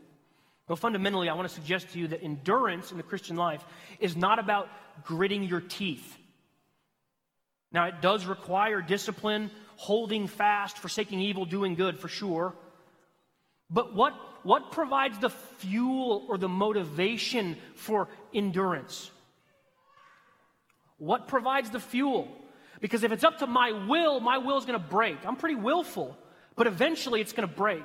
Well, 0.68 0.76
fundamentally, 0.76 1.30
I 1.30 1.34
want 1.34 1.48
to 1.48 1.54
suggest 1.54 1.90
to 1.90 1.98
you 1.98 2.08
that 2.08 2.22
endurance 2.22 2.90
in 2.90 2.98
the 2.98 3.02
Christian 3.02 3.36
life 3.36 3.64
is 4.00 4.16
not 4.16 4.38
about 4.38 4.68
gritting 5.02 5.44
your 5.44 5.60
teeth. 5.60 6.16
Now, 7.72 7.86
it 7.86 8.00
does 8.02 8.26
require 8.26 8.82
discipline, 8.82 9.50
holding 9.76 10.26
fast, 10.26 10.78
forsaking 10.78 11.20
evil, 11.20 11.46
doing 11.46 11.74
good, 11.74 11.98
for 11.98 12.08
sure. 12.08 12.54
But 13.70 13.94
what, 13.94 14.14
what 14.42 14.72
provides 14.72 15.18
the 15.18 15.30
fuel 15.30 16.26
or 16.28 16.36
the 16.36 16.48
motivation 16.48 17.56
for 17.74 18.08
endurance? 18.34 19.10
What 20.98 21.28
provides 21.28 21.70
the 21.70 21.80
fuel? 21.80 22.28
Because 22.80 23.04
if 23.04 23.12
it's 23.12 23.24
up 23.24 23.38
to 23.38 23.46
my 23.46 23.72
will, 23.72 24.20
my 24.20 24.38
will 24.38 24.58
is 24.58 24.66
going 24.66 24.78
to 24.78 24.86
break. 24.86 25.18
I'm 25.24 25.36
pretty 25.36 25.54
willful, 25.54 26.16
but 26.56 26.66
eventually 26.66 27.20
it's 27.20 27.32
going 27.32 27.48
to 27.48 27.54
break. 27.54 27.84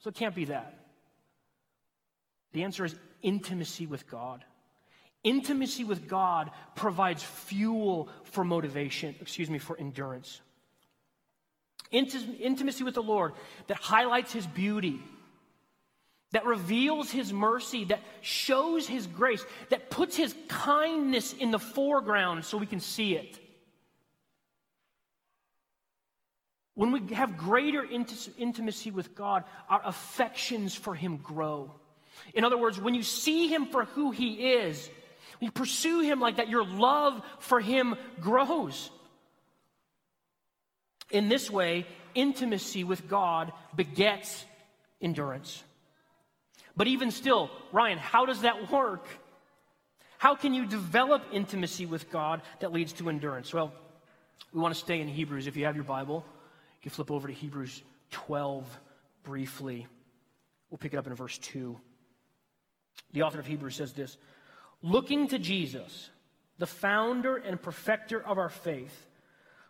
So 0.00 0.08
it 0.08 0.14
can't 0.14 0.34
be 0.34 0.46
that. 0.46 0.75
The 2.56 2.64
answer 2.64 2.86
is 2.86 2.96
intimacy 3.20 3.84
with 3.84 4.08
God. 4.08 4.42
Intimacy 5.22 5.84
with 5.84 6.08
God 6.08 6.50
provides 6.74 7.22
fuel 7.22 8.08
for 8.24 8.44
motivation, 8.44 9.14
excuse 9.20 9.50
me, 9.50 9.58
for 9.58 9.76
endurance. 9.78 10.40
Intimacy 11.90 12.82
with 12.82 12.94
the 12.94 13.02
Lord 13.02 13.34
that 13.66 13.76
highlights 13.76 14.32
His 14.32 14.46
beauty, 14.46 15.02
that 16.32 16.46
reveals 16.46 17.10
His 17.10 17.30
mercy, 17.30 17.84
that 17.84 18.00
shows 18.22 18.86
His 18.88 19.06
grace, 19.06 19.44
that 19.68 19.90
puts 19.90 20.16
His 20.16 20.34
kindness 20.48 21.34
in 21.34 21.50
the 21.50 21.58
foreground 21.58 22.46
so 22.46 22.56
we 22.56 22.64
can 22.64 22.80
see 22.80 23.16
it. 23.16 23.38
When 26.72 26.90
we 26.90 27.14
have 27.14 27.36
greater 27.36 27.84
intimacy 27.84 28.92
with 28.92 29.14
God, 29.14 29.44
our 29.68 29.82
affections 29.84 30.74
for 30.74 30.94
Him 30.94 31.18
grow. 31.18 31.70
In 32.34 32.44
other 32.44 32.58
words, 32.58 32.80
when 32.80 32.94
you 32.94 33.02
see 33.02 33.48
him 33.48 33.66
for 33.66 33.84
who 33.84 34.10
he 34.10 34.52
is, 34.52 34.88
when 35.38 35.46
you 35.46 35.52
pursue 35.52 36.00
him 36.00 36.20
like 36.20 36.36
that, 36.36 36.48
your 36.48 36.64
love 36.64 37.20
for 37.38 37.60
him 37.60 37.96
grows. 38.20 38.90
In 41.10 41.28
this 41.28 41.50
way, 41.50 41.86
intimacy 42.14 42.84
with 42.84 43.08
God 43.08 43.52
begets 43.74 44.44
endurance. 45.00 45.62
But 46.76 46.88
even 46.88 47.10
still, 47.10 47.50
Ryan, 47.72 47.98
how 47.98 48.26
does 48.26 48.42
that 48.42 48.70
work? 48.70 49.06
How 50.18 50.34
can 50.34 50.54
you 50.54 50.66
develop 50.66 51.22
intimacy 51.32 51.86
with 51.86 52.10
God 52.10 52.42
that 52.60 52.72
leads 52.72 52.92
to 52.94 53.08
endurance? 53.08 53.52
Well, 53.52 53.72
we 54.52 54.60
want 54.60 54.74
to 54.74 54.80
stay 54.80 55.00
in 55.00 55.08
Hebrews. 55.08 55.46
If 55.46 55.56
you 55.56 55.66
have 55.66 55.74
your 55.74 55.84
Bible, 55.84 56.24
you 56.82 56.90
flip 56.90 57.10
over 57.10 57.28
to 57.28 57.34
Hebrews 57.34 57.82
12 58.10 58.64
briefly. 59.22 59.86
We'll 60.70 60.78
pick 60.78 60.94
it 60.94 60.96
up 60.96 61.06
in 61.06 61.14
verse 61.14 61.38
2. 61.38 61.78
The 63.12 63.22
author 63.22 63.40
of 63.40 63.46
Hebrews 63.46 63.76
says 63.76 63.92
this 63.92 64.16
Looking 64.82 65.28
to 65.28 65.38
Jesus, 65.38 66.10
the 66.58 66.66
founder 66.66 67.36
and 67.36 67.60
perfecter 67.60 68.22
of 68.22 68.38
our 68.38 68.48
faith, 68.48 69.06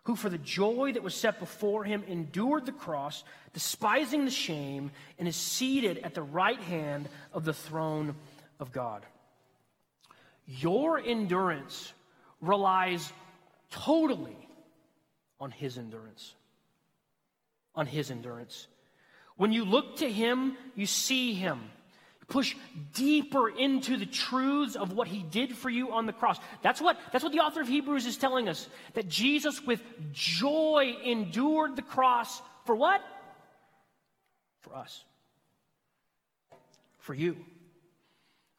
who 0.04 0.16
for 0.16 0.28
the 0.28 0.38
joy 0.38 0.92
that 0.92 1.02
was 1.02 1.14
set 1.14 1.38
before 1.38 1.84
him 1.84 2.04
endured 2.06 2.66
the 2.66 2.72
cross, 2.72 3.24
despising 3.52 4.24
the 4.24 4.30
shame, 4.30 4.90
and 5.18 5.26
is 5.26 5.36
seated 5.36 5.98
at 5.98 6.14
the 6.14 6.22
right 6.22 6.60
hand 6.60 7.08
of 7.32 7.44
the 7.44 7.52
throne 7.52 8.14
of 8.60 8.72
God. 8.72 9.04
Your 10.46 10.98
endurance 10.98 11.92
relies 12.40 13.12
totally 13.70 14.36
on 15.40 15.50
his 15.50 15.76
endurance. 15.76 16.34
On 17.74 17.86
his 17.86 18.10
endurance. 18.10 18.68
When 19.36 19.52
you 19.52 19.64
look 19.64 19.96
to 19.96 20.10
him, 20.10 20.56
you 20.74 20.86
see 20.86 21.34
him 21.34 21.60
push 22.28 22.56
deeper 22.94 23.48
into 23.48 23.96
the 23.96 24.06
truths 24.06 24.74
of 24.74 24.92
what 24.92 25.06
he 25.06 25.22
did 25.22 25.56
for 25.56 25.70
you 25.70 25.92
on 25.92 26.06
the 26.06 26.12
cross. 26.12 26.38
That's 26.62 26.80
what, 26.80 26.98
that's 27.12 27.22
what 27.22 27.32
the 27.32 27.40
author 27.40 27.60
of 27.60 27.68
Hebrews 27.68 28.06
is 28.06 28.16
telling 28.16 28.48
us. 28.48 28.68
That 28.94 29.08
Jesus, 29.08 29.62
with 29.62 29.82
joy, 30.12 30.96
endured 31.04 31.76
the 31.76 31.82
cross 31.82 32.42
for 32.64 32.74
what? 32.74 33.00
For 34.60 34.74
us. 34.74 35.04
For 36.98 37.14
you. 37.14 37.36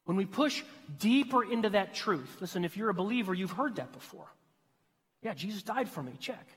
When 0.06 0.16
we 0.16 0.26
push 0.26 0.64
deeper 1.00 1.44
into 1.44 1.70
that 1.72 1.94
truth, 1.94 2.38
listen, 2.40 2.64
if 2.64 2.78
you're 2.78 2.90
a 2.90 2.94
believer, 2.94 3.34
you've 3.34 3.52
heard 3.52 3.76
that 3.76 3.92
before. 3.92 4.28
Yeah, 5.22 5.34
Jesus 5.34 5.64
died 5.64 5.90
for 5.90 6.02
me, 6.02 6.14
check. 6.18 6.48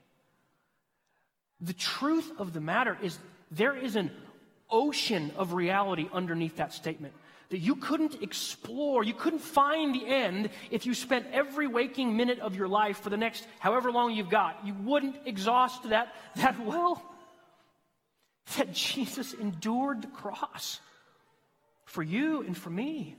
The 1.61 1.73
truth 1.73 2.31
of 2.39 2.53
the 2.53 2.61
matter 2.61 2.97
is 3.03 3.19
there 3.51 3.77
is 3.77 3.97
an 3.97 4.13
ocean 4.71 5.33
of 5.37 5.53
reality 5.53 6.09
underneath 6.13 6.57
that 6.57 6.73
statement 6.73 7.15
that 7.51 7.59
you 7.59 7.77
couldn't 7.77 8.23
explore, 8.23 9.03
you 9.05 9.13
couldn't 9.13 9.41
find 9.41 9.95
the 9.95 10.07
end 10.07 10.51
if 10.71 10.87
you 10.87 10.95
spent 10.95 11.27
every 11.33 11.67
waking 11.67 12.17
minute 12.17 12.39
of 12.39 12.55
your 12.55 12.69
life 12.69 13.01
for 13.01 13.11
the 13.11 13.17
next 13.17 13.47
however 13.59 13.91
long 13.93 14.13
you've 14.13 14.31
got. 14.31 14.65
You 14.65 14.75
wouldn't 14.75 15.17
exhaust 15.27 15.89
that 15.91 16.15
that 16.37 16.65
well. 16.65 17.03
That 18.57 18.73
Jesus 18.73 19.33
endured 19.33 20.03
the 20.03 20.09
cross 20.09 20.81
for 21.85 22.03
you 22.03 22.43
and 22.43 22.57
for 22.57 22.71
me. 22.71 23.17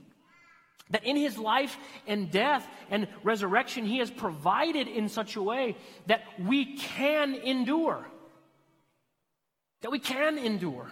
That 0.90 1.06
in 1.06 1.16
his 1.16 1.38
life 1.38 1.78
and 2.06 2.32
death 2.32 2.68
and 2.90 3.08
resurrection, 3.24 3.86
he 3.86 4.00
has 4.00 4.12
provided 4.12 4.88
in 4.88 5.08
such 5.08 5.36
a 5.36 5.44
way 5.44 5.78
that 6.08 6.24
we 6.40 6.78
can 6.78 7.36
endure. 7.36 8.06
That 9.82 9.92
we 9.92 10.00
can 10.00 10.38
endure. 10.38 10.92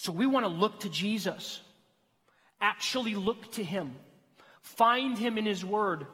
So 0.00 0.12
we 0.12 0.24
want 0.24 0.46
to 0.46 0.48
look 0.48 0.80
to 0.80 0.88
Jesus, 0.88 1.60
actually 2.58 3.14
look 3.14 3.52
to 3.52 3.62
him, 3.62 3.94
Find 4.62 5.18
him 5.18 5.38
in 5.38 5.46
his 5.46 5.64
word. 5.64 6.06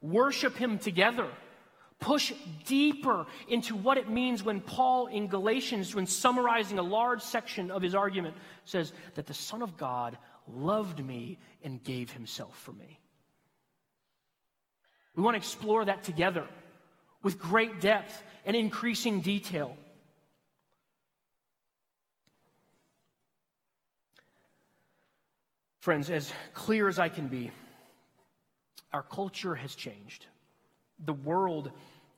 Worship 0.00 0.56
him 0.56 0.78
together. 0.78 1.28
Push 1.98 2.32
deeper 2.66 3.26
into 3.48 3.74
what 3.74 3.96
it 3.96 4.08
means 4.08 4.42
when 4.42 4.60
Paul 4.60 5.06
in 5.06 5.28
Galatians, 5.28 5.94
when 5.94 6.06
summarizing 6.06 6.78
a 6.78 6.82
large 6.82 7.22
section 7.22 7.70
of 7.70 7.80
his 7.80 7.94
argument, 7.94 8.36
says 8.64 8.92
that 9.14 9.26
the 9.26 9.34
Son 9.34 9.62
of 9.62 9.76
God 9.76 10.18
loved 10.46 11.04
me 11.04 11.38
and 11.64 11.82
gave 11.82 12.10
himself 12.10 12.56
for 12.58 12.72
me. 12.72 13.00
We 15.14 15.22
want 15.22 15.34
to 15.34 15.38
explore 15.38 15.84
that 15.86 16.04
together 16.04 16.46
with 17.22 17.38
great 17.38 17.80
depth 17.80 18.22
and 18.44 18.54
increasing 18.54 19.20
detail. 19.20 19.76
Friends, 25.86 26.10
as 26.10 26.32
clear 26.52 26.88
as 26.88 26.98
I 26.98 27.08
can 27.08 27.28
be, 27.28 27.52
our 28.92 29.04
culture 29.04 29.54
has 29.54 29.76
changed. 29.76 30.26
The 31.04 31.12
world 31.12 31.70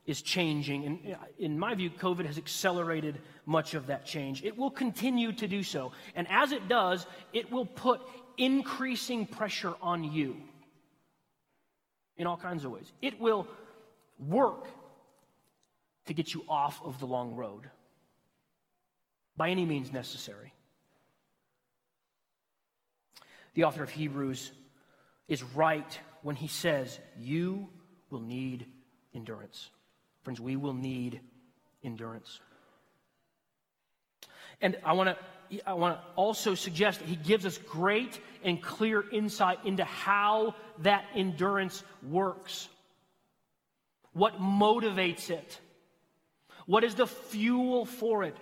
is 0.06 0.22
changing. 0.22 0.86
And 0.86 1.14
uh, 1.14 1.18
in 1.38 1.58
my 1.58 1.74
view, 1.74 1.90
COVID 1.90 2.24
has 2.24 2.38
accelerated 2.38 3.20
much 3.44 3.74
of 3.74 3.88
that 3.88 4.06
change. 4.06 4.42
It 4.42 4.56
will 4.56 4.70
continue 4.70 5.32
to 5.32 5.46
do 5.46 5.62
so. 5.62 5.92
And 6.14 6.26
as 6.30 6.52
it 6.52 6.66
does, 6.66 7.06
it 7.34 7.52
will 7.52 7.66
put 7.66 8.00
increasing 8.38 9.26
pressure 9.26 9.74
on 9.82 10.02
you 10.02 10.38
in 12.16 12.26
all 12.26 12.38
kinds 12.38 12.64
of 12.64 12.70
ways. 12.70 12.90
It 13.02 13.20
will 13.20 13.46
work 14.18 14.64
to 16.06 16.14
get 16.14 16.32
you 16.32 16.42
off 16.48 16.80
of 16.82 16.98
the 17.00 17.06
long 17.06 17.34
road 17.34 17.68
by 19.36 19.50
any 19.50 19.66
means 19.66 19.92
necessary. 19.92 20.54
The 23.58 23.64
author 23.64 23.82
of 23.82 23.90
Hebrews 23.90 24.52
is 25.26 25.42
right 25.42 25.98
when 26.22 26.36
he 26.36 26.46
says, 26.46 26.96
You 27.18 27.68
will 28.08 28.20
need 28.20 28.66
endurance. 29.12 29.68
Friends, 30.22 30.40
we 30.40 30.54
will 30.54 30.74
need 30.74 31.20
endurance. 31.82 32.38
And 34.60 34.76
I 34.84 34.92
want 34.92 35.18
to 35.50 35.66
I 35.66 35.72
want 35.72 35.98
to 35.98 36.04
also 36.14 36.54
suggest 36.54 37.00
that 37.00 37.08
he 37.08 37.16
gives 37.16 37.44
us 37.44 37.58
great 37.58 38.20
and 38.44 38.62
clear 38.62 39.04
insight 39.10 39.58
into 39.64 39.82
how 39.82 40.54
that 40.82 41.06
endurance 41.16 41.82
works. 42.08 42.68
What 44.12 44.40
motivates 44.40 45.30
it? 45.30 45.58
What 46.66 46.84
is 46.84 46.94
the 46.94 47.08
fuel 47.08 47.86
for 47.86 48.22
it? 48.22 48.36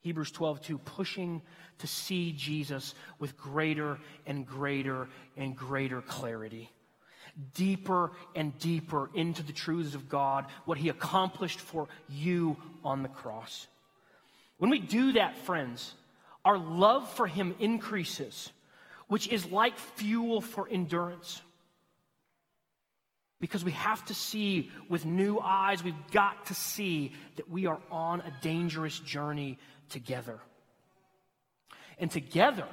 Hebrews 0.00 0.32
12, 0.32 0.62
2, 0.62 0.78
pushing 0.78 1.42
to 1.80 1.86
see 1.86 2.32
Jesus 2.32 2.94
with 3.18 3.36
greater 3.36 3.98
and 4.26 4.46
greater 4.46 5.08
and 5.36 5.56
greater 5.56 6.00
clarity. 6.00 6.70
Deeper 7.54 8.12
and 8.34 8.58
deeper 8.58 9.10
into 9.14 9.42
the 9.42 9.52
truths 9.52 9.94
of 9.94 10.08
God, 10.08 10.46
what 10.64 10.78
He 10.78 10.88
accomplished 10.88 11.60
for 11.60 11.88
you 12.08 12.56
on 12.84 13.02
the 13.02 13.08
cross. 13.08 13.66
When 14.58 14.70
we 14.70 14.78
do 14.78 15.12
that, 15.12 15.38
friends, 15.38 15.94
our 16.44 16.58
love 16.58 17.10
for 17.12 17.26
Him 17.26 17.54
increases, 17.58 18.50
which 19.08 19.28
is 19.28 19.46
like 19.46 19.78
fuel 19.78 20.40
for 20.40 20.68
endurance. 20.68 21.40
Because 23.40 23.64
we 23.64 23.72
have 23.72 24.04
to 24.06 24.14
see 24.14 24.70
with 24.90 25.06
new 25.06 25.38
eyes, 25.38 25.82
we've 25.82 25.94
got 26.12 26.46
to 26.46 26.54
see 26.54 27.12
that 27.36 27.48
we 27.50 27.66
are 27.66 27.80
on 27.90 28.20
a 28.20 28.32
dangerous 28.42 28.98
journey 28.98 29.58
together. 29.88 30.40
And 32.00 32.10
together, 32.10 32.66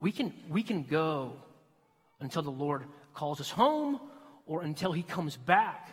we 0.00 0.12
can, 0.12 0.32
we 0.48 0.62
can 0.62 0.84
go 0.84 1.32
until 2.20 2.42
the 2.42 2.50
Lord 2.50 2.84
calls 3.14 3.40
us 3.40 3.50
home 3.50 3.98
or 4.46 4.62
until 4.62 4.92
he 4.92 5.02
comes 5.02 5.36
back. 5.36 5.88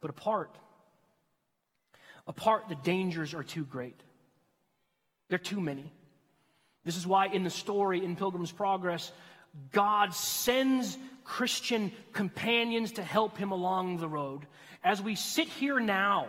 But 0.00 0.10
apart, 0.10 0.56
apart, 2.26 2.68
the 2.68 2.76
dangers 2.76 3.34
are 3.34 3.42
too 3.42 3.64
great. 3.64 4.00
They're 5.28 5.38
too 5.38 5.60
many. 5.60 5.92
This 6.84 6.96
is 6.96 7.06
why 7.06 7.26
in 7.26 7.42
the 7.42 7.50
story 7.50 8.04
in 8.04 8.14
Pilgrim's 8.14 8.52
Progress, 8.52 9.10
God 9.72 10.14
sends 10.14 10.96
Christian 11.24 11.90
companions 12.12 12.92
to 12.92 13.02
help 13.02 13.36
him 13.36 13.50
along 13.50 13.96
the 13.96 14.08
road. 14.08 14.46
As 14.84 15.02
we 15.02 15.16
sit 15.16 15.48
here 15.48 15.80
now, 15.80 16.28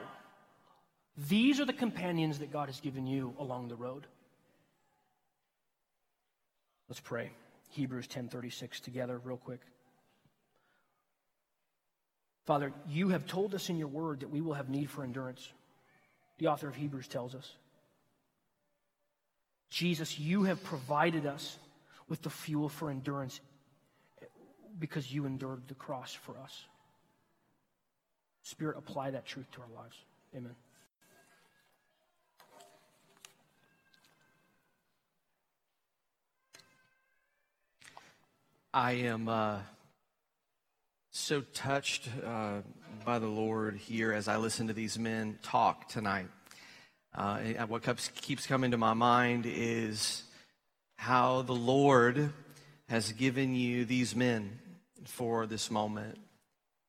these 1.29 1.59
are 1.59 1.65
the 1.65 1.73
companions 1.73 2.39
that 2.39 2.51
God 2.51 2.67
has 2.67 2.79
given 2.79 3.05
you 3.05 3.35
along 3.37 3.67
the 3.67 3.75
road. 3.75 4.07
Let's 6.87 6.99
pray. 6.99 7.31
Hebrews 7.69 8.07
10:36 8.07 8.79
together 8.79 9.17
real 9.17 9.37
quick. 9.37 9.61
Father, 12.45 12.71
you 12.87 13.09
have 13.09 13.25
told 13.25 13.55
us 13.55 13.69
in 13.69 13.77
your 13.77 13.87
word 13.87 14.19
that 14.19 14.29
we 14.29 14.39
will 14.39 14.53
have 14.53 14.69
need 14.69 14.89
for 14.89 15.03
endurance. 15.03 15.51
The 16.37 16.47
author 16.47 16.67
of 16.67 16.75
Hebrews 16.75 17.07
tells 17.07 17.33
us. 17.33 17.55
Jesus, 19.69 20.19
you 20.19 20.43
have 20.43 20.63
provided 20.63 21.25
us 21.25 21.57
with 22.07 22.21
the 22.21 22.29
fuel 22.29 22.69
for 22.69 22.91
endurance 22.91 23.41
because 24.77 25.11
you 25.11 25.25
endured 25.25 25.67
the 25.67 25.73
cross 25.73 26.13
for 26.13 26.37
us. 26.37 26.65
Spirit, 28.43 28.77
apply 28.77 29.11
that 29.11 29.25
truth 29.25 29.49
to 29.51 29.61
our 29.61 29.69
lives. 29.75 29.97
Amen. 30.35 30.55
I 38.75 38.91
am 38.91 39.29
uh, 39.29 39.59
so 41.09 41.39
touched 41.53 42.09
uh, 42.25 42.57
by 43.05 43.19
the 43.19 43.27
Lord 43.27 43.77
here 43.77 44.11
as 44.11 44.27
I 44.27 44.35
listen 44.35 44.67
to 44.67 44.73
these 44.73 44.99
men 44.99 45.39
talk 45.41 45.87
tonight. 45.87 46.27
Uh, 47.17 47.37
what 47.69 47.83
keeps 48.15 48.45
coming 48.45 48.71
to 48.71 48.77
my 48.77 48.93
mind 48.93 49.45
is 49.47 50.23
how 50.97 51.43
the 51.43 51.55
Lord 51.55 52.33
has 52.89 53.13
given 53.13 53.55
you 53.55 53.85
these 53.85 54.13
men 54.13 54.59
for 55.05 55.45
this 55.45 55.71
moment. 55.71 56.19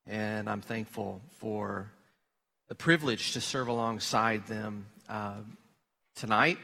And 0.08 0.50
I'm 0.50 0.62
thankful 0.62 1.20
for 1.38 1.92
the 2.66 2.74
privilege 2.74 3.32
to 3.34 3.40
serve 3.40 3.68
alongside 3.68 4.44
them 4.48 4.86
uh, 5.08 5.36
tonight 6.16 6.58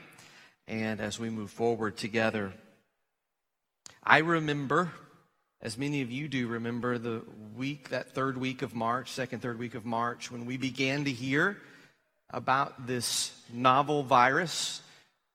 and 0.67 1.01
as 1.01 1.21
we 1.21 1.31
move 1.31 1.53
forward 1.53 1.97
together. 1.97 2.53
I 4.03 4.19
remember, 4.19 4.91
as 5.63 5.79
many 5.79 6.03
of 6.03 6.11
you 6.11 6.27
do 6.27 6.49
remember, 6.49 6.99
the 6.99 7.23
week, 7.57 7.91
that 7.91 8.11
third 8.11 8.37
week 8.37 8.63
of 8.63 8.75
March, 8.75 9.13
second, 9.13 9.41
third 9.41 9.61
week 9.61 9.77
of 9.77 9.85
March, 9.85 10.29
when 10.29 10.45
we 10.45 10.57
began 10.57 11.05
to 11.05 11.13
hear 11.13 11.57
about 12.31 12.89
this 12.89 13.31
novel 13.53 14.03
virus. 14.03 14.83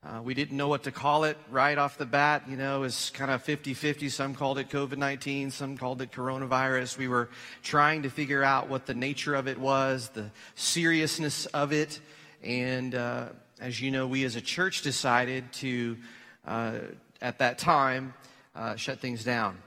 Uh, 0.05 0.21
we 0.21 0.33
didn't 0.33 0.57
know 0.57 0.67
what 0.67 0.83
to 0.83 0.91
call 0.91 1.23
it 1.23 1.37
right 1.49 1.77
off 1.77 1.97
the 1.97 2.05
bat. 2.05 2.43
You 2.49 2.57
know, 2.57 2.77
it 2.77 2.81
was 2.81 3.09
kind 3.11 3.31
of 3.31 3.41
50 3.41 3.73
50. 3.73 4.09
Some 4.09 4.35
called 4.35 4.59
it 4.59 4.69
COVID 4.69 4.97
19, 4.97 5.51
some 5.51 5.77
called 5.77 6.01
it 6.01 6.11
coronavirus. 6.11 6.97
We 6.97 7.07
were 7.07 7.29
trying 7.63 8.03
to 8.03 8.09
figure 8.09 8.43
out 8.43 8.67
what 8.67 8.85
the 8.85 8.93
nature 8.93 9.33
of 9.33 9.47
it 9.47 9.57
was, 9.57 10.09
the 10.09 10.29
seriousness 10.55 11.45
of 11.47 11.71
it. 11.71 11.99
And 12.43 12.95
uh, 12.95 13.29
as 13.61 13.79
you 13.79 13.91
know, 13.91 14.07
we 14.07 14.25
as 14.25 14.35
a 14.35 14.41
church 14.41 14.81
decided 14.81 15.51
to, 15.53 15.97
uh, 16.45 16.79
at 17.21 17.39
that 17.39 17.57
time, 17.59 18.13
uh, 18.55 18.75
shut 18.75 18.99
things 18.99 19.23
down. 19.23 19.57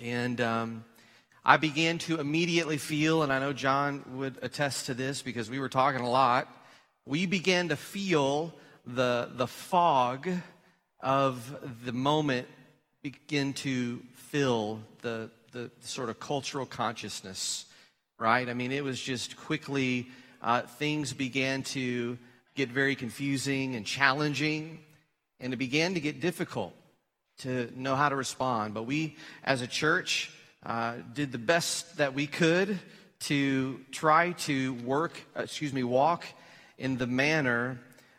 And 0.00 0.40
um, 0.40 0.84
I 1.44 1.56
began 1.56 1.98
to 1.98 2.20
immediately 2.20 2.78
feel, 2.78 3.22
and 3.22 3.32
I 3.32 3.40
know 3.40 3.52
John 3.52 4.04
would 4.14 4.38
attest 4.42 4.86
to 4.86 4.94
this 4.94 5.22
because 5.22 5.50
we 5.50 5.58
were 5.58 5.68
talking 5.68 6.00
a 6.00 6.08
lot, 6.08 6.46
we 7.04 7.26
began 7.26 7.68
to 7.70 7.76
feel 7.76 8.54
the, 8.86 9.30
the 9.32 9.48
fog 9.48 10.28
of 11.00 11.84
the 11.84 11.92
moment 11.92 12.46
begin 13.02 13.54
to 13.54 14.00
fill 14.14 14.80
the, 15.02 15.30
the 15.52 15.70
sort 15.80 16.10
of 16.10 16.20
cultural 16.20 16.66
consciousness, 16.66 17.64
right? 18.18 18.48
I 18.48 18.54
mean, 18.54 18.70
it 18.70 18.84
was 18.84 19.00
just 19.00 19.36
quickly, 19.36 20.08
uh, 20.42 20.62
things 20.62 21.12
began 21.12 21.62
to 21.64 22.18
get 22.54 22.68
very 22.68 22.94
confusing 22.94 23.74
and 23.74 23.84
challenging, 23.84 24.78
and 25.40 25.52
it 25.52 25.56
began 25.56 25.94
to 25.94 26.00
get 26.00 26.20
difficult 26.20 26.74
to 27.38 27.70
know 27.76 27.94
how 27.94 28.08
to 28.08 28.16
respond. 28.16 28.74
But 28.74 28.82
we, 28.82 29.16
as 29.44 29.62
a 29.62 29.66
church, 29.66 30.30
uh, 30.66 30.96
did 31.14 31.32
the 31.32 31.38
best 31.38 31.98
that 31.98 32.14
we 32.14 32.26
could 32.26 32.78
to 33.20 33.80
try 33.92 34.32
to 34.32 34.74
work, 34.74 35.20
uh, 35.36 35.42
excuse 35.42 35.72
me, 35.72 35.84
walk 35.84 36.24
in 36.78 36.98
the 36.98 37.06
manner 37.06 37.78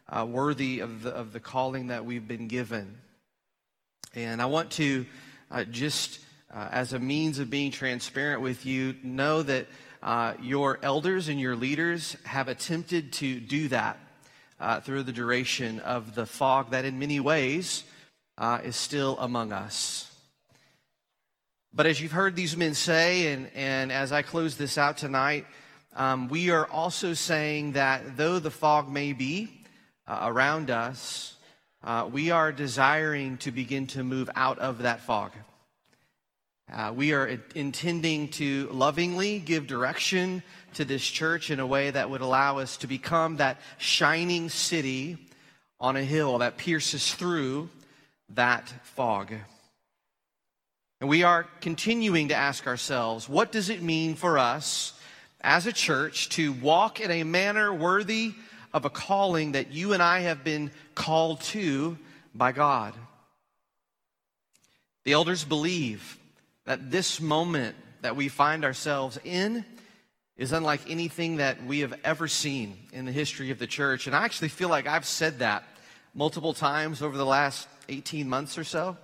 uh, 0.09 0.25
worthy 0.25 0.79
of 0.79 1.03
the, 1.03 1.11
of 1.11 1.33
the 1.33 1.39
calling 1.39 1.87
that 1.87 2.05
we've 2.05 2.27
been 2.27 2.47
given. 2.47 2.97
And 4.15 4.41
I 4.41 4.45
want 4.45 4.71
to 4.71 5.05
uh, 5.51 5.65
just, 5.65 6.19
uh, 6.53 6.67
as 6.71 6.93
a 6.93 6.99
means 6.99 7.39
of 7.39 7.49
being 7.49 7.71
transparent 7.71 8.41
with 8.41 8.65
you, 8.65 8.95
know 9.03 9.43
that 9.43 9.67
uh, 10.01 10.33
your 10.41 10.79
elders 10.81 11.27
and 11.27 11.39
your 11.39 11.55
leaders 11.55 12.15
have 12.23 12.47
attempted 12.47 13.13
to 13.13 13.39
do 13.39 13.67
that 13.67 13.99
through 14.83 15.03
the 15.03 15.13
duration 15.13 15.79
of 15.81 16.15
the 16.15 16.25
fog 16.25 16.71
that, 16.71 16.85
in 16.85 16.99
many 16.99 17.19
ways, 17.19 17.83
is 18.63 18.75
still 18.75 19.17
among 19.19 19.51
us. 19.51 20.09
But 21.73 21.85
as 21.85 22.01
you've 22.01 22.11
heard 22.11 22.35
these 22.35 22.57
men 22.57 22.73
say, 22.73 23.31
and, 23.33 23.49
and 23.53 23.91
as 23.91 24.11
I 24.11 24.21
close 24.21 24.57
this 24.57 24.77
out 24.77 24.97
tonight, 24.97 25.45
um, 25.95 26.27
we 26.27 26.49
are 26.49 26.65
also 26.67 27.13
saying 27.13 27.73
that 27.73 28.17
though 28.17 28.39
the 28.39 28.51
fog 28.51 28.89
may 28.89 29.13
be 29.13 29.49
uh, 30.07 30.19
around 30.23 30.71
us, 30.71 31.35
uh, 31.83 32.09
we 32.11 32.31
are 32.31 32.51
desiring 32.51 33.37
to 33.37 33.51
begin 33.51 33.87
to 33.87 34.03
move 34.03 34.29
out 34.35 34.59
of 34.59 34.79
that 34.79 35.01
fog. 35.01 35.31
Uh, 36.71 36.93
we 36.95 37.13
are 37.13 37.39
intending 37.55 38.27
to 38.27 38.69
lovingly 38.71 39.39
give 39.39 39.65
direction 39.65 40.43
to 40.73 40.85
this 40.85 41.03
church 41.03 41.49
in 41.49 41.59
a 41.59 41.65
way 41.65 41.89
that 41.89 42.09
would 42.09 42.21
allow 42.21 42.59
us 42.59 42.77
to 42.77 42.87
become 42.87 43.37
that 43.37 43.57
shining 43.77 44.49
city 44.49 45.17
on 45.79 45.95
a 45.95 46.03
hill 46.03 46.39
that 46.39 46.57
pierces 46.57 47.13
through 47.13 47.69
that 48.35 48.67
fog. 48.83 49.33
And 51.01 51.09
we 51.09 51.23
are 51.23 51.47
continuing 51.61 52.27
to 52.29 52.35
ask 52.35 52.67
ourselves 52.67 53.29
what 53.29 53.51
does 53.51 53.69
it 53.69 53.81
mean 53.81 54.15
for 54.15 54.37
us 54.37 54.93
as 55.41 55.65
a 55.65 55.73
church 55.73 56.29
to 56.29 56.51
walk 56.53 56.99
in 56.99 57.09
a 57.09 57.23
manner 57.23 57.73
worthy 57.73 58.33
of 58.73 58.85
a 58.85 58.89
calling 58.89 59.53
that 59.53 59.71
you 59.71 59.93
and 59.93 60.03
I 60.03 60.19
have 60.19 60.43
been 60.43 60.71
called 60.95 61.41
to 61.41 61.97
by 62.35 62.51
God? 62.51 62.93
The 65.05 65.13
elders 65.13 65.43
believe 65.43 66.17
that 66.65 66.91
this 66.91 67.21
moment 67.21 67.75
that 68.01 68.15
we 68.15 68.27
find 68.27 68.65
ourselves 68.65 69.17
in 69.23 69.65
is 70.37 70.51
unlike 70.51 70.89
anything 70.89 71.37
that 71.37 71.65
we 71.65 71.79
have 71.79 71.93
ever 72.03 72.27
seen 72.27 72.77
in 72.93 73.05
the 73.05 73.11
history 73.11 73.51
of 73.51 73.59
the 73.59 73.67
church. 73.67 74.07
And 74.07 74.15
I 74.15 74.23
actually 74.23 74.49
feel 74.49 74.69
like 74.69 74.87
I've 74.87 75.05
said 75.05 75.39
that 75.39 75.63
multiple 76.13 76.53
times 76.53 77.01
over 77.01 77.17
the 77.17 77.25
last 77.25 77.67
18 77.89 78.29
months 78.29 78.57
or 78.57 78.63
so. 78.63 78.97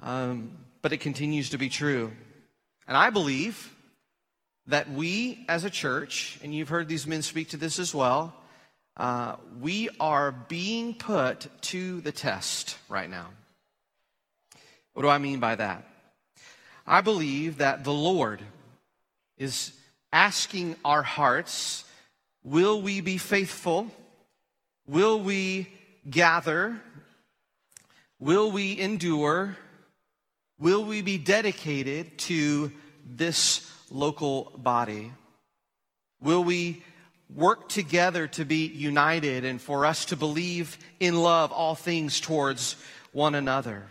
Um, 0.00 0.56
but 0.82 0.92
it 0.92 0.98
continues 0.98 1.50
to 1.50 1.58
be 1.58 1.68
true. 1.68 2.12
And 2.86 2.96
I 2.96 3.10
believe 3.10 3.74
that 4.66 4.90
we 4.90 5.44
as 5.48 5.64
a 5.64 5.70
church, 5.70 6.38
and 6.42 6.54
you've 6.54 6.68
heard 6.68 6.88
these 6.88 7.06
men 7.06 7.22
speak 7.22 7.50
to 7.50 7.56
this 7.56 7.78
as 7.78 7.94
well, 7.94 8.34
uh, 8.96 9.36
we 9.60 9.88
are 9.98 10.32
being 10.32 10.94
put 10.94 11.48
to 11.62 12.00
the 12.00 12.12
test 12.12 12.76
right 12.88 13.08
now. 13.08 13.28
What 14.92 15.02
do 15.02 15.08
I 15.08 15.18
mean 15.18 15.40
by 15.40 15.54
that? 15.54 15.84
I 16.86 17.00
believe 17.00 17.58
that 17.58 17.84
the 17.84 17.92
Lord 17.92 18.42
is 19.38 19.72
asking 20.12 20.76
our 20.84 21.02
hearts 21.02 21.84
will 22.42 22.80
we 22.82 23.00
be 23.00 23.18
faithful? 23.18 23.86
Will 24.86 25.20
we 25.20 25.68
gather? 26.08 26.80
Will 28.20 28.50
we 28.52 28.78
endure? 28.78 29.56
Will 30.58 30.84
we 30.84 31.00
be 31.00 31.16
dedicated 31.16 32.18
to 32.18 32.70
this 33.04 33.66
local 33.90 34.52
body? 34.58 35.10
Will 36.20 36.44
we 36.44 36.84
work 37.34 37.70
together 37.70 38.26
to 38.26 38.44
be 38.44 38.66
united 38.66 39.46
and 39.46 39.58
for 39.58 39.86
us 39.86 40.04
to 40.06 40.16
believe 40.16 40.76
in 41.00 41.16
love 41.16 41.50
all 41.50 41.74
things 41.74 42.20
towards 42.20 42.76
one 43.12 43.34
another? 43.34 43.86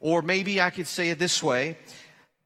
Or 0.00 0.20
maybe 0.20 0.60
I 0.60 0.70
could 0.70 0.88
say 0.88 1.10
it 1.10 1.20
this 1.20 1.40
way 1.40 1.78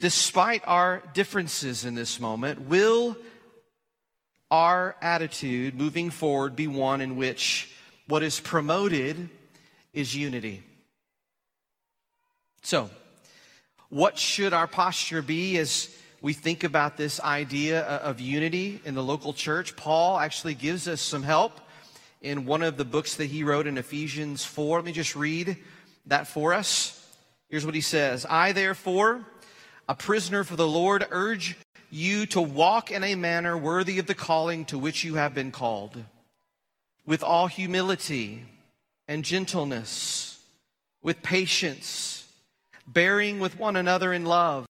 despite 0.01 0.63
our 0.65 1.03
differences 1.13 1.85
in 1.85 1.95
this 1.95 2.21
moment, 2.21 2.61
will 2.61 3.17
our 4.51 4.95
attitude 5.03 5.75
moving 5.75 6.11
forward 6.11 6.55
be 6.55 6.69
one 6.69 7.01
in 7.01 7.17
which 7.17 7.73
what 8.07 8.23
is 8.23 8.39
promoted 8.39 9.29
is 9.99 10.15
unity? 10.15 10.63
So, 12.63 12.89
what 13.89 14.17
should 14.17 14.53
our 14.53 14.69
posture 14.69 15.23
be 15.23 15.59
as 15.59 15.93
we 16.21 16.35
think 16.35 16.63
about 16.63 16.97
this 16.97 17.21
idea 17.21 17.83
of 17.83 18.21
unity 18.21 18.81
in 18.85 18.95
the 18.95 19.03
local 19.03 19.33
church? 19.33 19.75
Paul 19.75 20.19
actually 20.19 20.55
gives 20.55 20.87
us 20.87 21.01
some 21.01 21.25
help 21.25 21.61
in 22.23 22.47
one 22.47 22.63
of 22.63 22.77
the 22.77 22.85
books 22.85 23.17
that 23.17 23.27
he 23.27 23.43
wrote 23.43 23.67
in 23.67 23.77
Ephesians 23.77 24.45
4. 24.45 24.79
Let 24.79 24.85
me 24.85 24.93
just 24.93 25.17
read 25.17 25.57
that 26.07 26.29
for 26.29 26.55
us. 26.55 26.95
Here's 27.49 27.67
what 27.67 27.75
he 27.75 27.81
says 27.81 28.25
I, 28.25 28.53
therefore, 28.53 29.25
a 29.89 29.97
prisoner 29.97 30.45
for 30.45 30.55
the 30.55 30.69
Lord, 30.69 31.05
urge 31.11 31.57
you 31.91 32.27
to 32.27 32.41
walk 32.41 32.93
in 32.93 33.03
a 33.03 33.17
manner 33.17 33.59
worthy 33.59 33.99
of 33.99 34.07
the 34.07 34.15
calling 34.15 34.65
to 34.67 34.79
which 34.79 35.03
you 35.03 35.15
have 35.15 35.35
been 35.35 35.51
called, 35.51 36.05
with 37.05 37.25
all 37.25 37.49
humility 37.49 38.45
and 39.09 39.25
gentleness, 39.25 40.39
with 41.03 41.23
patience, 41.23 42.31
bearing 42.87 43.41
with 43.41 43.59
one 43.59 43.75
another 43.75 44.13
in 44.13 44.27
love, 44.27 44.67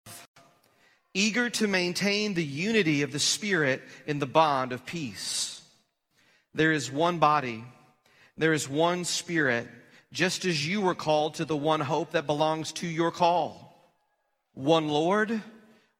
eager 1.14 1.48
to 1.48 1.68
maintain 1.68 2.34
the 2.34 2.44
unity 2.44 3.02
of 3.02 3.12
the 3.12 3.18
Spirit 3.20 3.80
in 4.06 4.18
the 4.18 4.26
bond 4.26 4.72
of 4.72 4.84
peace. 4.84 5.62
There 6.52 6.72
is 6.72 6.90
one 6.90 7.18
body, 7.18 7.64
there 8.36 8.52
is 8.52 8.68
one 8.68 9.04
Spirit 9.04 9.68
just 10.12 10.44
as 10.44 10.66
you 10.66 10.80
were 10.80 10.94
called 10.94 11.34
to 11.34 11.44
the 11.44 11.56
one 11.56 11.80
hope 11.80 12.12
that 12.12 12.26
belongs 12.26 12.72
to 12.72 12.86
your 12.86 13.10
call 13.10 13.60
one 14.54 14.88
Lord, 14.88 15.42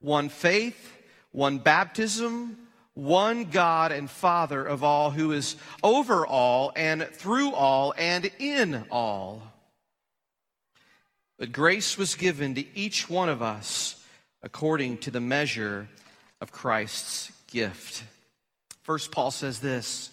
one 0.00 0.28
faith, 0.28 0.96
one 1.32 1.58
baptism, 1.58 2.56
one 2.94 3.44
God 3.44 3.92
and 3.92 4.08
Father 4.08 4.64
of 4.64 4.84
all, 4.84 5.10
who 5.10 5.32
is 5.32 5.56
over 5.82 6.26
all 6.26 6.72
and 6.76 7.02
through 7.02 7.52
all 7.52 7.92
and 7.98 8.30
in 8.38 8.84
all. 8.90 9.42
But 11.38 11.52
grace 11.52 11.98
was 11.98 12.14
given 12.14 12.54
to 12.54 12.78
each 12.78 13.10
one 13.10 13.28
of 13.28 13.42
us 13.42 14.00
according 14.42 14.98
to 14.98 15.10
the 15.10 15.20
measure 15.20 15.88
of 16.40 16.52
Christ's 16.52 17.32
gift. 17.50 18.04
First, 18.82 19.10
Paul 19.10 19.30
says 19.30 19.58
this 19.58 20.10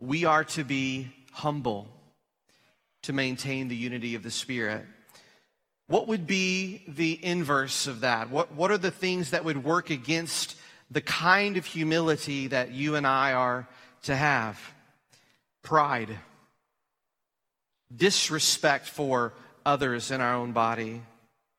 we 0.00 0.24
are 0.24 0.44
to 0.44 0.64
be 0.64 1.08
humble 1.32 1.88
to 3.02 3.12
maintain 3.12 3.68
the 3.68 3.76
unity 3.76 4.14
of 4.14 4.22
the 4.22 4.30
Spirit. 4.30 4.84
What 5.86 6.08
would 6.08 6.26
be 6.26 6.82
the 6.86 7.18
inverse 7.24 7.86
of 7.86 8.00
that? 8.00 8.30
What, 8.30 8.52
what 8.52 8.70
are 8.70 8.78
the 8.78 8.90
things 8.90 9.30
that 9.30 9.44
would 9.44 9.64
work 9.64 9.90
against 9.90 10.57
the 10.90 11.00
kind 11.00 11.56
of 11.56 11.66
humility 11.66 12.48
that 12.48 12.72
you 12.72 12.96
and 12.96 13.06
I 13.06 13.32
are 13.32 13.68
to 14.04 14.16
have? 14.16 14.60
Pride, 15.62 16.16
disrespect 17.94 18.86
for 18.86 19.34
others 19.66 20.10
in 20.10 20.20
our 20.20 20.34
own 20.34 20.52
body, 20.52 21.02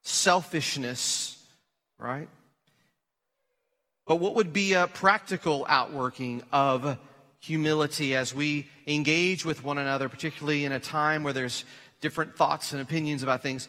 selfishness, 0.01 1.41
right? 1.97 2.29
But 4.07 4.15
what 4.15 4.35
would 4.35 4.51
be 4.51 4.73
a 4.73 4.87
practical 4.87 5.65
outworking 5.69 6.41
of 6.51 6.97
humility 7.39 8.15
as 8.15 8.33
we 8.33 8.67
engage 8.87 9.45
with 9.45 9.63
one 9.63 9.77
another, 9.77 10.09
particularly 10.09 10.65
in 10.65 10.71
a 10.71 10.79
time 10.79 11.23
where 11.23 11.33
there's 11.33 11.63
different 12.01 12.35
thoughts 12.35 12.73
and 12.73 12.81
opinions 12.81 13.23
about 13.23 13.41
things. 13.41 13.67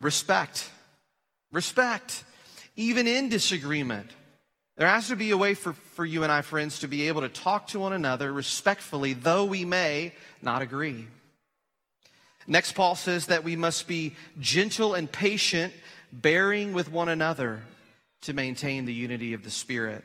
Respect. 0.00 0.70
Respect. 1.52 2.24
Even 2.76 3.06
in 3.06 3.28
disagreement. 3.28 4.10
There 4.76 4.88
has 4.88 5.08
to 5.08 5.16
be 5.16 5.30
a 5.30 5.36
way 5.36 5.54
for, 5.54 5.72
for 5.72 6.04
you 6.04 6.24
and 6.24 6.32
I, 6.32 6.42
friends, 6.42 6.80
to 6.80 6.88
be 6.88 7.08
able 7.08 7.20
to 7.20 7.28
talk 7.28 7.68
to 7.68 7.80
one 7.80 7.92
another 7.92 8.32
respectfully, 8.32 9.12
though 9.12 9.44
we 9.44 9.64
may 9.64 10.12
not 10.42 10.62
agree. 10.62 11.06
Next, 12.46 12.72
Paul 12.72 12.96
says 12.96 13.26
that 13.26 13.44
we 13.44 13.56
must 13.56 13.86
be 13.86 14.14
gentle 14.40 14.94
and 14.94 15.10
patient, 15.10 15.72
bearing 16.12 16.72
with 16.72 16.90
one 16.90 17.08
another 17.08 17.62
to 18.22 18.32
maintain 18.32 18.84
the 18.84 18.92
unity 18.92 19.32
of 19.32 19.44
the 19.44 19.50
Spirit. 19.50 20.04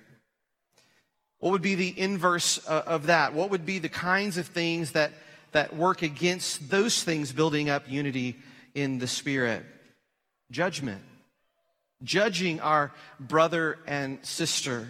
What 1.40 1.52
would 1.52 1.62
be 1.62 1.76
the 1.76 1.98
inverse 1.98 2.60
uh, 2.68 2.84
of 2.86 3.08
that? 3.08 3.34
What 3.34 3.50
would 3.50 3.66
be 3.66 3.80
the 3.80 3.90
kinds 3.90 4.38
of 4.38 4.46
things 4.46 4.92
that, 4.92 5.12
that 5.52 5.76
work 5.76 6.02
against 6.02 6.70
those 6.70 7.04
things 7.04 7.32
building 7.32 7.70
up 7.70 7.90
unity 7.90 8.38
in 8.76 9.00
the 9.00 9.08
Spirit? 9.08 9.66
Judgment. 10.52 11.02
Judging 12.04 12.60
our 12.60 12.92
brother 13.20 13.78
and 13.86 14.20
sister. 14.26 14.88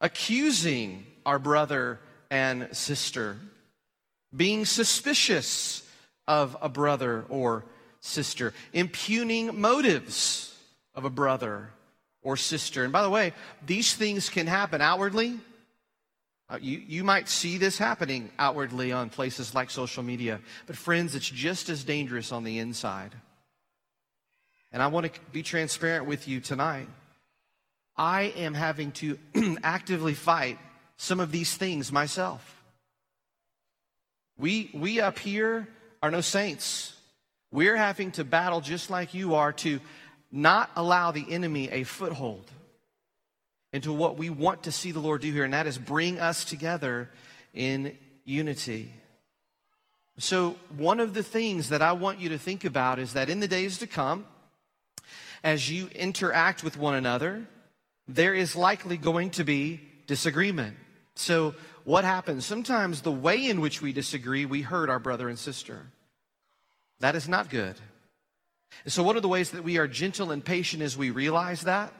Accusing 0.00 1.06
our 1.24 1.38
brother 1.38 2.00
and 2.30 2.68
sister. 2.76 3.38
Being 4.34 4.64
suspicious 4.64 5.88
of 6.26 6.56
a 6.60 6.68
brother 6.68 7.24
or 7.28 7.64
sister. 8.00 8.52
Impugning 8.72 9.60
motives 9.60 10.54
of 10.94 11.04
a 11.04 11.10
brother 11.10 11.70
or 12.22 12.36
sister. 12.36 12.84
And 12.84 12.92
by 12.92 13.02
the 13.02 13.10
way, 13.10 13.32
these 13.64 13.94
things 13.94 14.28
can 14.28 14.46
happen 14.46 14.80
outwardly. 14.80 15.38
Uh, 16.48 16.58
you, 16.60 16.82
you 16.86 17.04
might 17.04 17.28
see 17.28 17.56
this 17.56 17.78
happening 17.78 18.30
outwardly 18.38 18.92
on 18.92 19.08
places 19.08 19.54
like 19.54 19.70
social 19.70 20.02
media. 20.02 20.40
But, 20.66 20.76
friends, 20.76 21.14
it's 21.14 21.28
just 21.28 21.68
as 21.68 21.82
dangerous 21.82 22.30
on 22.30 22.44
the 22.44 22.58
inside. 22.58 23.14
And 24.72 24.82
I 24.82 24.86
want 24.86 25.12
to 25.12 25.20
be 25.32 25.42
transparent 25.42 26.06
with 26.06 26.26
you 26.26 26.40
tonight. 26.40 26.88
I 27.96 28.32
am 28.36 28.54
having 28.54 28.92
to 28.92 29.18
actively 29.62 30.14
fight 30.14 30.58
some 30.96 31.20
of 31.20 31.30
these 31.30 31.54
things 31.54 31.92
myself. 31.92 32.62
We, 34.38 34.70
we 34.72 35.00
up 35.00 35.18
here 35.18 35.68
are 36.02 36.10
no 36.10 36.20
saints. 36.20 36.94
We're 37.50 37.76
having 37.76 38.12
to 38.12 38.24
battle 38.24 38.60
just 38.60 38.88
like 38.88 39.12
you 39.14 39.34
are 39.34 39.52
to 39.52 39.80
not 40.30 40.70
allow 40.74 41.10
the 41.10 41.26
enemy 41.28 41.68
a 41.70 41.84
foothold 41.84 42.50
into 43.72 43.92
what 43.92 44.16
we 44.16 44.30
want 44.30 44.64
to 44.64 44.72
see 44.72 44.90
the 44.90 45.00
Lord 45.00 45.20
do 45.20 45.32
here, 45.32 45.44
and 45.44 45.52
that 45.52 45.66
is 45.66 45.78
bring 45.78 46.18
us 46.18 46.44
together 46.44 47.10
in 47.52 47.96
unity. 48.24 48.92
So, 50.18 50.56
one 50.76 51.00
of 51.00 51.14
the 51.14 51.22
things 51.22 51.70
that 51.70 51.80
I 51.80 51.92
want 51.92 52.20
you 52.20 52.30
to 52.30 52.38
think 52.38 52.64
about 52.64 52.98
is 52.98 53.14
that 53.14 53.30
in 53.30 53.40
the 53.40 53.48
days 53.48 53.78
to 53.78 53.86
come, 53.86 54.26
as 55.44 55.70
you 55.70 55.88
interact 55.94 56.62
with 56.62 56.76
one 56.76 56.94
another, 56.94 57.46
there 58.08 58.34
is 58.34 58.56
likely 58.56 58.96
going 58.96 59.30
to 59.30 59.44
be 59.44 59.80
disagreement. 60.06 60.76
So, 61.14 61.54
what 61.84 62.04
happens? 62.04 62.46
Sometimes 62.46 63.02
the 63.02 63.12
way 63.12 63.48
in 63.48 63.60
which 63.60 63.82
we 63.82 63.92
disagree, 63.92 64.46
we 64.46 64.62
hurt 64.62 64.88
our 64.88 65.00
brother 65.00 65.28
and 65.28 65.38
sister. 65.38 65.86
That 67.00 67.16
is 67.16 67.28
not 67.28 67.50
good. 67.50 67.76
so, 68.86 69.02
one 69.02 69.16
of 69.16 69.22
the 69.22 69.28
ways 69.28 69.50
that 69.50 69.64
we 69.64 69.78
are 69.78 69.88
gentle 69.88 70.30
and 70.30 70.44
patient 70.44 70.82
as 70.82 70.96
we 70.96 71.10
realize 71.10 71.62
that, 71.62 71.92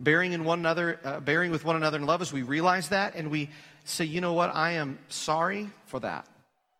bearing 0.00 0.32
in 0.32 0.44
one 0.44 0.60
another, 0.60 0.98
uh, 1.04 1.20
bearing 1.20 1.50
with 1.50 1.64
one 1.64 1.76
another 1.76 1.98
in 1.98 2.06
love, 2.06 2.22
as 2.22 2.32
we 2.32 2.42
realize 2.42 2.88
that, 2.88 3.14
and 3.14 3.30
we 3.30 3.50
say, 3.84 4.04
you 4.04 4.20
know 4.20 4.32
what, 4.32 4.54
I 4.54 4.72
am 4.72 4.98
sorry 5.08 5.70
for 5.86 6.00
that. 6.00 6.26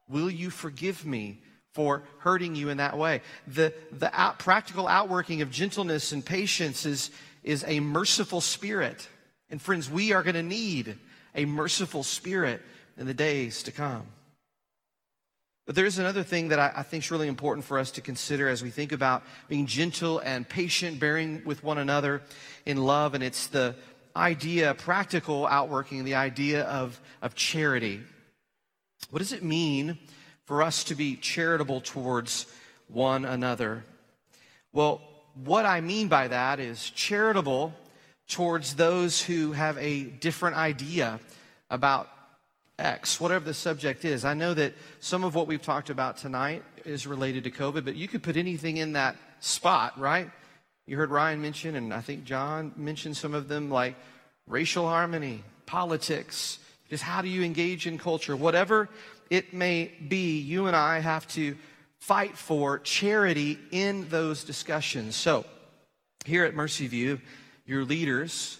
Will 0.08 0.30
you 0.30 0.50
forgive 0.50 1.04
me 1.04 1.40
for 1.76 2.02
hurting 2.18 2.56
you 2.56 2.70
in 2.70 2.78
that 2.78 2.96
way? 2.98 3.20
The, 3.46 3.72
the 3.92 4.10
out, 4.18 4.38
practical 4.38 4.88
outworking 4.88 5.42
of 5.42 5.50
gentleness 5.50 6.10
and 6.10 6.24
patience 6.24 6.86
is, 6.86 7.10
is 7.44 7.64
a 7.68 7.80
merciful 7.80 8.40
spirit. 8.40 9.06
And 9.50 9.62
friends, 9.62 9.88
we 9.88 10.12
are 10.12 10.22
going 10.22 10.34
to 10.34 10.42
need 10.42 10.96
a 11.34 11.44
merciful 11.44 12.02
spirit 12.02 12.62
in 12.96 13.06
the 13.06 13.14
days 13.14 13.62
to 13.64 13.72
come. 13.72 14.06
But 15.66 15.74
there's 15.74 15.98
another 15.98 16.22
thing 16.22 16.48
that 16.48 16.58
I, 16.58 16.72
I 16.76 16.82
think 16.82 17.04
is 17.04 17.10
really 17.10 17.28
important 17.28 17.66
for 17.66 17.78
us 17.78 17.90
to 17.92 18.00
consider 18.00 18.48
as 18.48 18.62
we 18.62 18.70
think 18.70 18.92
about 18.92 19.22
being 19.48 19.66
gentle 19.66 20.20
and 20.20 20.48
patient, 20.48 20.98
bearing 20.98 21.42
with 21.44 21.62
one 21.62 21.76
another 21.76 22.22
in 22.64 22.78
love, 22.78 23.14
and 23.14 23.22
it's 23.22 23.48
the 23.48 23.74
idea, 24.16 24.72
practical 24.74 25.46
outworking, 25.46 26.04
the 26.04 26.14
idea 26.14 26.62
of, 26.64 26.98
of 27.20 27.34
charity. 27.34 28.00
What 29.10 29.18
does 29.18 29.32
it 29.32 29.42
mean 29.42 29.98
for 30.46 30.62
us 30.62 30.84
to 30.84 30.94
be 30.94 31.16
charitable 31.16 31.80
towards 31.82 32.46
one 32.88 33.24
another? 33.24 33.84
Well, 34.72 35.02
what 35.44 35.66
I 35.66 35.80
mean 35.80 36.08
by 36.08 36.28
that 36.28 36.60
is 36.60 36.90
charitable 36.90 37.74
towards 38.28 38.74
those 38.74 39.20
who 39.20 39.52
have 39.52 39.76
a 39.78 40.04
different 40.04 40.56
idea 40.56 41.20
about 41.70 42.08
X, 42.78 43.20
whatever 43.20 43.44
the 43.44 43.54
subject 43.54 44.04
is. 44.04 44.24
I 44.24 44.34
know 44.34 44.54
that 44.54 44.74
some 45.00 45.24
of 45.24 45.34
what 45.34 45.46
we've 45.46 45.62
talked 45.62 45.90
about 45.90 46.18
tonight 46.18 46.62
is 46.84 47.06
related 47.06 47.44
to 47.44 47.50
COVID, 47.50 47.84
but 47.84 47.96
you 47.96 48.06
could 48.06 48.22
put 48.22 48.36
anything 48.36 48.76
in 48.76 48.92
that 48.92 49.16
spot, 49.40 49.98
right? 49.98 50.30
You 50.86 50.96
heard 50.96 51.10
Ryan 51.10 51.42
mention, 51.42 51.74
and 51.74 51.92
I 51.92 52.00
think 52.00 52.24
John 52.24 52.72
mentioned 52.76 53.16
some 53.16 53.34
of 53.34 53.48
them, 53.48 53.70
like 53.70 53.96
racial 54.46 54.86
harmony, 54.86 55.42
politics, 55.64 56.58
just 56.88 57.02
how 57.02 57.22
do 57.22 57.28
you 57.28 57.42
engage 57.42 57.86
in 57.86 57.98
culture? 57.98 58.36
Whatever 58.36 58.88
it 59.30 59.52
may 59.52 59.92
be, 60.08 60.38
you 60.38 60.66
and 60.66 60.76
I 60.76 61.00
have 61.00 61.26
to 61.28 61.56
fight 61.98 62.36
for 62.36 62.78
charity 62.78 63.58
in 63.70 64.08
those 64.08 64.44
discussions. 64.44 65.16
So, 65.16 65.44
here 66.24 66.44
at 66.44 66.54
Mercy 66.54 66.86
View, 66.86 67.20
your 67.66 67.84
leaders 67.84 68.58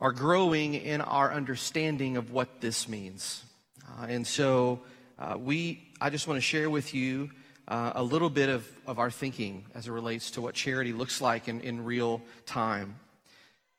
are 0.00 0.12
growing 0.12 0.74
in 0.74 1.00
our 1.00 1.32
understanding 1.32 2.16
of 2.16 2.32
what 2.32 2.60
this 2.60 2.88
means. 2.88 3.44
Uh, 3.88 4.06
and 4.06 4.26
so, 4.26 4.80
uh, 5.18 5.36
we, 5.38 5.88
I 6.00 6.10
just 6.10 6.26
want 6.26 6.38
to 6.38 6.42
share 6.42 6.68
with 6.68 6.94
you 6.94 7.30
uh, 7.68 7.92
a 7.94 8.02
little 8.02 8.30
bit 8.30 8.48
of, 8.48 8.68
of 8.86 8.98
our 8.98 9.10
thinking 9.10 9.64
as 9.74 9.88
it 9.88 9.92
relates 9.92 10.32
to 10.32 10.40
what 10.40 10.54
charity 10.54 10.92
looks 10.92 11.20
like 11.20 11.48
in, 11.48 11.60
in 11.60 11.84
real 11.84 12.20
time. 12.44 12.96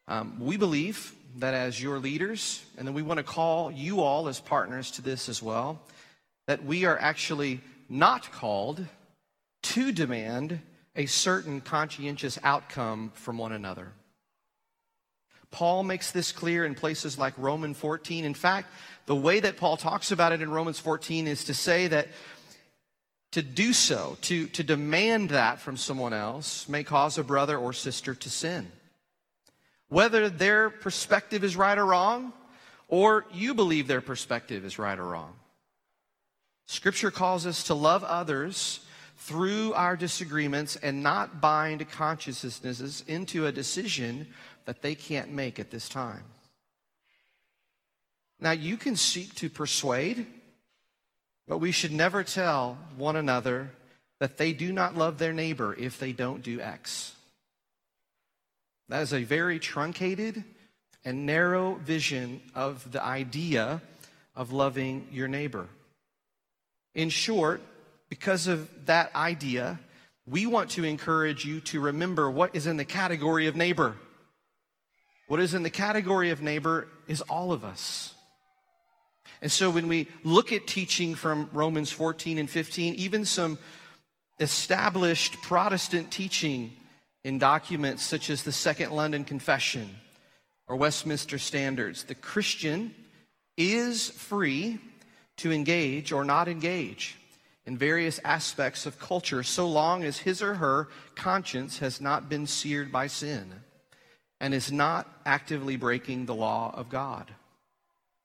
Um, 0.07 0.37
we 0.39 0.57
believe 0.57 1.13
that 1.37 1.53
as 1.53 1.81
your 1.81 1.99
leaders, 1.99 2.63
and 2.77 2.87
then 2.87 2.93
we 2.93 3.01
want 3.01 3.17
to 3.17 3.23
call 3.23 3.71
you 3.71 4.01
all 4.01 4.27
as 4.27 4.39
partners 4.39 4.91
to 4.91 5.01
this 5.01 5.29
as 5.29 5.43
well, 5.43 5.81
that 6.47 6.65
we 6.65 6.85
are 6.85 6.97
actually 6.97 7.61
not 7.89 8.31
called 8.31 8.85
to 9.61 9.91
demand 9.91 10.59
a 10.95 11.05
certain 11.05 11.61
conscientious 11.61 12.39
outcome 12.43 13.11
from 13.13 13.37
one 13.37 13.51
another. 13.51 13.91
Paul 15.51 15.83
makes 15.83 16.11
this 16.11 16.31
clear 16.31 16.65
in 16.65 16.75
places 16.75 17.17
like 17.17 17.33
Romans 17.37 17.77
14. 17.77 18.25
In 18.25 18.33
fact, 18.33 18.69
the 19.05 19.15
way 19.15 19.39
that 19.39 19.57
Paul 19.57 19.77
talks 19.77 20.11
about 20.11 20.31
it 20.31 20.41
in 20.41 20.49
Romans 20.49 20.79
14 20.79 21.27
is 21.27 21.45
to 21.45 21.53
say 21.53 21.87
that 21.87 22.07
to 23.31 23.41
do 23.41 23.73
so, 23.73 24.17
to, 24.21 24.47
to 24.47 24.63
demand 24.63 25.29
that 25.29 25.59
from 25.59 25.77
someone 25.77 26.13
else, 26.13 26.67
may 26.67 26.83
cause 26.83 27.17
a 27.17 27.23
brother 27.23 27.57
or 27.57 27.73
sister 27.73 28.15
to 28.15 28.29
sin. 28.29 28.71
Whether 29.89 30.29
their 30.29 30.69
perspective 30.69 31.43
is 31.43 31.55
right 31.55 31.77
or 31.77 31.85
wrong, 31.85 32.33
or 32.87 33.25
you 33.33 33.53
believe 33.53 33.87
their 33.87 34.01
perspective 34.01 34.65
is 34.65 34.79
right 34.79 34.97
or 34.97 35.05
wrong. 35.05 35.33
Scripture 36.67 37.11
calls 37.11 37.45
us 37.45 37.63
to 37.63 37.73
love 37.73 38.03
others 38.03 38.81
through 39.17 39.73
our 39.73 39.95
disagreements 39.95 40.75
and 40.75 41.01
not 41.01 41.41
bind 41.41 41.89
consciousnesses 41.89 43.03
into 43.07 43.45
a 43.45 43.51
decision 43.51 44.27
that 44.65 44.81
they 44.81 44.93
can't 44.93 45.31
make 45.31 45.59
at 45.59 45.71
this 45.71 45.87
time. 45.89 46.23
Now, 48.39 48.51
you 48.51 48.77
can 48.77 48.95
seek 48.95 49.33
to 49.35 49.49
persuade, 49.49 50.27
but 51.47 51.57
we 51.57 51.71
should 51.71 51.93
never 51.93 52.23
tell 52.23 52.77
one 52.97 53.15
another 53.15 53.71
that 54.19 54.37
they 54.37 54.51
do 54.51 54.71
not 54.71 54.97
love 54.97 55.17
their 55.17 55.33
neighbor 55.33 55.73
if 55.73 55.97
they 55.99 56.11
don't 56.11 56.43
do 56.43 56.59
X. 56.59 57.15
That 58.89 59.01
is 59.01 59.13
a 59.13 59.23
very 59.23 59.57
truncated 59.57 60.43
and 61.05 61.25
narrow 61.25 61.75
vision 61.75 62.41
of 62.53 62.91
the 62.91 63.03
idea 63.03 63.81
of 64.35 64.51
loving 64.51 65.07
your 65.11 65.27
neighbor. 65.27 65.67
In 66.97 67.09
short, 67.09 67.61
because 68.09 68.47
of 68.47 68.87
that 68.87 69.15
idea, 69.15 69.79
we 70.25 70.47
want 70.47 70.71
to 70.71 70.83
encourage 70.83 71.45
you 71.45 71.61
to 71.61 71.79
remember 71.79 72.29
what 72.29 72.55
is 72.55 72.65
in 72.65 72.75
the 72.75 72.85
category 72.85 73.45
of 73.45 73.55
neighbor. 73.55 73.95
What 75.27 75.39
is 75.39 75.53
in 75.53 75.61
the 75.61 75.69
category 75.69 76.31
of 76.31 76.41
neighbor 76.41 76.87
is 77.07 77.21
all 77.21 77.51
of 77.51 77.63
us. 77.63 78.15
And 79.43 79.51
so 79.51 79.69
when 79.69 79.87
we 79.87 80.07
look 80.23 80.51
at 80.51 80.65
teaching 80.65 81.13
from 81.13 81.51
Romans 81.53 81.91
14 81.91 82.39
and 82.39 82.49
15, 82.49 82.95
even 82.95 83.25
some 83.25 83.59
established 84.39 85.39
Protestant 85.43 86.09
teaching 86.09 86.71
in 87.23 87.37
documents 87.37 88.01
such 88.01 88.31
as 88.31 88.41
the 88.41 88.51
Second 88.51 88.91
London 88.91 89.23
Confession 89.23 89.87
or 90.67 90.77
Westminster 90.77 91.37
Standards. 91.37 92.05
The 92.05 92.15
Christian 92.15 92.95
is 93.55 94.09
free 94.09 94.79
to 95.37 95.51
engage 95.51 96.11
or 96.11 96.23
not 96.23 96.47
engage 96.47 97.17
in 97.65 97.77
various 97.77 98.19
aspects 98.23 98.85
of 98.85 98.99
culture 98.99 99.43
so 99.43 99.67
long 99.67 100.03
as 100.03 100.19
his 100.19 100.41
or 100.41 100.55
her 100.55 100.87
conscience 101.15 101.79
has 101.79 101.99
not 101.99 102.29
been 102.29 102.47
seared 102.47 102.91
by 102.91 103.07
sin 103.07 103.51
and 104.39 104.53
is 104.53 104.71
not 104.71 105.07
actively 105.25 105.75
breaking 105.75 106.25
the 106.25 106.35
law 106.35 106.73
of 106.75 106.89
God. 106.89 107.31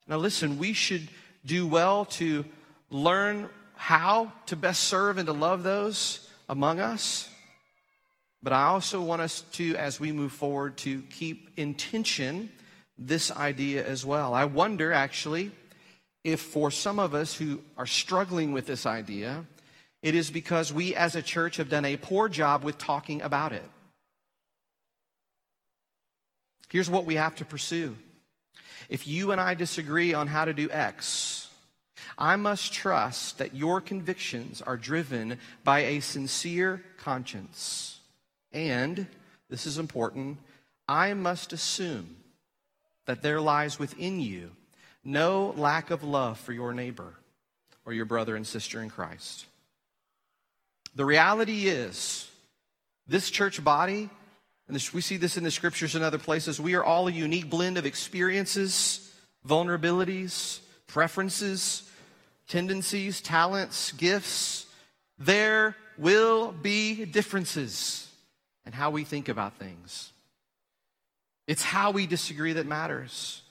Now, 0.07 0.17
listen, 0.17 0.57
we 0.57 0.73
should 0.73 1.07
do 1.45 1.67
well 1.67 2.05
to 2.05 2.45
learn 2.89 3.49
how 3.75 4.31
to 4.45 4.55
best 4.55 4.83
serve 4.83 5.17
and 5.17 5.25
to 5.25 5.33
love 5.33 5.63
those 5.63 6.29
among 6.47 6.79
us 6.79 7.29
but 8.43 8.51
I 8.51 8.65
also 8.65 9.01
want 9.01 9.21
us 9.21 9.41
to, 9.53 9.75
as 9.77 10.01
we 10.01 10.11
move 10.11 10.33
forward, 10.33 10.75
to 10.79 11.01
keep 11.03 11.57
intention 11.57 12.51
this 12.97 13.31
idea 13.31 13.87
as 13.87 14.05
well. 14.05 14.33
I 14.33 14.43
wonder, 14.43 14.91
actually, 14.91 15.51
if 16.23 16.39
for 16.39 16.71
some 16.71 16.99
of 16.99 17.13
us 17.13 17.35
who 17.35 17.61
are 17.77 17.85
struggling 17.85 18.53
with 18.53 18.65
this 18.65 18.85
idea, 18.85 19.45
it 20.01 20.15
is 20.15 20.31
because 20.31 20.73
we 20.73 20.95
as 20.95 21.15
a 21.15 21.21
church 21.21 21.57
have 21.57 21.69
done 21.69 21.85
a 21.85 21.97
poor 21.97 22.29
job 22.29 22.63
with 22.63 22.77
talking 22.77 23.21
about 23.21 23.51
it. 23.51 23.63
Here's 26.69 26.89
what 26.89 27.05
we 27.05 27.15
have 27.15 27.35
to 27.35 27.45
pursue. 27.45 27.95
If 28.89 29.07
you 29.07 29.31
and 29.31 29.39
I 29.39 29.53
disagree 29.53 30.13
on 30.13 30.27
how 30.27 30.45
to 30.45 30.53
do 30.53 30.69
X, 30.71 31.49
I 32.17 32.35
must 32.35 32.73
trust 32.73 33.37
that 33.37 33.55
your 33.55 33.81
convictions 33.81 34.61
are 34.61 34.77
driven 34.77 35.39
by 35.63 35.79
a 35.79 35.99
sincere 35.99 36.83
conscience. 36.97 37.99
And, 38.51 39.07
this 39.49 39.65
is 39.65 39.77
important, 39.77 40.37
I 40.87 41.13
must 41.13 41.53
assume 41.53 42.17
that 43.05 43.21
there 43.21 43.41
lies 43.41 43.79
within 43.79 44.19
you 44.19 44.51
no 45.03 45.53
lack 45.57 45.91
of 45.91 46.03
love 46.03 46.39
for 46.39 46.53
your 46.53 46.73
neighbor 46.73 47.13
or 47.85 47.93
your 47.93 48.05
brother 48.05 48.35
and 48.35 48.47
sister 48.47 48.81
in 48.81 48.89
Christ. 48.89 49.45
The 50.95 51.05
reality 51.05 51.67
is, 51.67 52.29
this 53.07 53.29
church 53.29 53.63
body, 53.63 54.09
and 54.67 54.75
this, 54.75 54.93
we 54.93 55.01
see 55.01 55.17
this 55.17 55.37
in 55.37 55.43
the 55.43 55.51
scriptures 55.51 55.95
and 55.95 56.03
other 56.03 56.17
places, 56.17 56.59
we 56.59 56.75
are 56.75 56.83
all 56.83 57.07
a 57.07 57.11
unique 57.11 57.49
blend 57.49 57.77
of 57.77 57.85
experiences, 57.85 59.11
vulnerabilities, 59.47 60.59
preferences, 60.87 61.89
tendencies, 62.47 63.21
talents, 63.21 63.91
gifts. 63.93 64.65
There 65.17 65.75
will 65.97 66.51
be 66.51 67.05
differences. 67.05 68.07
in 68.65 68.71
how 68.73 68.91
we 68.91 69.03
think 69.03 69.29
about 69.29 69.57
things. 69.57 70.11
It's 71.47 71.63
how 71.63 71.91
we 71.91 72.07
disagree 72.07 72.53
that 72.53 72.65
matters. 72.65 73.42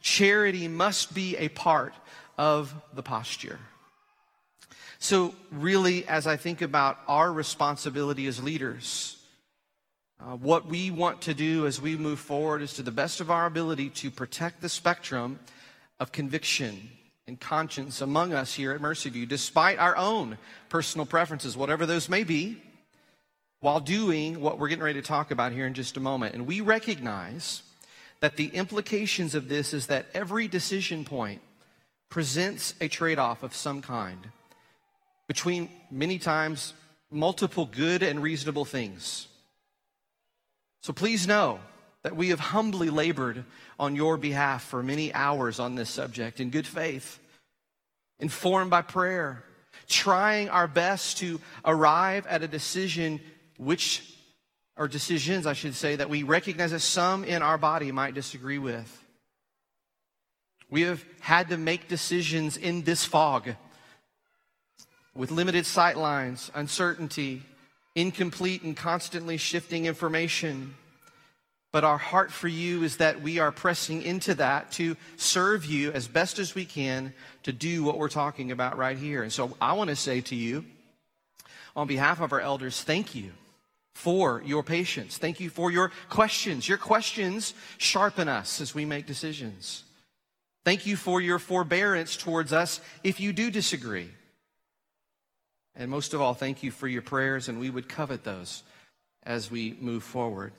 Charity 0.00 0.68
must 0.68 1.14
be 1.14 1.36
a 1.36 1.48
part 1.48 1.94
of 2.38 2.74
the 2.94 3.02
posture. 3.02 3.58
So, 4.98 5.34
really, 5.50 6.06
as 6.06 6.26
I 6.26 6.36
think 6.36 6.60
about 6.60 6.98
our 7.08 7.32
responsibility 7.32 8.26
as 8.26 8.42
leaders, 8.42 9.16
uh, 10.20 10.36
what 10.36 10.66
we 10.66 10.90
want 10.90 11.22
to 11.22 11.34
do 11.34 11.66
as 11.66 11.80
we 11.80 11.96
move 11.96 12.18
forward 12.18 12.60
is 12.60 12.74
to 12.74 12.82
the 12.82 12.90
best 12.90 13.20
of 13.20 13.30
our 13.30 13.46
ability 13.46 13.88
to 13.88 14.10
protect 14.10 14.60
the 14.60 14.68
spectrum 14.68 15.38
of 15.98 16.12
conviction 16.12 16.90
and 17.26 17.40
conscience 17.40 18.02
among 18.02 18.34
us 18.34 18.52
here 18.52 18.72
at 18.72 18.80
Mercy 18.80 19.08
View, 19.08 19.24
despite 19.24 19.78
our 19.78 19.96
own 19.96 20.36
personal 20.68 21.06
preferences, 21.06 21.56
whatever 21.56 21.86
those 21.86 22.08
may 22.08 22.24
be, 22.24 22.60
while 23.60 23.80
doing 23.80 24.40
what 24.40 24.58
we're 24.58 24.68
getting 24.68 24.84
ready 24.84 25.00
to 25.00 25.06
talk 25.06 25.30
about 25.30 25.52
here 25.52 25.66
in 25.66 25.72
just 25.72 25.96
a 25.96 26.00
moment. 26.00 26.34
And 26.34 26.46
we 26.46 26.60
recognize 26.60 27.62
that 28.20 28.36
the 28.36 28.48
implications 28.48 29.34
of 29.34 29.48
this 29.48 29.72
is 29.72 29.86
that 29.86 30.06
every 30.14 30.48
decision 30.48 31.04
point 31.04 31.40
presents 32.08 32.74
a 32.80 32.88
trade 32.88 33.18
off 33.18 33.42
of 33.42 33.54
some 33.54 33.80
kind 33.80 34.28
between 35.26 35.70
many 35.90 36.18
times 36.18 36.74
multiple 37.10 37.66
good 37.66 38.02
and 38.02 38.22
reasonable 38.22 38.64
things. 38.64 39.28
So 40.82 40.92
please 40.92 41.26
know 41.26 41.60
that 42.02 42.16
we 42.16 42.30
have 42.30 42.40
humbly 42.40 42.90
labored 42.90 43.44
on 43.78 43.96
your 43.96 44.16
behalf 44.16 44.64
for 44.64 44.82
many 44.82 45.12
hours 45.12 45.60
on 45.60 45.74
this 45.74 45.90
subject 45.90 46.40
in 46.40 46.50
good 46.50 46.66
faith, 46.66 47.18
informed 48.18 48.70
by 48.70 48.82
prayer, 48.82 49.44
trying 49.88 50.48
our 50.48 50.66
best 50.66 51.18
to 51.18 51.40
arrive 51.64 52.26
at 52.26 52.42
a 52.42 52.48
decision 52.48 53.20
which, 53.58 54.14
or 54.80 54.88
decisions, 54.88 55.46
I 55.46 55.52
should 55.52 55.74
say, 55.74 55.96
that 55.96 56.08
we 56.08 56.22
recognize 56.22 56.70
that 56.70 56.80
some 56.80 57.22
in 57.22 57.42
our 57.42 57.58
body 57.58 57.92
might 57.92 58.14
disagree 58.14 58.56
with. 58.56 59.04
We 60.70 60.82
have 60.82 61.04
had 61.20 61.50
to 61.50 61.58
make 61.58 61.86
decisions 61.86 62.56
in 62.56 62.80
this 62.82 63.04
fog 63.04 63.50
with 65.14 65.30
limited 65.30 65.66
sight 65.66 65.98
lines, 65.98 66.50
uncertainty, 66.54 67.42
incomplete 67.94 68.62
and 68.62 68.74
constantly 68.74 69.36
shifting 69.36 69.84
information. 69.84 70.74
But 71.72 71.84
our 71.84 71.98
heart 71.98 72.32
for 72.32 72.48
you 72.48 72.82
is 72.82 72.96
that 72.96 73.20
we 73.20 73.38
are 73.38 73.52
pressing 73.52 74.00
into 74.00 74.34
that 74.36 74.72
to 74.72 74.96
serve 75.18 75.66
you 75.66 75.92
as 75.92 76.08
best 76.08 76.38
as 76.38 76.54
we 76.54 76.64
can 76.64 77.12
to 77.42 77.52
do 77.52 77.84
what 77.84 77.98
we're 77.98 78.08
talking 78.08 78.50
about 78.50 78.78
right 78.78 78.96
here. 78.96 79.22
And 79.22 79.30
so 79.32 79.54
I 79.60 79.74
want 79.74 79.90
to 79.90 79.96
say 79.96 80.22
to 80.22 80.34
you, 80.34 80.64
on 81.76 81.86
behalf 81.86 82.22
of 82.22 82.32
our 82.32 82.40
elders, 82.40 82.82
thank 82.82 83.14
you 83.14 83.32
for 84.00 84.42
your 84.46 84.62
patience. 84.62 85.18
Thank 85.18 85.40
you 85.40 85.50
for 85.50 85.70
your 85.70 85.92
questions. 86.08 86.66
Your 86.66 86.78
questions 86.78 87.54
sharpen 87.76 88.28
us 88.28 88.60
as 88.60 88.74
we 88.74 88.86
make 88.86 89.06
decisions. 89.06 89.84
Thank 90.64 90.86
you 90.86 90.96
for 90.96 91.20
your 91.20 91.38
forbearance 91.38 92.16
towards 92.16 92.52
us 92.52 92.80
if 93.04 93.20
you 93.20 93.32
do 93.32 93.50
disagree. 93.50 94.08
And 95.76 95.90
most 95.90 96.14
of 96.14 96.20
all, 96.20 96.34
thank 96.34 96.62
you 96.62 96.70
for 96.70 96.88
your 96.88 97.02
prayers, 97.02 97.48
and 97.48 97.60
we 97.60 97.70
would 97.70 97.88
covet 97.88 98.24
those 98.24 98.62
as 99.22 99.50
we 99.50 99.76
move 99.80 100.02
forward. 100.02 100.52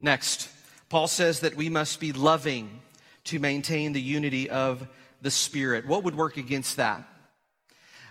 Next, 0.00 0.48
Paul 0.88 1.08
says 1.08 1.40
that 1.40 1.56
we 1.56 1.68
must 1.68 1.98
be 1.98 2.12
loving 2.12 2.80
to 3.24 3.38
maintain 3.38 3.92
the 3.92 4.00
unity 4.00 4.48
of 4.48 4.86
the 5.22 5.30
Spirit. 5.30 5.86
What 5.86 6.04
would 6.04 6.14
work 6.14 6.36
against 6.36 6.76
that? 6.76 7.02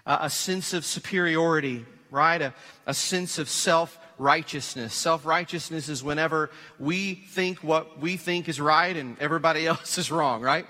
Uh, 0.06 0.20
a 0.22 0.30
sense 0.30 0.74
of 0.74 0.86
superiority, 0.86 1.86
right? 2.12 2.42
A, 2.42 2.54
a 2.86 2.94
sense 2.94 3.38
of 3.38 3.50
self 3.50 3.98
righteousness. 4.18 4.94
Self 4.94 5.26
righteousness 5.26 5.90
is 5.90 6.04
whenever 6.04 6.50
we 6.80 7.16
think 7.16 7.60
what 7.60 8.00
we 8.00 8.18
think 8.18 8.50
is 8.50 8.60
right 8.60 8.96
and 8.96 9.18
everybody 9.20 9.66
else 9.74 9.98
is 9.98 10.12
wrong, 10.12 10.42
right? 10.42 10.66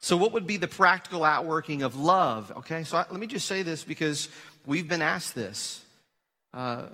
So, 0.00 0.16
what 0.16 0.32
would 0.32 0.46
be 0.46 0.56
the 0.56 0.68
practical 0.68 1.22
outworking 1.22 1.82
of 1.82 1.94
love? 1.94 2.52
Okay, 2.58 2.82
so 2.82 2.96
I, 2.96 3.06
let 3.10 3.20
me 3.20 3.28
just 3.28 3.46
say 3.46 3.62
this 3.62 3.84
because 3.84 4.28
we've 4.66 4.88
been 4.88 5.02
asked 5.02 5.34
this. 5.34 5.84
Uh, 6.52 6.86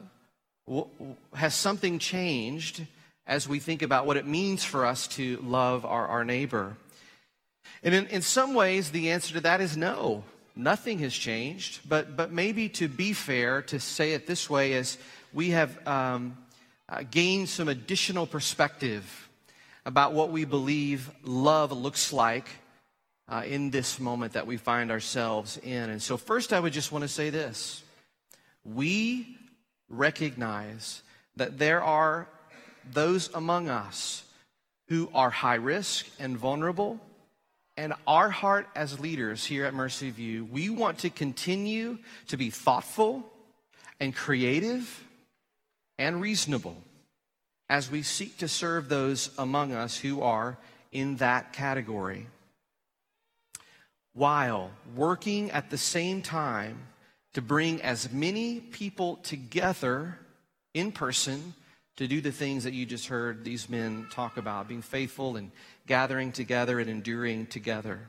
has 1.32 1.54
something 1.54 1.98
changed 1.98 2.86
as 3.26 3.48
we 3.48 3.58
think 3.58 3.80
about 3.80 4.06
what 4.06 4.18
it 4.18 4.26
means 4.26 4.62
for 4.62 4.84
us 4.84 5.08
to 5.08 5.38
love 5.38 5.86
our, 5.86 6.06
our 6.06 6.24
neighbor? 6.24 6.76
And 7.82 7.94
in, 7.94 8.06
in 8.08 8.22
some 8.22 8.54
ways, 8.54 8.90
the 8.90 9.10
answer 9.10 9.34
to 9.34 9.40
that 9.40 9.62
is 9.62 9.76
no. 9.76 10.24
Nothing 10.58 10.98
has 10.98 11.14
changed. 11.14 11.80
But, 11.88 12.16
but 12.16 12.32
maybe 12.32 12.68
to 12.70 12.88
be 12.88 13.12
fair, 13.12 13.62
to 13.62 13.78
say 13.78 14.12
it 14.12 14.26
this 14.26 14.50
way, 14.50 14.72
is 14.72 14.98
we 15.32 15.50
have 15.50 15.86
um, 15.86 16.36
uh, 16.88 17.04
gained 17.08 17.48
some 17.48 17.68
additional 17.68 18.26
perspective 18.26 19.28
about 19.86 20.12
what 20.12 20.30
we 20.30 20.44
believe 20.44 21.10
love 21.22 21.70
looks 21.70 22.12
like 22.12 22.48
uh, 23.28 23.42
in 23.46 23.70
this 23.70 24.00
moment 24.00 24.32
that 24.32 24.46
we 24.46 24.56
find 24.56 24.90
ourselves 24.90 25.58
in. 25.58 25.90
And 25.90 26.02
so, 26.02 26.16
first, 26.16 26.52
I 26.52 26.60
would 26.60 26.72
just 26.72 26.90
want 26.90 27.02
to 27.02 27.08
say 27.08 27.30
this 27.30 27.82
we 28.64 29.38
recognize 29.88 31.02
that 31.36 31.58
there 31.58 31.82
are 31.82 32.28
those 32.92 33.30
among 33.32 33.68
us 33.68 34.24
who 34.88 35.08
are 35.14 35.30
high 35.30 35.54
risk 35.54 36.06
and 36.18 36.36
vulnerable. 36.36 36.98
And 37.78 37.94
our 38.08 38.28
heart 38.28 38.66
as 38.74 38.98
leaders 38.98 39.44
here 39.44 39.64
at 39.64 39.72
Mercy 39.72 40.10
View, 40.10 40.44
we 40.46 40.68
want 40.68 40.98
to 40.98 41.10
continue 41.10 41.98
to 42.26 42.36
be 42.36 42.50
thoughtful 42.50 43.24
and 44.00 44.12
creative 44.12 45.04
and 45.96 46.20
reasonable 46.20 46.76
as 47.70 47.88
we 47.88 48.02
seek 48.02 48.36
to 48.38 48.48
serve 48.48 48.88
those 48.88 49.30
among 49.38 49.70
us 49.70 49.96
who 49.96 50.22
are 50.22 50.58
in 50.90 51.18
that 51.18 51.52
category 51.52 52.26
while 54.12 54.72
working 54.96 55.52
at 55.52 55.70
the 55.70 55.78
same 55.78 56.20
time 56.20 56.80
to 57.34 57.40
bring 57.40 57.80
as 57.82 58.10
many 58.10 58.58
people 58.58 59.20
together 59.22 60.18
in 60.74 60.90
person 60.90 61.54
to 61.96 62.08
do 62.08 62.20
the 62.20 62.32
things 62.32 62.64
that 62.64 62.72
you 62.72 62.86
just 62.86 63.06
heard 63.06 63.44
these 63.44 63.68
men 63.68 64.06
talk 64.10 64.36
about 64.36 64.66
being 64.66 64.82
faithful 64.82 65.36
and 65.36 65.52
gathering 65.88 66.30
together 66.30 66.78
and 66.78 66.88
enduring 66.88 67.46
together. 67.46 68.08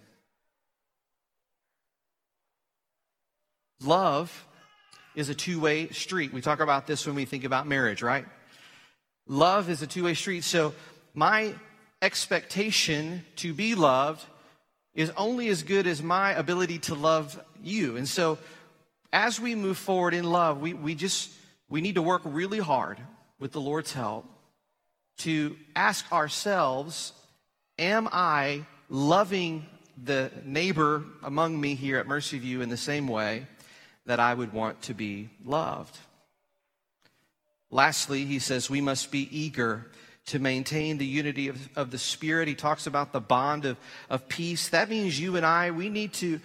Love 3.81 4.45
is 5.15 5.29
a 5.29 5.35
two 5.35 5.59
way 5.59 5.89
street. 5.89 6.33
We 6.33 6.41
talk 6.41 6.59
about 6.59 6.85
this 6.85 7.07
when 7.07 7.15
we 7.15 7.25
think 7.25 7.45
about 7.45 7.65
marriage, 7.65 8.03
right? 8.03 8.25
Love 9.27 9.69
is 9.69 9.81
a 9.81 9.87
two 9.87 10.03
way 10.03 10.13
street. 10.13 10.43
So, 10.43 10.73
my 11.15 11.55
expectation 12.01 13.25
to 13.37 13.53
be 13.53 13.75
loved 13.75 14.23
is 14.93 15.11
only 15.17 15.49
as 15.49 15.63
good 15.63 15.87
as 15.87 16.01
my 16.01 16.31
ability 16.33 16.79
to 16.79 16.95
love 16.95 17.41
you. 17.63 17.97
And 17.97 18.07
so 18.07 18.37
as 19.11 19.39
we 19.39 19.55
move 19.55 19.77
forward 19.77 20.13
in 20.13 20.23
love, 20.23 20.61
we, 20.61 20.73
we 20.73 20.95
just 20.95 21.31
we 21.69 21.81
need 21.81 21.95
to 21.95 22.01
work 22.01 22.21
really 22.25 22.59
hard 22.59 22.97
with 23.39 23.51
the 23.51 23.61
Lord's 23.61 23.93
help 23.93 24.25
to 25.19 25.55
ask 25.75 26.11
ourselves, 26.11 27.13
am 27.79 28.09
I 28.11 28.65
loving 28.89 29.65
the 30.03 30.31
neighbor 30.43 31.03
among 31.23 31.59
me 31.59 31.75
here 31.75 31.97
at 31.97 32.07
Mercy 32.07 32.37
View 32.37 32.61
in 32.61 32.69
the 32.69 32.77
same 32.77 33.07
way 33.07 33.47
that 34.05 34.19
I 34.19 34.33
would 34.33 34.53
want 34.53 34.81
to 34.83 34.93
be 34.93 35.29
loved? 35.43 35.97
Lastly, 37.71 38.25
he 38.25 38.39
says 38.39 38.69
we 38.69 38.81
must 38.81 39.11
be 39.11 39.27
eager 39.35 39.87
to 40.27 40.39
maintain 40.39 40.97
the 40.97 41.05
unity 41.05 41.47
of, 41.47 41.69
of 41.75 41.91
the 41.91 41.97
Spirit. 41.97 42.47
He 42.47 42.55
talks 42.55 42.85
about 42.85 43.13
the 43.13 43.19
bond 43.19 43.65
of, 43.65 43.77
of 44.09 44.27
peace. 44.27 44.69
That 44.69 44.89
means 44.89 45.19
you 45.19 45.35
and 45.35 45.45
I, 45.45 45.71
we 45.71 45.89
need 45.89 46.13
to, 46.13 46.39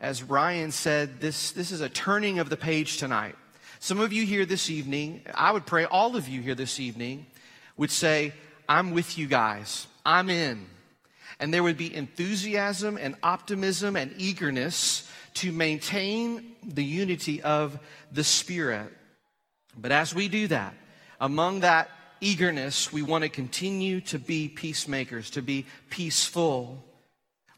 as 0.00 0.22
Ryan 0.22 0.72
said, 0.72 1.20
this, 1.20 1.52
this 1.52 1.70
is 1.70 1.80
a 1.80 1.88
turning 1.88 2.38
of 2.38 2.50
the 2.50 2.56
page 2.56 2.98
tonight. 2.98 3.36
Some 3.78 4.00
of 4.00 4.12
you 4.12 4.26
here 4.26 4.44
this 4.44 4.68
evening, 4.68 5.22
I 5.34 5.52
would 5.52 5.64
pray 5.64 5.84
all 5.84 6.16
of 6.16 6.28
you 6.28 6.42
here 6.42 6.54
this 6.54 6.78
evening 6.80 7.26
would 7.76 7.90
say, 7.90 8.34
I'm 8.68 8.92
with 8.92 9.16
you 9.16 9.26
guys. 9.26 9.86
I'm 10.04 10.28
in. 10.28 10.66
And 11.40 11.52
there 11.52 11.62
would 11.62 11.78
be 11.78 11.94
enthusiasm 11.94 12.98
and 12.98 13.16
optimism 13.22 13.96
and 13.96 14.14
eagerness 14.18 15.10
to 15.34 15.50
maintain 15.50 16.54
the 16.62 16.84
unity 16.84 17.42
of 17.42 17.78
the 18.12 18.22
Spirit. 18.24 18.92
But 19.76 19.90
as 19.90 20.14
we 20.14 20.28
do 20.28 20.46
that, 20.48 20.74
among 21.18 21.60
that 21.60 21.88
eagerness, 22.20 22.92
we 22.92 23.02
want 23.02 23.24
to 23.24 23.30
continue 23.30 24.02
to 24.02 24.18
be 24.18 24.48
peacemakers, 24.48 25.30
to 25.30 25.42
be 25.42 25.64
peaceful. 25.88 26.84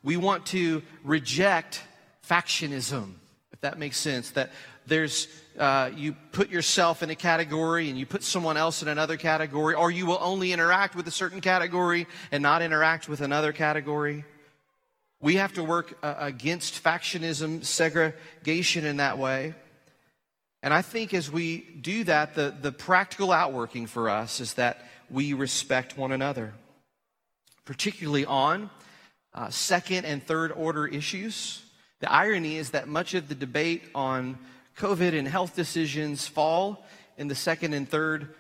We 0.05 0.16
want 0.16 0.47
to 0.47 0.83
reject 1.03 1.83
factionism, 2.26 3.14
if 3.53 3.61
that 3.62 3.78
makes 3.78 3.97
sense. 3.97 4.30
That 4.30 4.51
there's, 4.87 5.28
uh, 5.59 5.91
you 5.97 6.14
put 6.33 6.51
yourself 6.51 7.03
in 7.03 7.11
a 7.11 7.14
category 7.14 7.89
and 7.89 7.99
you 7.99 8.07
put 8.07 8.22
someone 8.22 8.57
else 8.57 8.83
in 8.83 8.89
another 8.89 9.16
category, 9.16 9.74
or 9.74 9.91
you 9.91 10.07
will 10.07 10.18
only 10.20 10.53
interact 10.53 10.95
with 10.95 11.07
a 11.09 11.11
certain 11.11 11.41
category 11.41 12.07
and 12.30 12.43
not 12.43 12.62
interact 12.62 13.09
with 13.09 13.20
another 13.20 13.53
category. 13.53 14.24
We 15.20 15.37
have 15.37 15.53
to 15.55 15.62
work 15.62 15.99
uh, 16.03 16.14
against 16.18 16.83
factionism, 16.83 17.64
segregation 17.64 18.85
in 18.85 18.97
that 18.97 19.18
way. 19.18 19.55
And 20.62 20.72
I 20.72 20.83
think 20.83 21.14
as 21.14 21.30
we 21.30 21.59
do 21.80 22.05
that, 22.05 22.35
the, 22.35 22.55
the 22.61 22.72
practical 22.72 23.33
outworking 23.33 23.87
for 23.87 24.09
us 24.09 24.41
is 24.41 24.55
that 24.55 24.85
we 25.11 25.33
respect 25.33 25.97
one 25.97 26.12
another, 26.12 26.55
particularly 27.64 28.24
on 28.24 28.70
uh, 29.35 29.51
second 29.51 30.05
and 30.05 30.24
third 30.24 30.53
order 30.53 30.87
issues. 30.87 31.62
The 32.01 32.11
irony 32.11 32.57
is 32.57 32.70
that 32.70 32.89
much 32.89 33.14
of 33.14 33.28
the 33.28 33.35
debate 33.35 33.83
on 33.95 34.39
COVID 34.76 35.18
and 35.18 35.26
health 35.26 35.54
decisions 35.54 36.26
fall 36.26 36.84
in 37.16 37.28
the 37.28 37.34
second 37.34 37.74
and 37.74 37.88
third 37.88 38.34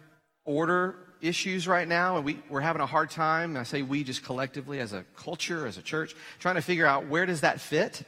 order 0.44 0.96
issues 1.20 1.68
right 1.68 1.86
now, 1.86 2.16
and 2.16 2.24
we, 2.24 2.38
we're 2.48 2.60
having 2.60 2.82
a 2.82 2.86
hard 2.86 3.10
time. 3.10 3.56
I 3.56 3.62
say 3.62 3.82
we 3.82 4.02
just 4.04 4.24
collectively 4.24 4.80
as 4.80 4.92
a 4.92 5.04
culture, 5.16 5.66
as 5.66 5.78
a 5.78 5.82
church, 5.82 6.14
trying 6.40 6.56
to 6.56 6.62
figure 6.62 6.86
out 6.86 7.06
where 7.06 7.26
does 7.26 7.42
that 7.42 7.60
fit. 7.60 8.02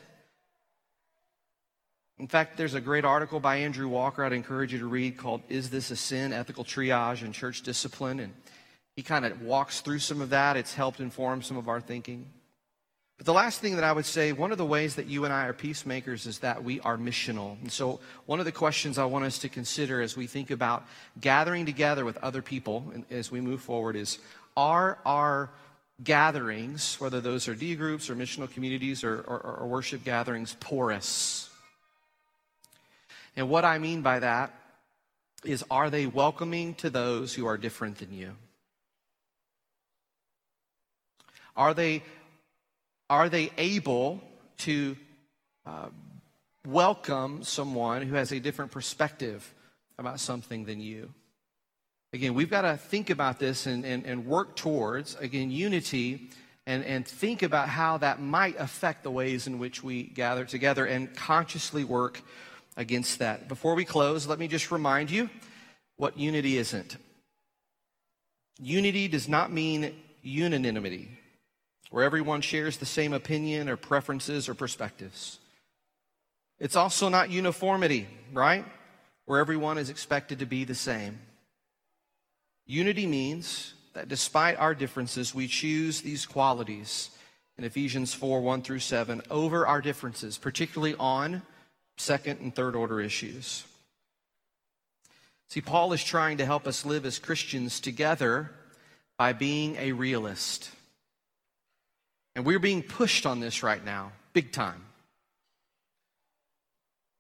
In 2.18 2.28
fact, 2.28 2.56
there's 2.56 2.74
a 2.74 2.80
great 2.80 3.04
article 3.04 3.40
by 3.40 3.56
Andrew 3.56 3.88
Walker 3.88 4.24
I'd 4.24 4.32
encourage 4.32 4.72
you 4.72 4.78
to 4.80 4.86
read 4.86 5.16
called 5.16 5.42
Is 5.48 5.70
This 5.70 5.90
a 5.90 5.96
Sin? 5.96 6.32
Ethical 6.32 6.64
Triage 6.64 7.22
and 7.22 7.34
Church 7.34 7.62
Discipline. 7.62 8.20
And 8.20 8.32
he 8.94 9.02
kind 9.02 9.24
of 9.24 9.42
walks 9.42 9.80
through 9.80 9.98
some 9.98 10.20
of 10.20 10.30
that. 10.30 10.56
It's 10.56 10.74
helped 10.74 11.00
inform 11.00 11.42
some 11.42 11.56
of 11.56 11.68
our 11.68 11.80
thinking. 11.80 12.26
But 13.16 13.26
the 13.26 13.32
last 13.32 13.60
thing 13.60 13.76
that 13.76 13.84
I 13.84 13.92
would 13.92 14.06
say, 14.06 14.32
one 14.32 14.50
of 14.50 14.58
the 14.58 14.66
ways 14.66 14.96
that 14.96 15.06
you 15.06 15.24
and 15.24 15.32
I 15.32 15.46
are 15.46 15.52
peacemakers 15.52 16.26
is 16.26 16.40
that 16.40 16.64
we 16.64 16.80
are 16.80 16.96
missional. 16.96 17.60
And 17.62 17.70
so, 17.70 18.00
one 18.26 18.40
of 18.40 18.44
the 18.44 18.52
questions 18.52 18.98
I 18.98 19.04
want 19.04 19.24
us 19.24 19.38
to 19.40 19.48
consider 19.48 20.02
as 20.02 20.16
we 20.16 20.26
think 20.26 20.50
about 20.50 20.84
gathering 21.20 21.64
together 21.64 22.04
with 22.04 22.16
other 22.18 22.42
people 22.42 22.92
as 23.10 23.30
we 23.30 23.40
move 23.40 23.60
forward 23.60 23.94
is 23.94 24.18
are 24.56 24.98
our 25.06 25.50
gatherings, 26.02 26.96
whether 27.00 27.20
those 27.20 27.46
are 27.46 27.54
D 27.54 27.76
groups 27.76 28.10
or 28.10 28.16
missional 28.16 28.50
communities 28.50 29.04
or, 29.04 29.20
or, 29.20 29.58
or 29.60 29.66
worship 29.68 30.02
gatherings, 30.04 30.56
porous? 30.58 31.50
And 33.36 33.48
what 33.48 33.64
I 33.64 33.78
mean 33.78 34.02
by 34.02 34.18
that 34.20 34.52
is 35.44 35.64
are 35.70 35.90
they 35.90 36.06
welcoming 36.06 36.74
to 36.76 36.90
those 36.90 37.34
who 37.34 37.46
are 37.46 37.56
different 37.56 37.98
than 37.98 38.12
you? 38.12 38.32
Are 41.56 41.74
they 41.74 42.02
are 43.14 43.28
they 43.28 43.48
able 43.58 44.20
to 44.58 44.96
uh, 45.64 45.86
welcome 46.66 47.44
someone 47.44 48.02
who 48.02 48.16
has 48.16 48.32
a 48.32 48.40
different 48.40 48.72
perspective 48.72 49.54
about 50.00 50.18
something 50.18 50.64
than 50.64 50.80
you? 50.80 51.14
Again, 52.12 52.34
we've 52.34 52.50
got 52.50 52.62
to 52.62 52.76
think 52.76 53.10
about 53.10 53.38
this 53.38 53.66
and, 53.66 53.84
and, 53.84 54.04
and 54.04 54.26
work 54.26 54.56
towards, 54.56 55.14
again, 55.14 55.52
unity 55.52 56.28
and, 56.66 56.84
and 56.84 57.06
think 57.06 57.44
about 57.44 57.68
how 57.68 57.98
that 57.98 58.20
might 58.20 58.56
affect 58.58 59.04
the 59.04 59.12
ways 59.12 59.46
in 59.46 59.60
which 59.60 59.84
we 59.84 60.02
gather 60.02 60.44
together 60.44 60.84
and 60.84 61.14
consciously 61.14 61.84
work 61.84 62.20
against 62.76 63.20
that. 63.20 63.46
Before 63.46 63.76
we 63.76 63.84
close, 63.84 64.26
let 64.26 64.40
me 64.40 64.48
just 64.48 64.72
remind 64.72 65.08
you 65.08 65.30
what 65.98 66.18
unity 66.18 66.58
isn't. 66.58 66.96
Unity 68.58 69.06
does 69.06 69.28
not 69.28 69.52
mean 69.52 69.94
unanimity 70.20 71.16
where 71.94 72.02
everyone 72.02 72.40
shares 72.40 72.78
the 72.78 72.84
same 72.84 73.12
opinion 73.12 73.68
or 73.68 73.76
preferences 73.76 74.48
or 74.48 74.54
perspectives. 74.54 75.38
It's 76.58 76.74
also 76.74 77.08
not 77.08 77.30
uniformity, 77.30 78.08
right? 78.32 78.64
Where 79.26 79.38
everyone 79.38 79.78
is 79.78 79.90
expected 79.90 80.40
to 80.40 80.44
be 80.44 80.64
the 80.64 80.74
same. 80.74 81.20
Unity 82.66 83.06
means 83.06 83.74
that 83.92 84.08
despite 84.08 84.58
our 84.58 84.74
differences, 84.74 85.36
we 85.36 85.46
choose 85.46 86.00
these 86.00 86.26
qualities 86.26 87.10
in 87.58 87.62
Ephesians 87.62 88.12
4 88.12 88.40
1 88.40 88.62
through 88.62 88.80
7 88.80 89.22
over 89.30 89.64
our 89.64 89.80
differences, 89.80 90.36
particularly 90.36 90.96
on 90.98 91.42
second 91.96 92.40
and 92.40 92.52
third 92.52 92.74
order 92.74 93.00
issues. 93.00 93.62
See, 95.46 95.60
Paul 95.60 95.92
is 95.92 96.02
trying 96.02 96.38
to 96.38 96.44
help 96.44 96.66
us 96.66 96.84
live 96.84 97.06
as 97.06 97.20
Christians 97.20 97.78
together 97.78 98.50
by 99.16 99.32
being 99.32 99.76
a 99.76 99.92
realist. 99.92 100.72
And 102.36 102.44
we're 102.44 102.58
being 102.58 102.82
pushed 102.82 103.26
on 103.26 103.40
this 103.40 103.62
right 103.62 103.84
now, 103.84 104.12
big 104.32 104.52
time. 104.52 104.84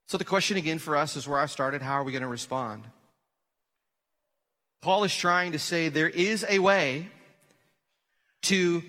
So 0.08 0.18
the 0.18 0.24
question 0.24 0.56
again 0.56 0.78
for 0.78 0.96
us 0.96 1.16
is 1.16 1.26
where 1.26 1.38
I 1.38 1.46
started 1.46 1.82
how 1.82 1.94
are 1.94 2.04
we 2.04 2.12
going 2.12 2.22
to 2.22 2.28
respond? 2.28 2.84
Paul 4.82 5.04
is 5.04 5.16
trying 5.16 5.52
to 5.52 5.58
say 5.58 5.88
there 5.88 6.08
is 6.08 6.44
a 6.48 6.58
way 6.58 7.08
to 8.42 8.82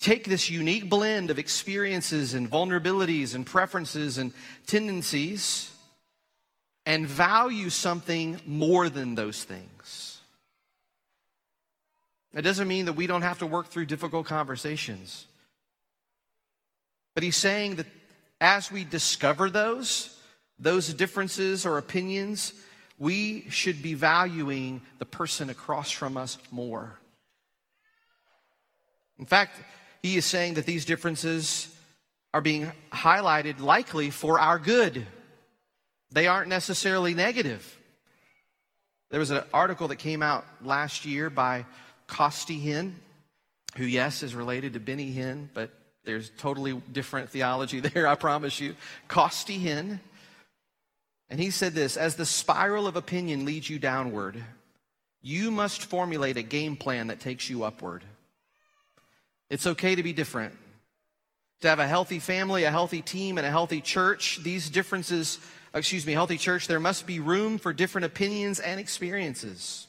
take 0.00 0.24
this 0.24 0.50
unique 0.50 0.90
blend 0.90 1.30
of 1.30 1.38
experiences 1.38 2.34
and 2.34 2.50
vulnerabilities 2.50 3.34
and 3.34 3.46
preferences 3.46 4.18
and 4.18 4.32
tendencies 4.66 5.70
and 6.84 7.06
value 7.06 7.70
something 7.70 8.40
more 8.44 8.88
than 8.88 9.14
those 9.14 9.44
things. 9.44 10.18
It 12.34 12.42
doesn't 12.42 12.66
mean 12.66 12.86
that 12.86 12.94
we 12.94 13.06
don't 13.06 13.22
have 13.22 13.38
to 13.38 13.46
work 13.46 13.68
through 13.68 13.86
difficult 13.86 14.26
conversations. 14.26 15.26
But 17.14 17.22
he's 17.22 17.36
saying 17.36 17.76
that 17.76 17.86
as 18.40 18.72
we 18.72 18.84
discover 18.84 19.50
those, 19.50 20.18
those 20.58 20.92
differences 20.94 21.66
or 21.66 21.78
opinions, 21.78 22.52
we 22.98 23.48
should 23.50 23.82
be 23.82 23.94
valuing 23.94 24.80
the 24.98 25.06
person 25.06 25.50
across 25.50 25.90
from 25.90 26.16
us 26.16 26.38
more. 26.50 26.98
In 29.18 29.26
fact, 29.26 29.58
he 30.02 30.16
is 30.16 30.24
saying 30.24 30.54
that 30.54 30.66
these 30.66 30.84
differences 30.84 31.74
are 32.34 32.40
being 32.40 32.72
highlighted 32.92 33.60
likely 33.60 34.10
for 34.10 34.40
our 34.40 34.58
good. 34.58 35.06
They 36.10 36.26
aren't 36.26 36.48
necessarily 36.48 37.14
negative. 37.14 37.78
There 39.10 39.20
was 39.20 39.30
an 39.30 39.44
article 39.52 39.88
that 39.88 39.96
came 39.96 40.22
out 40.22 40.44
last 40.64 41.04
year 41.04 41.28
by 41.28 41.66
Costi 42.06 42.58
Hinn, 42.58 42.94
who, 43.76 43.84
yes, 43.84 44.22
is 44.22 44.34
related 44.34 44.72
to 44.72 44.80
Benny 44.80 45.12
Hinn, 45.14 45.48
but 45.52 45.70
there's 46.04 46.30
totally 46.38 46.80
different 46.92 47.30
theology 47.30 47.80
there, 47.80 48.06
I 48.06 48.14
promise 48.14 48.60
you. 48.60 48.74
Costi 49.08 49.58
Hinn. 49.58 50.00
And 51.30 51.40
he 51.40 51.50
said 51.50 51.72
this 51.72 51.96
As 51.96 52.16
the 52.16 52.26
spiral 52.26 52.86
of 52.86 52.96
opinion 52.96 53.44
leads 53.44 53.68
you 53.70 53.78
downward, 53.78 54.42
you 55.22 55.50
must 55.50 55.84
formulate 55.84 56.36
a 56.36 56.42
game 56.42 56.76
plan 56.76 57.06
that 57.06 57.20
takes 57.20 57.48
you 57.48 57.64
upward. 57.64 58.02
It's 59.48 59.66
okay 59.66 59.94
to 59.94 60.02
be 60.02 60.12
different. 60.12 60.54
To 61.60 61.68
have 61.68 61.78
a 61.78 61.86
healthy 61.86 62.18
family, 62.18 62.64
a 62.64 62.70
healthy 62.70 63.02
team, 63.02 63.38
and 63.38 63.46
a 63.46 63.50
healthy 63.50 63.80
church, 63.80 64.40
these 64.42 64.68
differences, 64.68 65.38
excuse 65.72 66.04
me, 66.04 66.12
healthy 66.12 66.38
church, 66.38 66.66
there 66.66 66.80
must 66.80 67.06
be 67.06 67.20
room 67.20 67.58
for 67.58 67.72
different 67.72 68.04
opinions 68.04 68.58
and 68.58 68.80
experiences. 68.80 69.86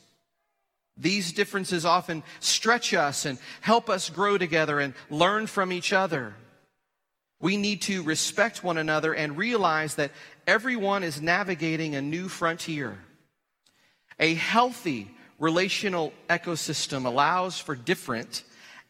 These 0.95 1.33
differences 1.33 1.85
often 1.85 2.23
stretch 2.39 2.93
us 2.93 3.25
and 3.25 3.39
help 3.61 3.89
us 3.89 4.09
grow 4.09 4.37
together 4.37 4.79
and 4.79 4.93
learn 5.09 5.47
from 5.47 5.71
each 5.71 5.91
other. 5.91 6.35
We 7.39 7.57
need 7.57 7.81
to 7.83 8.03
respect 8.03 8.63
one 8.63 8.77
another 8.77 9.13
and 9.13 9.37
realize 9.37 9.95
that 9.95 10.11
everyone 10.47 11.03
is 11.03 11.21
navigating 11.21 11.95
a 11.95 12.01
new 12.01 12.29
frontier. 12.29 12.97
A 14.19 14.35
healthy 14.35 15.11
relational 15.39 16.13
ecosystem 16.29 17.05
allows 17.05 17.59
for 17.59 17.75
different 17.75 18.43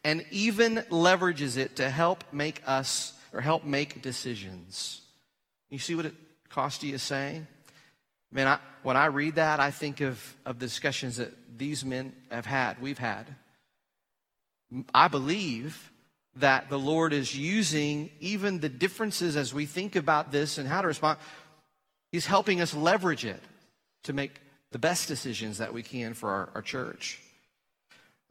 and 0.04 0.24
even 0.30 0.76
leverages 0.90 1.56
it 1.56 1.76
to 1.76 1.90
help 1.90 2.22
make 2.32 2.62
us 2.66 3.14
or 3.32 3.40
help 3.40 3.64
make 3.64 4.02
decisions. 4.02 5.00
You 5.70 5.78
see 5.78 5.94
what 5.94 6.06
it 6.06 6.14
Costi 6.50 6.92
is 6.92 7.02
saying? 7.02 7.48
Man, 8.34 8.48
I, 8.48 8.58
when 8.82 8.96
I 8.96 9.06
read 9.06 9.36
that, 9.36 9.60
I 9.60 9.70
think 9.70 10.00
of, 10.00 10.36
of 10.44 10.58
the 10.58 10.66
discussions 10.66 11.18
that 11.18 11.32
these 11.56 11.84
men 11.84 12.12
have 12.30 12.44
had, 12.44 12.82
we've 12.82 12.98
had. 12.98 13.32
I 14.92 15.06
believe 15.06 15.92
that 16.36 16.68
the 16.68 16.78
Lord 16.78 17.12
is 17.12 17.36
using 17.36 18.10
even 18.18 18.58
the 18.58 18.68
differences 18.68 19.36
as 19.36 19.54
we 19.54 19.66
think 19.66 19.94
about 19.94 20.32
this 20.32 20.58
and 20.58 20.66
how 20.66 20.82
to 20.82 20.88
respond. 20.88 21.18
He's 22.10 22.26
helping 22.26 22.60
us 22.60 22.74
leverage 22.74 23.24
it 23.24 23.40
to 24.02 24.12
make 24.12 24.40
the 24.72 24.80
best 24.80 25.06
decisions 25.06 25.58
that 25.58 25.72
we 25.72 25.84
can 25.84 26.12
for 26.12 26.30
our, 26.30 26.48
our 26.56 26.62
church. 26.62 27.20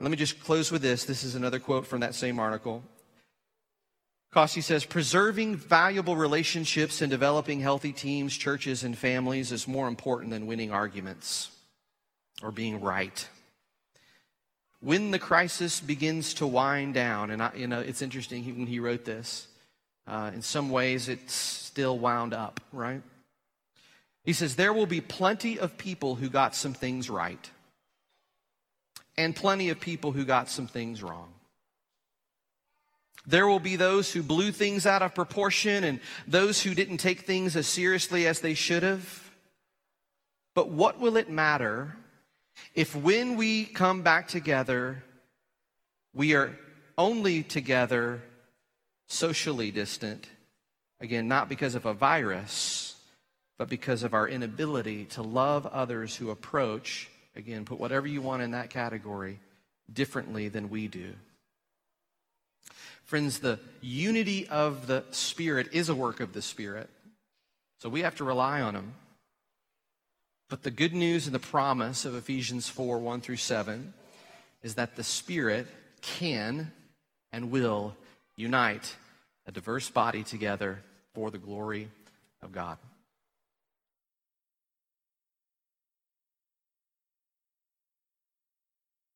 Let 0.01 0.11
me 0.11 0.17
just 0.17 0.43
close 0.43 0.69
with 0.69 0.81
this. 0.81 1.05
This 1.05 1.23
is 1.23 1.35
another 1.35 1.59
quote 1.59 1.87
from 1.87 2.01
that 2.01 2.13
same 2.13 2.39
article. 2.39 2.83
Costi 4.33 4.61
says, 4.61 4.83
preserving 4.83 5.57
valuable 5.57 6.15
relationships 6.15 7.01
and 7.03 7.11
developing 7.11 7.59
healthy 7.59 7.93
teams, 7.93 8.35
churches, 8.35 8.83
and 8.83 8.97
families 8.97 9.51
is 9.51 9.67
more 9.67 9.87
important 9.87 10.31
than 10.31 10.47
winning 10.47 10.71
arguments 10.71 11.51
or 12.41 12.51
being 12.51 12.81
right. 12.81 13.27
When 14.79 15.11
the 15.11 15.19
crisis 15.19 15.79
begins 15.79 16.33
to 16.35 16.47
wind 16.47 16.95
down, 16.95 17.29
and 17.29 17.43
I, 17.43 17.51
you 17.55 17.67
know, 17.67 17.79
it's 17.79 18.01
interesting 18.01 18.43
when 18.57 18.65
he 18.65 18.79
wrote 18.79 19.05
this, 19.05 19.47
uh, 20.07 20.31
in 20.33 20.41
some 20.41 20.71
ways 20.71 21.09
it's 21.09 21.33
still 21.33 21.99
wound 21.99 22.33
up, 22.33 22.59
right? 22.71 23.03
He 24.23 24.33
says, 24.33 24.55
There 24.55 24.73
will 24.73 24.87
be 24.87 24.99
plenty 24.99 25.59
of 25.59 25.77
people 25.77 26.15
who 26.15 26.27
got 26.27 26.55
some 26.55 26.73
things 26.73 27.07
right, 27.07 27.51
and 29.15 29.35
plenty 29.35 29.69
of 29.69 29.79
people 29.79 30.11
who 30.11 30.25
got 30.25 30.49
some 30.49 30.65
things 30.65 31.03
wrong. 31.03 31.32
There 33.25 33.47
will 33.47 33.59
be 33.59 33.77
those 33.77 34.11
who 34.11 34.21
blew 34.21 34.51
things 34.51 34.85
out 34.85 35.01
of 35.01 35.15
proportion 35.15 35.83
and 35.83 35.99
those 36.27 36.61
who 36.61 36.75
didn't 36.75 36.97
take 36.97 37.21
things 37.21 37.55
as 37.55 37.67
seriously 37.67 38.27
as 38.27 38.41
they 38.41 38.53
should 38.53 38.83
have. 38.83 39.31
But 40.53 40.69
what 40.69 40.99
will 40.99 41.17
it 41.17 41.29
matter 41.29 41.95
if 42.75 42.95
when 42.95 43.37
we 43.37 43.65
come 43.65 44.01
back 44.01 44.27
together, 44.27 45.03
we 46.13 46.35
are 46.35 46.57
only 46.97 47.43
together 47.43 48.21
socially 49.07 49.71
distant? 49.71 50.27
Again, 50.99 51.27
not 51.27 51.49
because 51.49 51.75
of 51.75 51.85
a 51.85 51.93
virus, 51.93 52.95
but 53.57 53.69
because 53.69 54.03
of 54.03 54.13
our 54.13 54.27
inability 54.27 55.05
to 55.05 55.21
love 55.21 55.65
others 55.65 56.15
who 56.15 56.29
approach, 56.29 57.09
again, 57.35 57.65
put 57.65 57.79
whatever 57.79 58.07
you 58.07 58.21
want 58.21 58.41
in 58.41 58.51
that 58.51 58.69
category, 58.69 59.39
differently 59.91 60.49
than 60.49 60.69
we 60.69 60.87
do. 60.87 61.13
Friends, 63.05 63.39
the 63.39 63.59
unity 63.81 64.47
of 64.47 64.87
the 64.87 65.03
Spirit 65.11 65.69
is 65.73 65.89
a 65.89 65.95
work 65.95 66.19
of 66.19 66.33
the 66.33 66.41
Spirit. 66.41 66.89
So 67.79 67.89
we 67.89 68.01
have 68.01 68.15
to 68.15 68.23
rely 68.23 68.61
on 68.61 68.75
Him. 68.75 68.93
But 70.49 70.63
the 70.63 70.71
good 70.71 70.93
news 70.93 71.25
and 71.25 71.35
the 71.35 71.39
promise 71.39 72.05
of 72.05 72.15
Ephesians 72.15 72.69
4 72.69 72.99
1 72.99 73.21
through 73.21 73.37
7 73.37 73.93
is 74.61 74.75
that 74.75 74.95
the 74.95 75.03
Spirit 75.03 75.67
can 76.01 76.71
and 77.31 77.51
will 77.51 77.95
unite 78.35 78.95
a 79.45 79.51
diverse 79.51 79.89
body 79.89 80.23
together 80.23 80.79
for 81.13 81.31
the 81.31 81.37
glory 81.37 81.89
of 82.41 82.51
God. 82.51 82.77